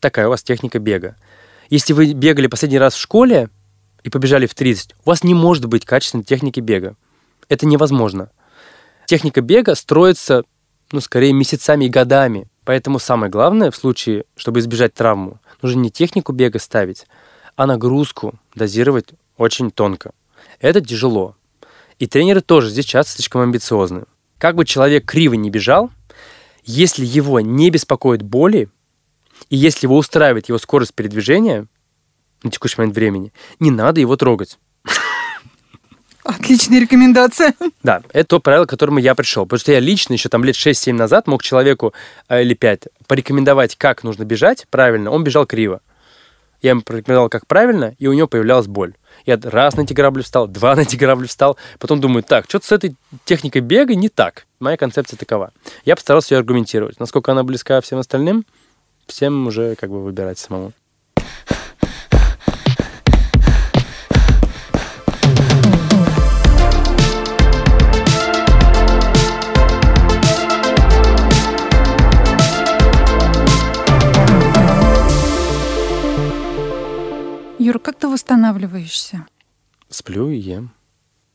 Такая 0.00 0.26
у 0.26 0.30
вас 0.30 0.42
техника 0.42 0.80
бега. 0.80 1.14
Если 1.68 1.92
вы 1.92 2.14
бегали 2.14 2.48
последний 2.48 2.80
раз 2.80 2.94
в 2.94 3.00
школе 3.00 3.48
и 4.02 4.10
побежали 4.10 4.46
в 4.46 4.54
30, 4.54 4.96
у 5.04 5.10
вас 5.10 5.22
не 5.22 5.34
может 5.34 5.66
быть 5.66 5.84
качественной 5.84 6.24
техники 6.24 6.58
бега. 6.58 6.96
Это 7.50 7.66
невозможно. 7.66 8.30
Техника 9.06 9.40
бега 9.40 9.74
строится, 9.74 10.44
ну, 10.92 11.00
скорее, 11.00 11.32
месяцами 11.32 11.86
и 11.86 11.88
годами. 11.88 12.48
Поэтому 12.64 13.00
самое 13.00 13.30
главное 13.30 13.72
в 13.72 13.76
случае, 13.76 14.24
чтобы 14.36 14.60
избежать 14.60 14.94
травму, 14.94 15.40
нужно 15.60 15.80
не 15.80 15.90
технику 15.90 16.32
бега 16.32 16.60
ставить, 16.60 17.06
а 17.56 17.66
нагрузку 17.66 18.38
дозировать 18.54 19.08
очень 19.36 19.72
тонко. 19.72 20.12
Это 20.60 20.80
тяжело. 20.80 21.34
И 21.98 22.06
тренеры 22.06 22.40
тоже 22.40 22.70
здесь 22.70 22.84
часто 22.84 23.12
слишком 23.12 23.40
амбициозны. 23.40 24.04
Как 24.38 24.54
бы 24.54 24.64
человек 24.64 25.04
криво 25.04 25.34
не 25.34 25.50
бежал, 25.50 25.90
если 26.64 27.04
его 27.04 27.40
не 27.40 27.70
беспокоит 27.70 28.22
боли, 28.22 28.68
и 29.48 29.56
если 29.56 29.86
его 29.86 29.96
устраивает 29.96 30.48
его 30.48 30.58
скорость 30.58 30.94
передвижения 30.94 31.66
на 32.44 32.50
текущий 32.52 32.76
момент 32.78 32.94
времени, 32.94 33.32
не 33.58 33.72
надо 33.72 34.00
его 34.00 34.16
трогать. 34.16 34.58
Отличная 36.24 36.80
рекомендация. 36.80 37.54
Да, 37.82 38.02
это 38.12 38.28
то 38.28 38.40
правило, 38.40 38.66
к 38.66 38.70
которому 38.70 38.98
я 38.98 39.14
пришел. 39.14 39.44
Потому 39.44 39.60
что 39.60 39.72
я 39.72 39.80
лично 39.80 40.12
еще 40.12 40.28
там 40.28 40.44
лет 40.44 40.54
6-7 40.54 40.92
назад 40.92 41.26
мог 41.26 41.42
человеку 41.42 41.94
э, 42.28 42.42
или 42.42 42.54
5 42.54 42.88
порекомендовать, 43.06 43.76
как 43.76 44.04
нужно 44.04 44.24
бежать 44.24 44.66
правильно. 44.70 45.10
Он 45.10 45.24
бежал 45.24 45.46
криво. 45.46 45.80
Я 46.62 46.70
ему 46.70 46.82
порекомендовал, 46.82 47.30
как 47.30 47.46
правильно, 47.46 47.94
и 47.98 48.06
у 48.06 48.12
него 48.12 48.28
появлялась 48.28 48.66
боль. 48.66 48.94
Я 49.24 49.38
раз 49.42 49.76
на 49.76 49.82
эти 49.82 49.94
грабли 49.94 50.22
встал, 50.22 50.46
два 50.46 50.76
на 50.76 50.80
эти 50.80 50.96
грабли 50.96 51.26
встал, 51.26 51.56
потом 51.78 52.00
думаю, 52.00 52.22
так, 52.22 52.44
что-то 52.48 52.66
с 52.66 52.72
этой 52.72 52.96
техникой 53.24 53.62
бега 53.62 53.94
не 53.94 54.10
так. 54.10 54.46
Моя 54.58 54.76
концепция 54.76 55.16
такова. 55.16 55.52
Я 55.86 55.96
постарался 55.96 56.34
ее 56.34 56.40
аргументировать. 56.40 57.00
Насколько 57.00 57.32
она 57.32 57.44
близка 57.44 57.80
всем 57.80 57.98
остальным, 57.98 58.44
всем 59.06 59.46
уже 59.46 59.74
как 59.74 59.90
бы 59.90 60.02
выбирать 60.02 60.38
самому. 60.38 60.72
Восстанавливаешься? 78.30 79.26
Сплю 79.88 80.30
и 80.30 80.36
ем. 80.36 80.72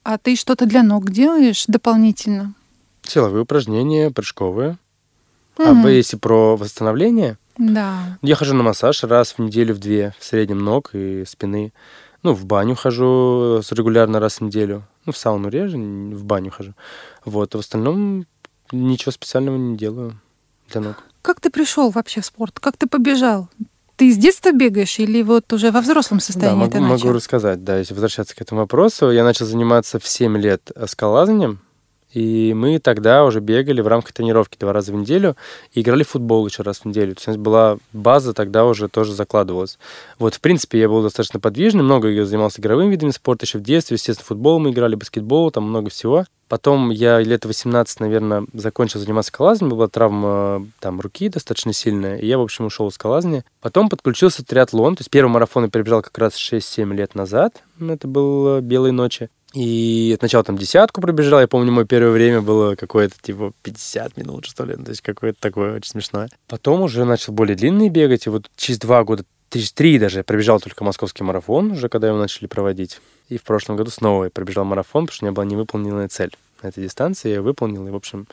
А 0.04 0.18
ты 0.18 0.36
что-то 0.36 0.66
для 0.66 0.82
ног 0.82 1.10
делаешь 1.10 1.66
дополнительно? 1.68 2.54
Силовые 3.04 3.42
упражнения, 3.42 4.12
прыжковые. 4.12 4.78
Угу. 5.58 5.68
А 5.68 5.74
вы 5.74 5.92
если 5.92 6.16
про 6.16 6.56
восстановление? 6.56 7.38
Да. 7.58 8.18
Я 8.22 8.36
хожу 8.36 8.56
на 8.56 8.64
массаж 8.64 9.04
раз 9.04 9.34
в 9.34 9.40
неделю 9.40 9.76
в 9.76 9.80
две, 9.80 10.14
в 10.20 10.24
среднем 10.24 10.60
ног 10.60 10.92
и 10.94 11.26
спины. 11.26 11.74
Ну, 12.24 12.34
в 12.34 12.46
баню 12.46 12.76
хожу 12.76 13.62
регулярно 13.72 14.20
раз 14.20 14.36
в 14.36 14.42
неделю. 14.42 14.84
Ну, 15.06 15.12
в 15.12 15.18
сауну 15.18 15.50
реже, 15.50 15.78
в 15.78 16.24
баню 16.24 16.52
хожу. 16.52 16.74
Вот, 17.26 17.56
а 17.56 17.58
в 17.58 17.62
остальном 17.62 18.26
ничего 18.72 19.12
специального 19.12 19.58
не 19.58 19.78
делаю 19.78 20.20
для 20.70 20.82
ног. 20.82 21.04
Как 21.22 21.42
ты 21.42 21.50
пришел 21.50 21.90
вообще 21.90 22.22
в 22.22 22.26
спорт? 22.26 22.60
Как 22.60 22.78
ты 22.78 22.88
побежал? 22.88 23.50
Ты 23.98 24.12
с 24.12 24.18
детства 24.18 24.52
бегаешь 24.52 25.00
или 25.00 25.22
вот 25.22 25.52
уже 25.54 25.72
во 25.72 25.82
взрослом 25.82 26.20
состоянии 26.20 26.56
да, 26.56 26.60
могу, 26.60 26.72
ты 26.72 26.80
начал? 26.80 27.06
могу 27.08 27.18
рассказать, 27.18 27.64
да, 27.64 27.78
если 27.78 27.94
возвращаться 27.94 28.36
к 28.36 28.42
этому 28.42 28.62
вопросу. 28.62 29.10
Я 29.12 29.24
начал 29.24 29.46
заниматься 29.46 30.00
в 30.00 30.08
7 30.08 30.38
лет 30.38 30.72
скалолазанием, 30.88 31.62
и 32.16 32.54
мы 32.54 32.80
тогда 32.80 33.26
уже 33.26 33.42
бегали 33.42 33.82
в 33.82 33.88
рамках 33.88 34.14
тренировки 34.14 34.58
два 34.58 34.72
раза 34.72 34.94
в 34.94 34.96
неделю 34.96 35.36
и 35.74 35.82
играли 35.82 36.04
в 36.04 36.10
футбол 36.10 36.48
еще 36.48 36.64
раз 36.64 36.80
в 36.80 36.86
неделю. 36.86 37.14
То 37.14 37.20
есть 37.20 37.28
у 37.28 37.32
нас 37.32 37.38
была 37.38 37.78
база 37.92 38.34
тогда 38.34 38.66
уже 38.66 38.88
тоже 38.88 39.14
закладывалась. 39.14 39.78
Вот, 40.18 40.34
в 40.34 40.40
принципе, 40.40 40.80
я 40.80 40.88
был 40.88 41.04
достаточно 41.04 41.42
подвижный, 41.42 41.84
много 41.84 42.08
я 42.08 42.24
занимался 42.24 42.62
игровыми 42.62 42.92
видами 42.92 43.10
спорта 43.10 43.46
еще 43.46 43.58
в 43.58 43.64
детстве. 43.64 43.96
Естественно, 43.96 44.26
футбол 44.26 44.60
мы 44.60 44.70
играли, 44.70 44.96
баскетбол, 44.96 45.52
там 45.52 45.66
много 45.66 45.90
всего. 45.90 46.24
Потом 46.48 46.90
я 46.90 47.20
лет 47.20 47.44
18, 47.44 48.00
наверное, 48.00 48.46
закончил 48.54 49.02
заниматься 49.02 49.30
скалазанием. 49.30 49.76
Была 49.76 49.90
травма 49.90 50.66
там 50.80 51.02
руки 51.02 51.28
достаточно 51.28 51.74
сильная. 51.74 52.18
И 52.18 52.28
я, 52.28 52.38
в 52.38 52.42
общем, 52.42 52.66
ушел 52.66 52.88
из 52.88 52.94
скалазания. 52.94 53.44
Потом 53.60 53.90
подключился 53.90 54.46
триатлон. 54.46 54.96
То 54.96 55.02
есть 55.02 55.10
первый 55.10 55.32
марафон 55.32 55.66
я 55.66 55.70
перебежал 55.70 56.02
как 56.02 56.18
раз 56.18 56.36
6-7 56.36 56.94
лет 56.94 57.14
назад. 57.14 57.64
Это 57.82 58.08
был 58.08 58.62
«Белые 58.62 58.94
ночи». 58.94 59.30
И 59.56 60.16
сначала 60.20 60.44
там 60.44 60.58
десятку 60.58 61.00
пробежал. 61.00 61.40
Я 61.40 61.48
помню, 61.48 61.72
мое 61.72 61.86
первое 61.86 62.12
время 62.12 62.42
было 62.42 62.76
какое-то 62.76 63.16
типа 63.22 63.54
50 63.64 64.18
минут, 64.18 64.46
что 64.46 64.66
ли. 64.66 64.76
То 64.76 64.90
есть 64.90 65.02
какое-то 65.02 65.40
такое 65.40 65.78
очень 65.78 65.92
смешное. 65.92 66.30
Потом 66.48 66.82
уже 66.82 67.06
начал 67.06 67.32
более 67.32 67.56
длинный 67.56 67.90
бегать. 67.90 68.28
И 68.28 68.30
вот 68.30 68.52
через 68.58 68.80
два 68.80 69.04
года 69.06 69.24
через 69.50 69.72
три 69.72 69.98
даже 69.98 70.24
пробежал 70.24 70.60
только 70.60 70.84
московский 70.84 71.24
марафон, 71.24 71.72
уже 71.72 71.88
когда 71.88 72.10
его 72.10 72.18
начали 72.18 72.48
проводить. 72.48 73.00
И 73.30 73.38
в 73.38 73.44
прошлом 73.44 73.78
году 73.78 73.92
снова 73.92 74.26
я 74.26 74.30
пробежал 74.30 74.66
марафон, 74.66 75.06
потому 75.06 75.16
что 75.16 75.24
у 75.24 75.28
меня 75.28 75.34
была 75.34 75.46
невыполненная 75.46 76.10
цель 76.10 76.36
на 76.62 76.68
этой 76.68 76.84
дистанции. 76.84 77.30
Я 77.30 77.42
выполнил, 77.42 77.88
и, 77.88 77.92
в 77.92 77.96
общем, 77.96 78.28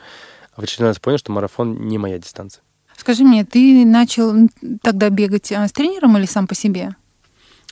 в 0.57 0.61
очередной 0.61 0.89
раз 0.89 0.99
понял, 0.99 1.17
что 1.17 1.31
марафон 1.31 1.87
не 1.87 1.97
моя 1.97 2.19
дистанция. 2.19 2.61
Скажи 2.97 3.23
мне, 3.23 3.45
ты 3.45 3.85
начал 3.85 4.33
тогда 4.81 5.09
бегать 5.09 5.51
а, 5.51 5.67
с 5.67 5.71
тренером 5.71 6.17
или 6.17 6.25
сам 6.25 6.47
по 6.47 6.55
себе? 6.55 6.95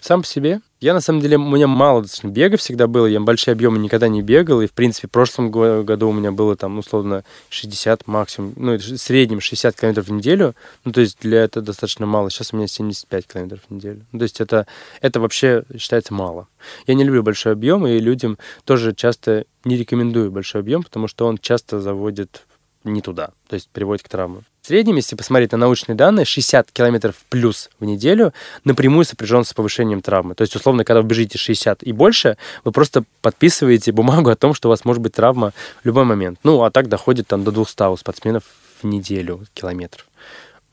Сам 0.02 0.24
по 0.24 0.28
себе. 0.28 0.62
Я, 0.80 0.96
на 0.96 1.00
самом 1.00 1.22
деле, 1.22 1.38
у 1.38 1.42
меня 1.42 1.68
мало 1.68 2.02
достаточно 2.02 2.30
бега 2.30 2.58
всегда 2.58 2.88
было, 2.88 3.06
я 3.06 3.20
большие 3.20 3.54
объемы 3.54 3.78
никогда 3.78 4.08
не 4.08 4.24
бегал, 4.24 4.60
и, 4.62 4.66
в 4.66 4.72
принципе, 4.72 5.08
в 5.08 5.12
прошлом 5.12 5.52
году 5.52 6.10
у 6.10 6.12
меня 6.12 6.32
было 6.32 6.56
там, 6.56 6.80
условно, 6.80 7.24
60 7.50 8.08
максимум, 8.08 8.54
ну, 8.56 8.78
в 8.78 8.82
среднем 8.82 9.40
60 9.40 9.80
километров 9.80 10.08
в 10.08 10.12
неделю, 10.12 10.56
ну, 10.84 10.92
то 10.92 11.02
есть 11.02 11.20
для 11.22 11.44
этого 11.44 11.64
достаточно 11.64 12.08
мало. 12.08 12.32
Сейчас 12.32 12.52
у 12.52 12.58
меня 12.58 12.66
75 12.66 13.28
километров 13.28 13.60
в 13.70 13.72
неделю. 13.72 14.04
Ну, 14.12 14.18
то 14.18 14.24
есть 14.24 14.42
это, 14.42 14.66
это 15.02 15.20
вообще 15.20 15.66
считается 15.78 16.16
мало. 16.16 16.48
Я 16.88 16.96
не 16.96 17.04
люблю 17.04 17.22
большой 17.22 17.54
объем, 17.54 17.86
и 17.86 18.00
людям 18.00 18.40
тоже 18.66 18.96
часто 18.96 19.46
не 19.66 19.78
рекомендую 19.78 20.32
большой 20.32 20.62
объем, 20.62 20.82
потому 20.82 21.08
что 21.08 21.28
он 21.28 21.38
часто 21.38 21.80
заводит 21.80 22.48
не 22.84 23.04
туда, 23.04 23.34
то 23.48 23.54
есть 23.54 23.70
приводит 23.70 24.04
к 24.04 24.10
травмам. 24.10 24.46
В 24.62 24.68
среднем, 24.68 24.96
если 24.98 25.16
посмотреть 25.16 25.54
на 25.54 25.58
научные 25.58 25.96
данные, 25.96 26.24
60 26.24 26.72
километров 26.72 27.16
плюс 27.30 27.72
в 27.80 27.86
неделю 27.86 28.32
напрямую 28.64 29.06
сопряжен 29.06 29.44
с 29.44 29.56
повышением 29.56 30.04
травмы. 30.04 30.36
То 30.36 30.44
есть, 30.44 30.56
условно, 30.56 30.86
когда 30.86 31.02
вы 31.02 31.08
бежите 31.08 31.40
60 31.40 31.82
и 31.82 31.92
больше, 31.92 32.38
вы 32.64 32.72
просто 32.72 33.04
подписываете 33.22 33.92
бумагу 33.92 34.30
о 34.30 34.36
том, 34.36 34.54
что 34.54 34.70
у 34.70 34.72
вас 34.72 34.86
может 34.86 35.02
быть 35.02 35.14
травма 35.14 35.52
в 35.82 35.86
любой 35.88 36.04
момент. 36.04 36.38
Ну, 36.44 36.62
а 36.62 36.70
так 36.70 36.90
доходит 36.90 37.28
там 37.28 37.44
до 37.44 37.52
200 37.52 37.92
у 37.92 37.98
спортсменов 37.98 38.44
в 38.84 38.86
неделю 38.86 39.46
километров 39.56 40.06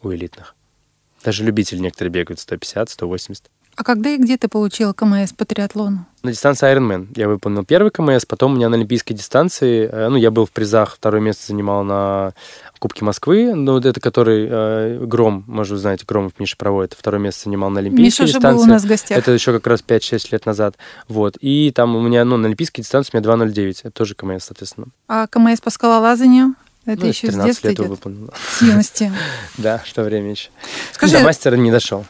у 0.02 0.12
элитных. 0.12 0.54
Даже 1.24 1.42
любители 1.42 1.78
некоторые 1.78 2.12
бегают 2.12 2.40
150, 2.40 2.90
180. 2.90 3.50
А 3.78 3.84
когда 3.84 4.10
и 4.10 4.16
где 4.16 4.36
ты 4.36 4.48
получила 4.48 4.92
КМС 4.92 5.32
по 5.32 5.44
триатлону? 5.44 6.04
На 6.24 6.32
дистанции 6.32 6.66
Ironman 6.66 7.12
я 7.14 7.28
выполнил 7.28 7.64
первый 7.64 7.92
КМС, 7.92 8.26
потом 8.26 8.52
у 8.52 8.56
меня 8.56 8.68
на 8.68 8.76
олимпийской 8.76 9.14
дистанции, 9.14 9.88
э, 9.88 10.08
ну, 10.08 10.16
я 10.16 10.32
был 10.32 10.46
в 10.46 10.50
призах, 10.50 10.96
второе 10.96 11.20
место 11.20 11.44
занимал 11.46 11.84
на 11.84 12.32
Кубке 12.80 13.04
Москвы, 13.04 13.54
ну, 13.54 13.78
это 13.78 14.00
который 14.00 14.48
э, 14.50 15.04
Гром, 15.06 15.44
может, 15.46 15.74
вы 15.74 15.78
знаете, 15.78 16.04
Громов 16.08 16.32
Миша 16.40 16.56
проводит, 16.56 16.96
второе 16.98 17.20
место 17.20 17.44
занимал 17.44 17.70
на 17.70 17.78
олимпийской 17.78 18.22
Миша 18.22 18.34
дистанции. 18.34 18.48
уже 18.48 18.56
был 18.56 18.62
у 18.64 18.66
нас 18.66 18.82
в 18.82 18.88
гостях. 18.88 19.16
Это 19.16 19.30
еще 19.30 19.52
как 19.52 19.68
раз 19.68 19.84
5-6 19.86 20.28
лет 20.32 20.44
назад. 20.44 20.74
Вот. 21.06 21.36
И 21.40 21.70
там 21.72 21.94
у 21.94 22.02
меня, 22.02 22.24
ну, 22.24 22.36
на 22.36 22.46
олимпийской 22.46 22.82
дистанции 22.82 23.12
у 23.14 23.20
меня 23.20 23.30
2.09. 23.30 23.82
Это 23.84 23.90
тоже 23.92 24.16
КМС, 24.16 24.42
соответственно. 24.42 24.88
А 25.06 25.28
КМС 25.28 25.60
по 25.60 25.70
скалолазанию? 25.70 26.56
Это 26.84 27.02
ну, 27.02 27.08
еще 27.08 27.28
с 27.28 27.30
13 27.30 27.46
детства 27.46 27.68
лет 27.68 27.78
идет? 27.78 27.88
выполнил. 27.90 28.30
С 28.58 28.62
юности. 28.62 29.12
Да, 29.56 29.82
что 29.84 30.02
время 30.02 30.32
еще. 30.32 30.48
Скажи, 30.92 31.18
До 31.18 31.22
мастера 31.22 31.54
не 31.54 31.70
дошел. 31.70 32.04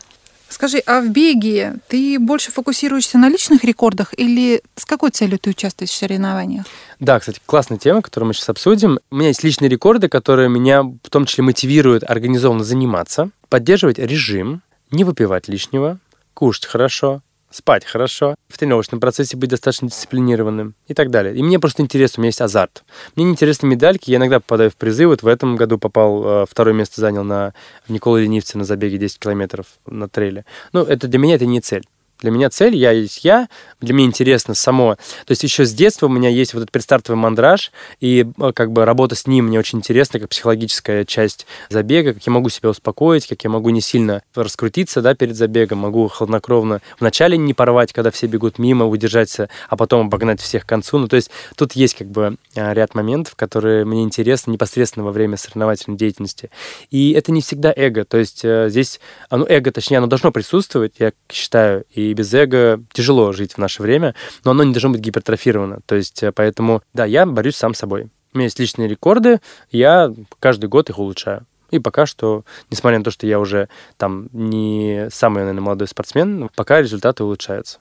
Скажи, 0.49 0.79
а 0.87 1.01
в 1.01 1.11
беге 1.11 1.75
ты 1.89 2.19
больше 2.19 2.51
фокусируешься 2.51 3.19
на 3.19 3.29
личных 3.29 3.65
рекордах 3.65 4.15
или 4.17 4.63
с 4.77 4.85
какой 4.85 5.11
целью 5.11 5.39
ты 5.39 5.51
участвуешь 5.51 5.91
в 5.91 5.97
соревнованиях? 5.97 6.65
Да, 7.01 7.19
кстати, 7.19 7.41
классная 7.47 7.79
тема, 7.79 8.03
которую 8.03 8.29
мы 8.29 8.35
сейчас 8.35 8.49
обсудим. 8.49 8.99
У 9.11 9.17
меня 9.17 9.29
есть 9.29 9.45
личные 9.45 9.69
рекорды, 9.69 10.09
которые 10.09 10.49
меня 10.49 10.83
в 10.83 11.11
том 11.11 11.27
числе 11.27 11.45
мотивируют 11.45 12.05
организованно 12.05 12.65
заниматься, 12.65 13.31
поддерживать 13.49 13.99
режим, 13.99 14.63
не 14.91 15.05
выпивать 15.05 15.49
лишнего, 15.49 15.99
кушать 16.35 16.67
хорошо, 16.67 17.23
спать 17.51 17.85
хорошо, 17.85 18.35
в 18.49 18.59
тренировочном 18.59 19.01
процессе 19.01 19.37
быть 19.37 19.51
достаточно 19.51 19.89
дисциплинированным 19.89 20.75
и 20.87 20.95
так 20.95 21.11
далее. 21.11 21.35
И 21.35 21.43
мне 21.43 21.59
просто 21.59 21.83
интересно, 21.83 22.21
у 22.21 22.23
меня 22.23 22.29
есть 22.29 22.41
азарт. 22.41 22.85
Мне 23.17 23.25
не 23.25 23.33
интересны 23.33 23.67
медальки, 23.67 24.11
я 24.11 24.19
иногда 24.19 24.41
попадаю 24.41 24.71
в 24.71 24.77
призы. 24.77 25.07
Вот 25.07 25.23
в 25.23 25.27
этом 25.27 25.57
году 25.57 25.79
попал, 25.79 26.43
э, 26.43 26.47
второе 26.49 26.75
место 26.75 27.01
занял 27.01 27.25
на 27.25 27.55
в 27.87 27.93
Николы 27.93 28.23
Ленивце 28.23 28.59
на 28.59 28.65
забеге 28.65 28.99
10 28.99 29.19
километров 29.19 29.67
на 29.87 30.09
трейле. 30.09 30.45
Ну, 30.73 30.83
это 30.83 31.09
для 31.09 31.19
меня 31.19 31.37
это 31.37 31.47
не 31.47 31.61
цель. 31.61 31.85
Для 32.21 32.33
меня 32.33 32.51
цель, 32.51 32.75
я 32.75 32.91
есть 32.91 33.25
я, 33.25 33.49
для 33.81 33.95
меня 33.95 34.07
интересно 34.07 34.55
само. 34.55 34.97
То 35.25 35.31
есть 35.31 35.45
еще 35.45 35.65
с 35.65 35.73
детства 35.73 36.07
у 36.07 36.09
меня 36.09 36.29
есть 36.29 36.53
вот 36.53 36.61
этот 36.61 36.73
предстартовый 36.73 37.21
мандраж, 37.21 37.71
и 38.01 38.27
э, 38.39 38.53
как 38.53 38.73
бы 38.73 38.85
работа 38.85 39.15
с 39.15 39.27
ним 39.27 39.47
мне 39.47 39.59
очень 39.59 39.79
интересна, 39.79 40.19
как 40.19 40.31
психологическая 40.31 41.05
часть 41.05 41.47
забега, 41.69 42.15
как 42.15 42.27
я 42.27 42.33
могу 42.33 42.49
себя 42.49 42.71
успокоить, 42.71 43.29
как 43.29 43.45
я 43.45 43.51
могу 43.51 43.71
не 43.71 43.81
сильно 43.81 44.23
раскрутиться 44.35 45.01
да, 45.01 45.15
перед 45.15 45.37
забегом, 45.37 45.79
могу 45.79 46.09
хладнокровно 46.09 46.81
вначале 46.99 47.37
не 47.37 47.55
порвать, 47.55 47.93
когда 47.93 48.11
все 48.11 48.27
бегут 48.27 48.59
мимо, 48.59 48.87
удержаться, 48.87 49.49
а 49.69 49.77
потом 49.77 50.07
обогнать 50.07 50.41
всех 50.41 50.65
к 50.65 50.69
концу. 50.69 50.99
Ну, 50.99 51.07
то 51.07 51.17
есть 51.17 51.31
тут 51.57 51.75
есть 51.75 51.95
как 51.95 52.09
бы 52.09 52.37
э, 52.57 52.75
ряд 52.75 52.97
моментов, 52.97 53.37
которые 53.37 53.85
мне 53.85 54.03
интересны 54.03 54.53
непосредственно 54.53 55.05
во 55.05 55.13
время 55.13 55.37
соревновательной 55.37 55.97
деятельности. 55.97 56.51
И 56.91 57.13
это 57.13 57.31
не 57.31 57.43
всегда 57.43 57.73
эго. 57.75 58.05
То 58.05 58.19
есть 58.19 58.45
э, 58.45 58.69
здесь, 58.71 58.99
оно, 59.31 59.47
эго, 59.49 59.71
точнее, 59.71 59.99
оно 59.99 60.09
должно 60.09 60.33
присутствовать, 60.33 60.95
я 60.99 61.13
считаю, 61.31 61.85
и 61.95 62.08
без 62.15 62.33
эго 62.35 62.83
тяжело 62.93 63.33
жить 63.33 63.55
в 63.55 63.59
наше 63.59 63.83
время, 63.83 64.15
но 64.45 64.53
оно 64.53 64.65
не 64.65 64.73
должно 64.73 64.91
быть 64.91 65.01
гипертрофировано. 65.01 65.81
То 65.87 65.95
есть 65.95 66.23
э, 66.23 66.33
поэтому, 66.33 66.83
да, 66.95 67.05
я 67.05 67.27
борюсь 67.27 67.57
сам 67.57 67.75
с 67.75 67.79
собой. 67.79 68.09
У 68.33 68.39
меня 68.39 68.45
есть 68.45 68.59
личные 68.59 68.89
рекорды, 68.89 69.41
я 69.71 70.13
каждый 70.39 70.69
год 70.69 70.91
их 70.91 70.99
улучшаю. 70.99 71.47
И 71.71 71.79
пока 71.79 72.07
что, 72.07 72.45
несмотря 72.71 72.99
на 72.99 73.05
то, 73.05 73.11
что 73.11 73.27
я 73.27 73.39
уже 73.39 73.69
там 73.97 74.29
не 74.33 75.09
самый, 75.11 75.41
наверное, 75.41 75.61
молодой 75.61 75.89
спортсмен, 75.89 76.49
пока 76.55 76.81
результаты 76.81 77.25
улучшаются. 77.25 77.79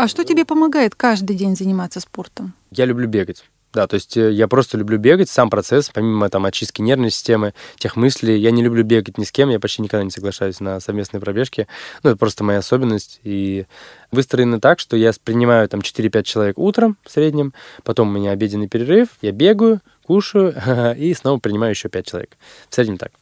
А 0.00 0.08
что 0.08 0.24
тебе 0.24 0.46
помогает 0.46 0.94
каждый 0.94 1.36
день 1.36 1.54
заниматься 1.54 2.00
спортом? 2.00 2.54
Я 2.70 2.86
люблю 2.86 3.06
бегать. 3.06 3.44
Да, 3.74 3.86
то 3.86 3.96
есть 3.96 4.16
э, 4.16 4.32
я 4.32 4.48
просто 4.48 4.78
люблю 4.78 4.96
бегать, 4.96 5.28
сам 5.28 5.50
процесс, 5.50 5.90
помимо 5.92 6.30
там 6.30 6.46
очистки 6.46 6.80
нервной 6.80 7.10
системы, 7.10 7.52
тех 7.76 7.96
мыслей, 7.96 8.38
я 8.38 8.50
не 8.50 8.62
люблю 8.62 8.82
бегать 8.82 9.18
ни 9.18 9.24
с 9.24 9.30
кем, 9.30 9.50
я 9.50 9.60
почти 9.60 9.82
никогда 9.82 10.02
не 10.02 10.10
соглашаюсь 10.10 10.58
на 10.58 10.80
совместные 10.80 11.20
пробежки. 11.20 11.68
Ну, 12.02 12.08
это 12.08 12.18
просто 12.18 12.44
моя 12.44 12.60
особенность. 12.60 13.20
И 13.24 13.66
выстроено 14.10 14.58
так, 14.58 14.80
что 14.80 14.96
я 14.96 15.12
принимаю 15.22 15.68
там 15.68 15.80
4-5 15.80 16.22
человек 16.22 16.58
утром 16.58 16.96
в 17.04 17.10
среднем, 17.10 17.52
потом 17.84 18.08
у 18.08 18.12
меня 18.12 18.30
обеденный 18.30 18.68
перерыв, 18.68 19.08
я 19.20 19.32
бегаю, 19.32 19.82
кушаю 20.06 20.54
и 20.96 21.12
снова 21.12 21.40
принимаю 21.40 21.72
еще 21.72 21.90
5 21.90 22.06
человек. 22.06 22.38
В 22.70 22.74
среднем 22.74 22.96
так. 22.96 23.12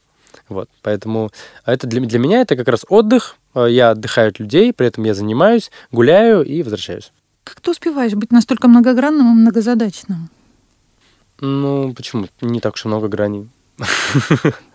Вот, 0.49 0.68
поэтому 0.83 1.31
это 1.66 1.89
для, 1.89 2.01
для 2.01 2.18
меня 2.20 2.41
это 2.41 2.55
как 2.55 2.68
раз 2.68 2.87
отдых. 2.89 3.37
Э, 3.59 3.71
Я 3.71 3.91
отдыхаю 3.91 4.29
от 4.29 4.39
людей, 4.39 4.73
при 4.73 4.87
этом 4.87 5.05
я 5.05 5.15
занимаюсь, 5.15 5.71
гуляю 5.91 6.43
и 6.45 6.63
возвращаюсь. 6.63 7.13
Как 7.45 7.61
ты 7.61 7.71
успеваешь 7.71 8.15
быть 8.15 8.31
настолько 8.31 8.69
многогранным 8.69 9.33
и 9.33 9.41
многозадачным? 9.41 10.29
Ну, 11.41 11.95
почему? 11.95 12.27
Не 12.41 12.61
так 12.61 12.75
уж 12.75 12.85
много 12.85 13.09
граней. 13.09 13.49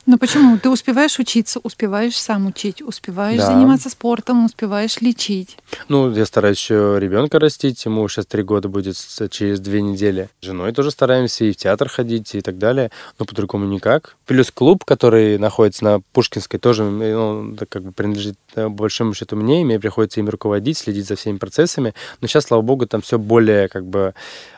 Ну 0.05 0.17
почему? 0.17 0.57
Ты 0.57 0.69
успеваешь 0.69 1.17
учиться, 1.17 1.61
успеваешь 1.63 2.17
сам 2.19 2.47
учить, 2.47 2.81
успеваешь 2.81 3.39
Да. 3.39 3.47
заниматься 3.47 3.89
спортом, 3.89 4.45
успеваешь 4.45 4.99
лечить. 4.99 5.57
Ну, 5.87 6.11
я 6.11 6.25
стараюсь 6.25 6.57
еще 6.57 6.97
ребенка 6.99 7.39
растить, 7.39 7.85
ему 7.85 8.05
сейчас 8.09 8.25
три 8.25 8.43
года 8.43 8.67
будет 8.67 8.97
через 9.31 9.61
две 9.61 9.81
недели. 9.81 10.29
С 10.41 10.45
женой 10.45 10.73
тоже 10.73 10.91
стараемся 10.91 11.45
и 11.45 11.53
в 11.53 11.55
театр 11.55 11.87
ходить 11.87 12.35
и 12.35 12.41
так 12.41 12.57
далее, 12.57 12.91
но 13.17 13.25
по-другому 13.25 13.65
никак. 13.65 14.17
Плюс 14.25 14.51
клуб, 14.51 14.83
который 14.83 15.37
находится 15.37 15.85
на 15.85 15.99
Пушкинской, 16.11 16.59
тоже 16.59 16.83
ну, 16.83 17.53
да, 17.53 17.65
как 17.65 17.83
бы 17.83 17.91
принадлежит 17.93 18.37
э, 18.55 18.67
большому 18.67 19.13
счету 19.13 19.37
мне, 19.37 19.61
и 19.61 19.65
мне 19.65 19.79
приходится 19.79 20.19
им 20.19 20.27
руководить, 20.27 20.77
следить 20.77 21.07
за 21.07 21.15
всеми 21.15 21.37
процессами. 21.37 21.93
Но 22.19 22.27
сейчас, 22.27 22.45
слава 22.45 22.61
богу, 22.61 22.87
там 22.87 23.01
все 23.01 23.17
более 23.17 23.69
как 23.69 23.85
бы 23.85 24.13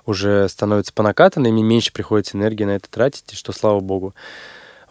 уже 0.07 0.49
становится 0.49 0.91
по 0.91 1.03
накатанной, 1.03 1.51
мне 1.51 1.61
меньше 1.61 1.93
приходится 1.93 2.35
энергии 2.35 2.63
на 2.63 2.71
это 2.77 2.89
тратить, 2.89 3.31
и 3.31 3.35
что 3.35 3.51
слава 3.51 3.79
богу. 3.79 4.15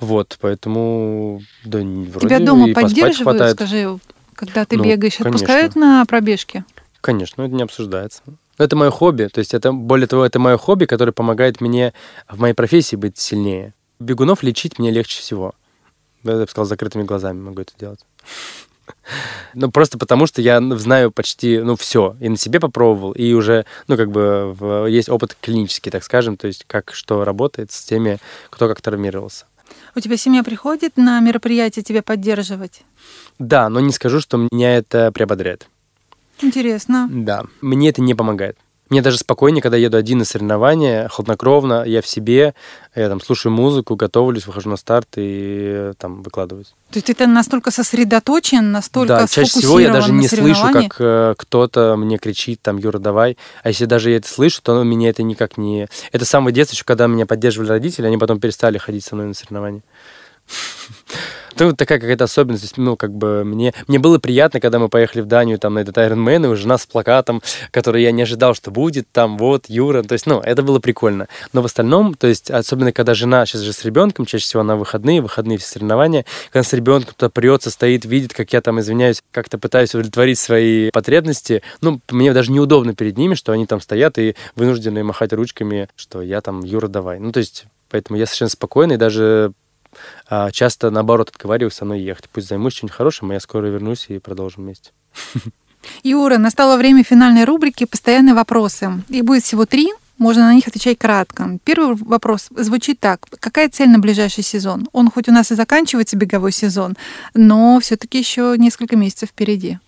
Вот, 0.05 0.37
поэтому 0.41 1.41
да, 1.65 1.79
вроде 1.79 2.27
Тебя 2.27 2.41
дома 2.41 2.69
и 2.69 2.75
поддерживают, 2.75 3.53
скажи, 3.53 3.99
когда 4.35 4.65
ты 4.65 4.77
Ну, 4.77 4.85
бегаешь, 4.85 5.17
конечно. 5.17 5.31
отпускают 5.31 5.77
на 5.77 6.05
пробежки? 6.05 6.65
Конечно, 7.01 7.43
это 7.43 7.55
не 7.55 7.63
обсуждается. 7.63 8.23
Это 8.59 8.77
мое 8.77 8.91
хобби. 8.91 9.29
То 9.33 9.39
есть 9.39 9.55
это, 9.55 9.73
более 9.73 10.07
того, 10.07 10.25
это 10.25 10.39
мое 10.39 10.57
хобби, 10.59 10.85
которое 10.85 11.13
помогает 11.13 11.61
мне 11.61 11.93
в 12.29 12.39
моей 12.41 12.55
профессии 12.55 12.97
быть 12.97 13.19
сильнее. 13.19 13.73
Бегунов 13.99 14.43
лечить 14.43 14.79
мне 14.79 14.91
легче 14.91 15.21
всего. 15.21 15.55
Я 16.23 16.33
бы 16.37 16.47
сказал, 16.49 16.67
закрытыми 16.67 17.03
глазами 17.05 17.41
могу 17.41 17.63
это 17.63 17.73
делать. 17.79 18.01
Ну, 19.55 19.71
просто 19.71 19.99
потому, 19.99 20.27
что 20.27 20.43
я 20.43 20.61
знаю 20.77 21.11
почти, 21.13 21.59
ну, 21.61 21.77
все. 21.77 22.17
И 22.21 22.29
на 22.29 22.37
себе 22.37 22.59
попробовал, 22.61 23.13
и 23.13 23.33
уже, 23.33 23.65
ну, 23.87 23.97
как 23.97 24.11
бы, 24.11 24.53
в- 24.53 24.87
есть 24.87 25.09
опыт 25.09 25.37
клинический, 25.41 25.91
так 25.93 26.03
скажем, 26.05 26.37
то 26.37 26.47
есть 26.49 26.65
как 26.67 26.93
что 26.93 27.25
работает 27.25 27.71
с 27.71 27.85
теми, 27.85 28.19
кто 28.51 28.67
как 28.69 28.81
травмировался. 28.81 29.47
У 29.95 30.01
тебя 30.01 30.17
семья 30.17 30.43
приходит 30.43 30.97
на 30.97 31.21
мероприятие 31.21 31.83
тебя 31.83 32.03
поддерживать? 32.03 32.83
Да, 33.39 33.69
но 33.69 33.81
не 33.81 33.93
скажу, 33.93 34.21
что 34.21 34.37
меня 34.51 34.77
это 34.77 35.13
приободряет. 35.13 35.69
Интересно. 36.41 37.09
Да, 37.11 37.45
мне 37.61 37.89
это 37.91 38.03
не 38.03 38.15
помогает. 38.15 38.59
Мне 38.91 39.01
даже 39.01 39.19
спокойнее, 39.19 39.63
когда 39.63 39.79
еду 39.79 39.97
один 39.97 40.19
на 40.19 40.25
соревнования, 40.25 41.09
хладнокровно, 41.09 41.85
я 41.85 42.03
в 42.03 42.07
себе, 42.07 42.55
я 42.95 43.09
там 43.09 43.21
слушаю 43.21 43.51
музыку, 43.53 43.97
готовлюсь, 43.97 44.47
выхожу 44.47 44.69
на 44.69 44.77
старт 44.77 45.09
и 45.17 45.93
там 45.99 46.23
выкладываюсь. 46.23 46.75
То 46.91 46.99
есть 46.99 47.07
ты 47.07 47.27
настолько 47.27 47.71
сосредоточен, 47.71 48.71
настолько 48.73 49.17
да, 49.17 49.27
чаще 49.27 49.59
всего 49.59 49.81
я 49.81 49.91
даже 49.91 50.13
не 50.13 50.29
слышу, 50.29 50.69
как 50.71 50.97
э, 50.99 51.35
кто-то 51.39 51.97
мне 51.97 52.19
кричит, 52.19 52.61
там, 52.61 52.77
Юра, 52.77 52.99
давай. 52.99 53.39
А 53.63 53.69
если 53.69 53.87
даже 53.87 54.11
я 54.11 54.19
это 54.19 54.29
слышу, 54.29 54.61
то 54.63 54.83
меня 54.83 55.09
это 55.09 55.23
никак 55.23 55.57
не... 55.57 55.89
Это 56.13 56.25
с 56.27 56.29
самого 56.29 56.53
детства, 56.53 56.75
еще 56.75 56.85
когда 56.85 57.07
меня 57.07 57.25
поддерживали 57.25 57.71
родители, 57.71 58.07
они 58.07 58.19
потом 58.19 58.39
перестали 58.39 58.77
ходить 58.77 59.05
со 59.05 59.15
мной 59.15 59.29
на 59.29 59.35
соревнования. 59.35 59.83
Это 61.55 61.75
такая 61.75 61.99
какая-то 62.01 62.25
особенность. 62.25 62.77
Ну, 62.77 62.97
как 62.97 63.13
бы 63.13 63.45
мне, 63.45 63.73
мне 63.87 63.99
было 63.99 64.19
приятно, 64.19 64.61
когда 64.61 64.79
мы 64.79 64.89
поехали 64.89 65.23
в 65.23 65.27
Данию 65.27 65.59
там 65.59 65.75
на 65.75 65.81
этот 65.81 65.97
Iron 65.97 66.25
Man, 66.25 66.53
и 66.53 66.57
жена 66.57 66.79
с 66.79 66.87
плакатом, 66.87 67.43
который 67.71 68.03
я 68.03 68.13
не 68.13 68.23
ожидал, 68.23 68.55
что 68.55 68.71
будет, 68.71 69.07
там 69.13 69.39
вот, 69.39 69.67
Юра. 69.69 70.03
То 70.03 70.15
есть, 70.15 70.27
ну, 70.27 70.41
это 70.41 70.63
было 70.63 70.81
прикольно. 70.81 71.29
Но 71.53 71.63
в 71.63 71.67
остальном, 71.67 72.15
то 72.15 72.27
есть, 72.27 72.51
особенно 72.51 72.93
когда 72.93 73.15
жена 73.15 73.47
сейчас 73.47 73.63
же 73.63 73.73
с 73.73 73.85
ребенком, 73.85 74.27
чаще 74.27 74.45
всего 74.45 74.63
на 74.63 74.77
выходные, 74.77 75.21
выходные 75.21 75.59
все 75.59 75.69
соревнования, 75.69 76.25
когда 76.51 76.69
с 76.69 76.73
ребенком 76.73 77.15
туда 77.17 77.31
прется, 77.31 77.71
стоит, 77.71 78.05
видит, 78.05 78.35
как 78.35 78.53
я 78.53 78.61
там, 78.61 78.81
извиняюсь, 78.81 79.23
как-то 79.31 79.59
пытаюсь 79.59 79.95
удовлетворить 79.95 80.39
свои 80.39 80.91
потребности, 80.91 81.63
ну, 81.81 82.01
мне 82.11 82.33
даже 82.33 82.51
неудобно 82.51 82.95
перед 82.95 83.17
ними, 83.17 83.35
что 83.35 83.53
они 83.53 83.67
там 83.67 83.81
стоят 83.81 84.19
и 84.19 84.35
вынуждены 84.57 85.05
махать 85.05 85.33
ручками, 85.33 85.89
что 85.97 86.23
я 86.23 86.41
там, 86.41 86.63
Юра, 86.63 86.89
давай. 86.89 87.19
Ну, 87.19 87.33
то 87.33 87.39
есть, 87.39 87.67
поэтому 87.91 88.19
я 88.19 88.27
совершенно 88.27 88.51
спокойный, 88.51 88.97
даже 88.97 89.53
а, 90.29 90.51
часто, 90.51 90.91
наоборот, 90.91 91.31
отговариваю 91.31 91.71
со 91.71 91.85
мной 91.85 92.01
ехать. 92.01 92.29
Пусть 92.33 92.49
займусь 92.49 92.75
чем-нибудь 92.75 92.97
хорошим, 92.97 93.31
а 93.31 93.35
я 93.35 93.41
скоро 93.41 93.67
вернусь 93.67 94.07
и 94.09 94.19
продолжим 94.19 94.65
вместе. 94.65 94.91
Юра, 96.03 96.39
настало 96.39 96.77
время 96.77 97.05
финальной 97.05 97.45
рубрики 97.45 97.85
«Постоянные 97.85 98.35
вопросы». 98.35 99.03
Их 99.09 99.25
будет 99.25 99.45
всего 99.45 99.67
три, 99.67 99.93
можно 100.19 100.45
на 100.45 100.55
них 100.55 100.69
отвечать 100.69 100.99
кратко. 100.99 101.59
Первый 101.65 101.97
вопрос 101.97 102.49
звучит 102.51 103.01
так. 103.01 103.27
Какая 103.41 103.69
цель 103.69 103.91
на 103.91 103.99
ближайший 103.99 104.45
сезон? 104.45 104.89
Он 104.93 105.11
хоть 105.11 105.29
у 105.29 105.33
нас 105.33 105.51
и 105.51 105.55
заканчивается 105.55 106.17
беговой 106.17 106.53
сезон, 106.53 106.97
но 107.35 107.81
все-таки 107.81 108.19
еще 108.19 108.55
несколько 108.57 108.97
месяцев 108.97 109.31
впереди. 109.31 109.79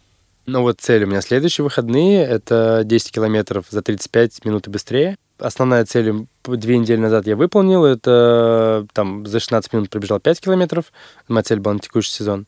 Ну 0.47 0.63
вот 0.63 0.81
цель 0.81 1.05
у 1.05 1.07
меня 1.07 1.23
следующие 1.23 1.65
выходные. 1.65 2.25
Это 2.25 2.83
10 2.85 3.13
километров 3.13 3.67
за 3.71 3.83
35 3.83 4.45
минут 4.45 4.67
и 4.67 4.71
быстрее. 4.71 5.17
Основная 5.39 5.85
цель 5.85 6.27
две 6.45 6.79
недели 6.79 6.99
назад 6.99 7.27
я 7.27 7.37
выполнил. 7.37 7.85
Это 7.85 8.87
там 8.93 9.27
за 9.27 9.41
16 9.41 9.73
минут 9.73 9.91
пробежал 9.91 10.21
5 10.21 10.41
километров. 10.41 10.93
Моя 11.29 11.43
цель 11.43 11.61
была 11.61 11.75
на 11.75 11.81
текущий 11.81 12.13
сезон. 12.13 12.47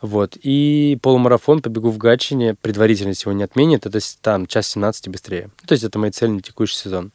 Вот. 0.00 0.36
И 0.42 0.98
полумарафон 1.02 1.60
побегу 1.60 1.90
в 1.90 1.98
Гатчине. 1.98 2.54
Предварительно 2.54 3.14
сегодня 3.14 3.44
отменит. 3.44 3.86
Это 3.86 3.98
там 4.20 4.46
час 4.46 4.68
17 4.68 5.06
и 5.06 5.10
быстрее. 5.10 5.50
То 5.66 5.72
есть 5.72 5.84
это 5.84 5.98
мои 5.98 6.10
цели 6.10 6.30
на 6.30 6.40
текущий 6.40 6.76
сезон 6.76 7.12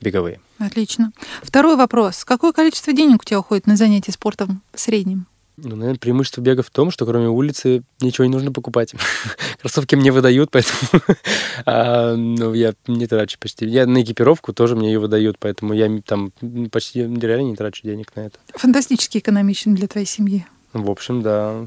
беговые. 0.00 0.40
Отлично. 0.58 1.12
Второй 1.42 1.76
вопрос. 1.76 2.24
Какое 2.24 2.52
количество 2.52 2.92
денег 2.92 3.22
у 3.22 3.24
тебя 3.24 3.40
уходит 3.40 3.66
на 3.66 3.76
занятия 3.76 4.12
спортом 4.12 4.62
в 4.72 4.80
среднем? 4.80 5.26
Ну, 5.56 5.76
наверное, 5.76 5.98
преимущество 5.98 6.40
бега 6.40 6.62
в 6.62 6.70
том, 6.70 6.90
что 6.90 7.06
кроме 7.06 7.28
улицы 7.28 7.84
ничего 8.00 8.24
не 8.24 8.32
нужно 8.32 8.50
покупать. 8.50 8.92
Кроссовки 9.60 9.94
мне 9.94 10.10
выдают, 10.10 10.50
поэтому 10.50 10.78
а, 11.64 12.16
ну, 12.16 12.54
я 12.54 12.74
не 12.88 13.06
трачу 13.06 13.38
почти. 13.38 13.66
Я 13.66 13.86
на 13.86 14.02
экипировку 14.02 14.52
тоже 14.52 14.74
мне 14.74 14.92
ее 14.92 14.98
выдают, 14.98 15.38
поэтому 15.38 15.72
я 15.72 15.88
там 16.04 16.32
почти 16.72 17.02
реально 17.02 17.50
не 17.50 17.56
трачу 17.56 17.82
денег 17.84 18.14
на 18.16 18.22
это. 18.22 18.38
Фантастически 18.54 19.18
экономичен 19.18 19.74
для 19.74 19.86
твоей 19.86 20.06
семьи. 20.06 20.44
В 20.72 20.90
общем, 20.90 21.22
да. 21.22 21.64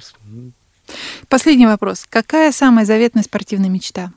Последний 1.29 1.65
вопрос. 1.65 2.05
Какая 2.09 2.51
самая 2.51 2.85
заветная 2.85 3.23
спортивная 3.23 3.69
мечта? 3.69 4.11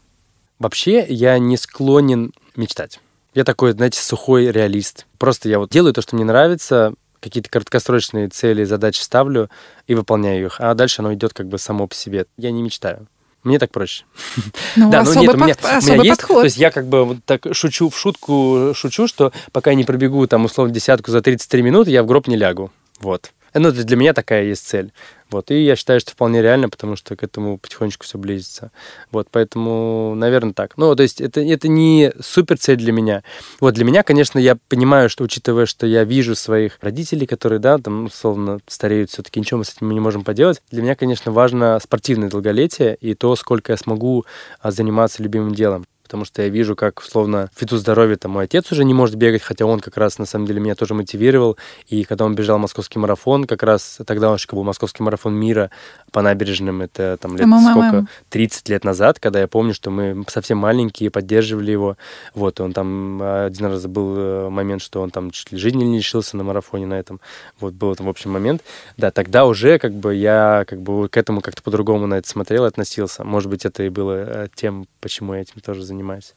Вообще, 0.59 1.07
я 1.09 1.39
не 1.39 1.57
склонен 1.57 2.33
мечтать. 2.57 3.01
Я 3.35 3.45
такой, 3.45 3.73
знаете, 3.73 4.01
сухой 4.01 4.51
реалист. 4.51 5.07
Просто 5.17 5.49
я 5.49 5.61
вот 5.61 5.71
делаю 5.71 5.95
то, 5.95 6.03
что 6.03 6.17
мне 6.17 6.25
нравится, 6.25 6.95
какие-то 7.21 7.51
краткосрочные 7.51 8.29
цели, 8.29 8.65
задачи 8.65 9.01
ставлю 9.01 9.51
и 9.87 9.95
выполняю 9.95 10.47
их, 10.47 10.57
а 10.59 10.75
дальше 10.75 11.03
оно 11.03 11.15
идет 11.15 11.33
как 11.35 11.49
бы 11.49 11.59
само 11.59 11.87
по 11.87 11.95
себе. 11.95 12.27
Я 12.37 12.51
не 12.51 12.63
мечтаю. 12.63 13.07
Мне 13.43 13.59
так 13.59 13.71
проще. 13.71 14.05
Ну, 14.77 14.91
да, 14.91 15.01
особый, 15.01 15.27
ну, 15.27 15.47
нет, 15.47 15.59
у 15.63 15.67
меня, 15.67 15.79
особый 15.79 15.99
у 15.99 16.01
меня 16.01 16.11
есть, 16.11 16.21
подход. 16.21 16.37
То 16.39 16.45
есть 16.45 16.57
я 16.57 16.71
как 16.71 16.87
бы 16.87 17.05
вот 17.05 17.17
так 17.25 17.47
шучу 17.53 17.89
в 17.89 17.99
шутку, 17.99 18.73
шучу, 18.75 19.07
что 19.09 19.33
пока 19.53 19.71
я 19.71 19.77
не 19.77 19.85
пробегу 19.85 20.27
там 20.27 20.45
условно 20.45 20.73
десятку 20.73 21.11
за 21.11 21.23
33 21.23 21.63
минуты, 21.63 21.91
я 21.91 22.03
в 22.03 22.07
гроб 22.07 22.29
не 22.29 22.37
лягу. 22.37 22.71
Вот. 23.01 23.33
Ну, 23.53 23.73
для 23.73 23.97
меня 23.97 24.13
такая 24.13 24.45
есть 24.45 24.67
цель. 24.67 24.93
Вот. 25.31 25.51
И 25.51 25.63
я 25.63 25.77
считаю, 25.77 26.01
что 26.01 26.13
вполне 26.13 26.43
реально, 26.43 26.69
потому 26.69 26.97
что 26.97 27.17
к 27.17 27.23
этому 27.23 27.59
потихонечку 27.59 28.05
все 28.05 28.19
близится. 28.19 28.71
Вот, 29.11 29.29
поэтому, 29.31 30.15
наверное, 30.15 30.53
так. 30.53 30.77
Ну, 30.77 30.95
то 30.95 31.03
есть 31.03 31.21
это, 31.21 31.41
это 31.41 31.69
не 31.69 32.13
супер 32.21 32.59
цель 32.59 32.77
для 32.77 32.93
меня. 32.93 33.23
Вот 33.61 33.75
для 33.75 33.85
меня, 33.85 34.03
конечно, 34.03 34.39
я 34.39 34.57
понимаю, 34.69 35.09
что 35.09 35.25
учитывая, 35.25 35.67
что 35.67 35.87
я 35.87 36.05
вижу 36.05 36.35
своих 36.35 36.79
родителей, 36.81 37.27
которые, 37.27 37.59
да, 37.59 37.79
там, 37.79 38.07
условно, 38.07 38.61
стареют, 38.67 39.11
все-таки 39.11 39.41
ничего 39.41 39.59
мы 39.59 39.65
с 39.65 39.75
этим 39.75 39.91
не 39.91 40.01
можем 40.01 40.25
поделать. 40.25 40.63
Для 40.71 40.83
меня, 40.83 40.95
конечно, 40.95 41.33
важно 41.33 41.79
спортивное 41.83 42.29
долголетие 42.29 42.97
и 43.01 43.15
то, 43.15 43.35
сколько 43.37 43.73
я 43.73 43.77
смогу 43.77 44.25
а, 44.61 44.71
заниматься 44.71 45.23
любимым 45.23 45.55
делом 45.55 45.85
потому 46.11 46.25
что 46.25 46.43
я 46.43 46.49
вижу, 46.49 46.75
как, 46.75 46.99
условно, 46.99 47.51
фиту 47.55 47.77
здоровья, 47.77 48.17
там, 48.17 48.33
мой 48.33 48.45
отец 48.45 48.73
уже 48.73 48.85
не 48.85 48.93
может 48.93 49.15
бегать, 49.15 49.43
хотя 49.43 49.65
он 49.65 49.79
как 49.79 49.97
раз, 49.97 50.19
на 50.19 50.27
самом 50.27 50.45
деле, 50.45 50.59
меня 50.59 50.75
тоже 50.75 50.93
мотивировал, 50.93 51.57
и 51.87 52.03
когда 52.03 52.25
он 52.25 52.35
бежал 52.35 52.59
московский 52.59 52.99
марафон, 52.99 53.45
как 53.45 53.63
раз 53.63 54.01
тогда 54.05 54.29
он 54.29 54.35
еще 54.35 54.49
был 54.51 54.65
московский 54.65 55.05
марафон 55.05 55.35
мира 55.35 55.71
по 56.11 56.21
набережным, 56.21 56.83
это 56.83 57.17
там 57.21 57.37
лет 57.37 57.47
МММ. 57.47 57.71
сколько, 57.71 58.07
30 58.31 58.69
лет 58.71 58.83
назад, 58.83 59.21
когда 59.21 59.39
я 59.39 59.47
помню, 59.47 59.73
что 59.73 59.91
мы 59.91 60.25
совсем 60.27 60.59
маленькие, 60.59 61.13
поддерживали 61.13 61.71
его, 61.71 61.97
вот, 62.35 62.59
он 62.61 62.73
там 62.73 63.23
один 63.23 63.67
раз 63.67 63.87
был 63.87 64.17
э, 64.17 64.49
момент, 64.51 64.83
что 64.83 65.03
он 65.03 65.13
там 65.13 65.31
чуть 65.31 65.53
ли 65.53 65.59
жизни 65.59 65.85
не 65.85 65.99
лишился 65.99 66.37
на 66.37 66.43
марафоне 66.43 66.87
на 66.87 66.95
этом, 66.95 67.21
вот, 67.61 67.75
был 67.75 67.95
там, 67.95 68.09
в 68.09 68.11
общем, 68.11 68.33
момент, 68.33 68.63
да, 68.97 69.13
тогда 69.13 69.47
уже, 69.47 69.79
как 69.79 69.93
бы, 69.93 70.13
я, 70.13 70.65
как 70.67 70.81
бы, 70.81 71.09
к 71.09 71.17
этому 71.17 71.41
как-то 71.41 71.63
по-другому 71.63 72.09
на 72.09 72.15
это 72.15 72.29
смотрел, 72.29 72.65
относился, 72.65 73.23
может 73.23 73.49
быть, 73.49 73.65
это 73.65 73.85
и 73.85 73.89
было 73.91 74.15
э, 74.17 74.49
тем, 74.57 74.89
почему 75.01 75.35
я 75.35 75.43
этим 75.43 75.61
тоже 75.61 75.85
занимаюсь 75.85 76.00
занимаюсь. 76.01 76.35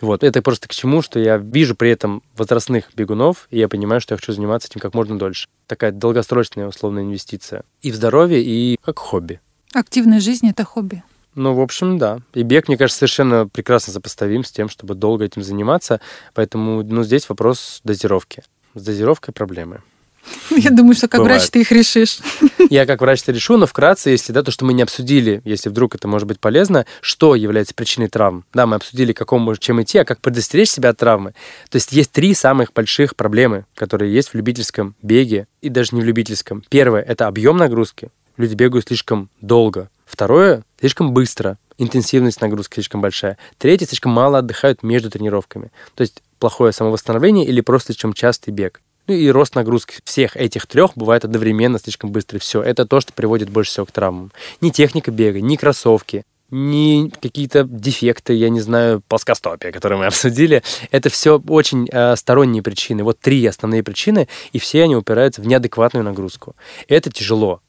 Вот. 0.00 0.22
Это 0.22 0.42
просто 0.42 0.68
к 0.68 0.74
чему, 0.74 1.02
что 1.02 1.18
я 1.18 1.38
вижу 1.38 1.74
при 1.74 1.90
этом 1.90 2.22
возрастных 2.36 2.90
бегунов, 2.94 3.48
и 3.50 3.58
я 3.58 3.68
понимаю, 3.68 4.00
что 4.00 4.14
я 4.14 4.18
хочу 4.18 4.32
заниматься 4.32 4.68
этим 4.68 4.80
как 4.80 4.94
можно 4.94 5.18
дольше. 5.18 5.48
Такая 5.66 5.92
долгосрочная 5.92 6.68
условная 6.68 7.02
инвестиция. 7.02 7.62
И 7.82 7.90
в 7.90 7.94
здоровье, 7.94 8.42
и 8.42 8.78
как 8.84 8.98
хобби. 8.98 9.40
Активная 9.72 10.20
жизнь— 10.20 10.48
это 10.50 10.64
хобби. 10.64 11.02
Ну, 11.34 11.54
в 11.54 11.60
общем, 11.60 11.96
да. 11.98 12.18
И 12.34 12.42
бег, 12.42 12.68
мне 12.68 12.76
кажется, 12.76 12.98
совершенно 12.98 13.46
прекрасно 13.46 13.92
сопоставим 13.92 14.44
с 14.44 14.50
тем, 14.50 14.68
чтобы 14.68 14.94
долго 14.94 15.24
этим 15.24 15.42
заниматься. 15.42 16.00
Поэтому, 16.34 16.82
ну, 16.82 17.04
здесь 17.04 17.28
вопрос 17.28 17.80
дозировки. 17.84 18.42
С 18.74 18.82
дозировкой 18.82 19.32
проблемы. 19.32 19.80
Я 20.50 20.70
думаю, 20.70 20.94
что 20.94 21.08
как 21.08 21.20
Бывает. 21.20 21.40
врач 21.40 21.50
ты 21.50 21.60
их 21.60 21.72
решишь. 21.72 22.18
Я 22.70 22.86
как 22.86 23.00
врач 23.00 23.22
это 23.22 23.32
решу, 23.32 23.56
но 23.56 23.66
вкратце, 23.66 24.10
если 24.10 24.32
да, 24.32 24.42
то, 24.42 24.50
что 24.50 24.64
мы 24.64 24.72
не 24.72 24.82
обсудили, 24.82 25.40
если 25.44 25.68
вдруг 25.68 25.94
это 25.94 26.08
может 26.08 26.26
быть 26.28 26.40
полезно, 26.40 26.86
что 27.00 27.34
является 27.34 27.74
причиной 27.74 28.08
травм. 28.08 28.44
Да, 28.52 28.66
мы 28.66 28.76
обсудили, 28.76 29.12
какому 29.12 29.54
чем 29.56 29.82
идти, 29.82 29.98
а 29.98 30.04
как 30.04 30.20
предостеречь 30.20 30.70
себя 30.70 30.90
от 30.90 30.98
травмы. 30.98 31.34
То 31.70 31.76
есть 31.76 31.92
есть 31.92 32.12
три 32.12 32.34
самых 32.34 32.72
больших 32.72 33.16
проблемы, 33.16 33.64
которые 33.74 34.12
есть 34.12 34.30
в 34.30 34.34
любительском 34.34 34.94
беге 35.02 35.46
и 35.62 35.68
даже 35.68 35.94
не 35.94 36.02
в 36.02 36.04
любительском. 36.04 36.62
Первое– 36.68 37.02
это 37.06 37.26
объем 37.26 37.56
нагрузки. 37.56 38.10
Люди 38.36 38.54
бегают 38.54 38.86
слишком 38.86 39.30
долго. 39.40 39.90
Второе– 40.06 40.64
слишком 40.80 41.12
быстро. 41.12 41.58
Интенсивность 41.78 42.40
нагрузки 42.40 42.74
слишком 42.74 43.00
большая. 43.00 43.38
Третье– 43.58 43.86
слишком 43.88 44.12
мало 44.12 44.38
отдыхают 44.38 44.82
между 44.82 45.10
тренировками. 45.10 45.70
То 45.94 46.02
есть 46.02 46.22
плохое 46.38 46.72
самовосстановление 46.72 47.46
или 47.46 47.60
просто 47.60 47.92
слишком 47.92 48.12
частый 48.12 48.52
бег. 48.52 48.80
Ну 49.10 49.16
и 49.16 49.28
рост 49.28 49.56
нагрузки 49.56 49.96
всех 50.04 50.36
этих 50.36 50.68
трех 50.68 50.92
бывает 50.94 51.24
одновременно 51.24 51.80
слишком 51.80 52.12
быстрый. 52.12 52.38
Все, 52.38 52.62
это 52.62 52.86
то, 52.86 53.00
что 53.00 53.12
приводит 53.12 53.50
больше 53.50 53.72
всего 53.72 53.84
к 53.84 53.90
травмам. 53.90 54.30
Ни 54.60 54.70
техника 54.70 55.10
бега, 55.10 55.40
ни 55.40 55.56
кроссовки, 55.56 56.22
ни 56.52 57.10
какие-то 57.20 57.64
дефекты, 57.64 58.34
я 58.34 58.50
не 58.50 58.60
знаю, 58.60 59.02
плоскостопия, 59.08 59.72
которые 59.72 59.98
мы 59.98 60.06
обсудили. 60.06 60.62
Это 60.92 61.10
все 61.10 61.42
очень 61.48 61.88
э, 61.90 62.14
сторонние 62.14 62.62
причины. 62.62 63.02
Вот 63.02 63.18
три 63.18 63.44
основные 63.46 63.82
причины, 63.82 64.28
и 64.52 64.60
все 64.60 64.84
они 64.84 64.94
упираются 64.94 65.42
в 65.42 65.46
неадекватную 65.48 66.04
нагрузку. 66.04 66.54
Это 66.86 67.10
тяжело. 67.10 67.62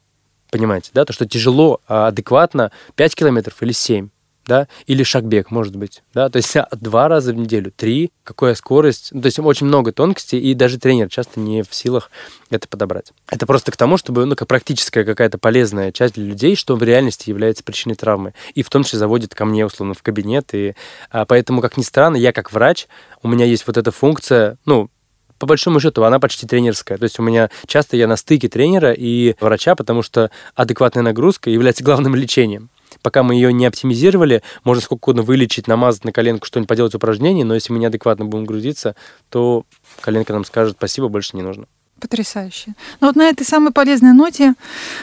Понимаете, 0.52 0.92
да? 0.94 1.06
То, 1.06 1.14
что 1.14 1.26
тяжело 1.26 1.82
а 1.88 2.10
адекватно 2.10 2.72
5 2.98 3.16
километров 3.16 3.56
или 3.64 3.72
7 3.72 4.10
да, 4.46 4.68
или 4.88 5.04
шагбег, 5.04 5.52
может 5.52 5.76
быть, 5.76 6.04
да, 6.14 6.30
то 6.30 6.38
есть 6.38 6.56
два 6.72 7.08
раза 7.08 7.34
в 7.34 7.36
неделю, 7.36 7.72
три, 7.76 8.12
какая 8.24 8.56
скорость, 8.56 9.10
ну, 9.12 9.22
то 9.22 9.28
есть 9.28 9.40
очень 9.40 9.68
много 9.68 9.92
тонкостей, 9.92 10.40
и 10.40 10.54
даже 10.54 10.80
тренер 10.80 11.10
часто 11.10 11.40
не 11.40 11.64
в 11.64 11.74
силах 11.74 12.10
это 12.50 12.68
подобрать. 12.68 13.14
Это 13.30 13.46
просто 13.46 13.72
к 13.72 13.78
тому, 13.78 13.98
чтобы, 13.98 14.26
ну, 14.26 14.36
как 14.36 14.48
практическая 14.48 15.04
какая-то 15.04 15.38
полезная 15.38 15.92
часть 15.92 16.16
для 16.16 16.26
людей, 16.26 16.56
что 16.56 16.76
в 16.76 16.84
реальности 16.84 17.30
является 17.30 17.64
причиной 17.64 17.96
травмы, 17.96 18.34
и 18.54 18.64
в 18.64 18.70
том 18.70 18.84
числе 18.84 19.00
заводит 19.00 19.36
ко 19.36 19.46
мне, 19.46 19.66
условно, 19.66 19.94
в 19.94 20.04
кабинет, 20.04 20.54
и 20.54 20.76
а, 21.10 21.26
поэтому, 21.26 21.62
как 21.62 21.78
ни 21.78 21.84
странно, 21.84 22.18
я 22.18 22.34
как 22.34 22.52
врач, 22.52 22.88
у 23.24 23.28
меня 23.28 23.46
есть 23.46 23.68
вот 23.68 23.78
эта 23.78 23.92
функция, 23.92 24.58
ну, 24.66 24.90
по 25.38 25.48
большому 25.48 25.80
счету, 25.80 26.04
она 26.04 26.20
почти 26.20 26.46
тренерская. 26.46 27.00
То 27.00 27.06
есть 27.06 27.20
у 27.20 27.24
меня 27.24 27.50
часто 27.66 27.98
я 27.98 28.06
на 28.06 28.16
стыке 28.16 28.48
тренера 28.48 28.94
и 28.94 29.34
врача, 29.40 29.74
потому 29.74 30.04
что 30.04 30.30
адекватная 30.54 31.02
нагрузка 31.02 31.50
является 31.50 31.84
главным 31.92 32.14
лечением 32.14 32.70
пока 33.02 33.24
мы 33.24 33.36
ее 33.36 33.54
не 33.54 33.66
оптимизировали, 33.66 34.44
можно 34.64 34.82
сколько 34.82 35.04
угодно 35.04 35.22
вылечить, 35.22 35.68
намазать 35.68 36.06
на 36.06 36.12
коленку, 36.12 36.46
что-нибудь 36.46 36.70
поделать 36.70 36.96
упражнение, 36.96 37.46
но 37.46 37.54
если 37.54 37.74
мы 37.74 37.80
неадекватно 37.80 38.26
будем 38.26 38.46
грузиться, 38.46 38.96
то 39.30 39.66
коленка 40.02 40.34
нам 40.34 40.46
скажет 40.46 40.76
спасибо, 40.78 41.08
больше 41.08 41.36
не 41.36 41.42
нужно. 41.42 41.66
Потрясающе. 42.00 42.74
Ну 43.00 43.08
вот 43.08 43.16
на 43.16 43.30
этой 43.30 43.46
самой 43.46 43.72
полезной 43.72 44.14
ноте 44.14 44.56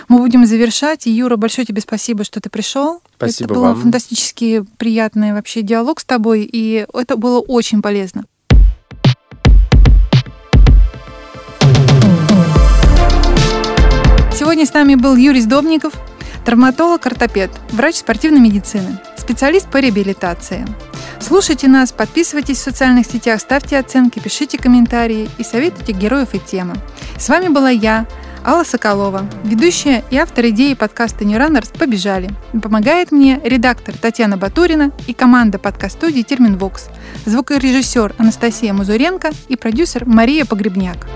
мы 0.09 0.19
будем 0.19 0.45
завершать. 0.47 1.07
И, 1.07 1.11
Юра, 1.11 1.37
большое 1.37 1.65
тебе 1.65 1.81
спасибо, 1.81 2.25
что 2.25 2.41
ты 2.41 2.51
пришел. 2.51 3.03
Спасибо 3.17 3.47
это 3.47 3.55
был 3.55 3.63
вам. 3.63 3.81
фантастически 3.81 4.65
приятный 4.79 5.33
вообще 5.33 5.63
диалог 5.63 6.01
с 6.01 6.05
тобой, 6.05 6.43
и 6.43 6.87
это 6.93 7.17
было 7.17 7.39
очень 7.39 7.83
полезно. 7.83 8.25
Сегодня 14.33 14.67
с 14.67 14.73
нами 14.73 14.97
был 14.97 15.15
Юрий 15.15 15.41
Сдобников, 15.41 15.95
травматолог-ортопед, 16.49 17.51
врач 17.73 17.97
спортивной 17.97 18.41
медицины, 18.41 18.99
специалист 19.19 19.69
по 19.69 19.77
реабилитации. 19.77 20.65
Слушайте 21.21 21.69
нас, 21.69 21.93
подписывайтесь 21.93 22.57
в 22.57 22.63
социальных 22.63 23.05
сетях, 23.05 23.43
ставьте 23.43 23.79
оценки, 23.79 24.19
пишите 24.19 24.57
комментарии 24.57 25.29
и 25.37 25.45
советуйте 25.45 25.93
героев 25.93 26.29
и 26.33 26.39
темы. 26.39 26.77
С 27.19 27.29
вами 27.29 27.49
была 27.49 27.69
я, 27.69 28.07
Алла 28.47 28.65
Соколова, 28.65 29.29
ведущая 29.45 30.03
и 30.11 30.17
автор 30.17 30.47
идеи 30.47 30.73
подкаста 30.73 31.27
New 31.27 31.39
Runners 31.39 31.71
«Побежали». 31.79 32.31
Помогает 32.63 33.13
мне 33.13 33.43
редактор 33.45 33.95
Татьяна 33.99 34.39
Батурина 34.39 34.91
и 35.07 35.13
команда 35.13 35.59
подкаст-студии 35.59 36.23
«Терминвокс», 36.23 36.87
звукорежиссер 37.27 38.15
Анастасия 38.17 38.73
Музуренко 38.73 39.33
и 39.49 39.57
продюсер 39.57 40.07
Мария 40.07 40.47
Погребняк. 40.47 41.09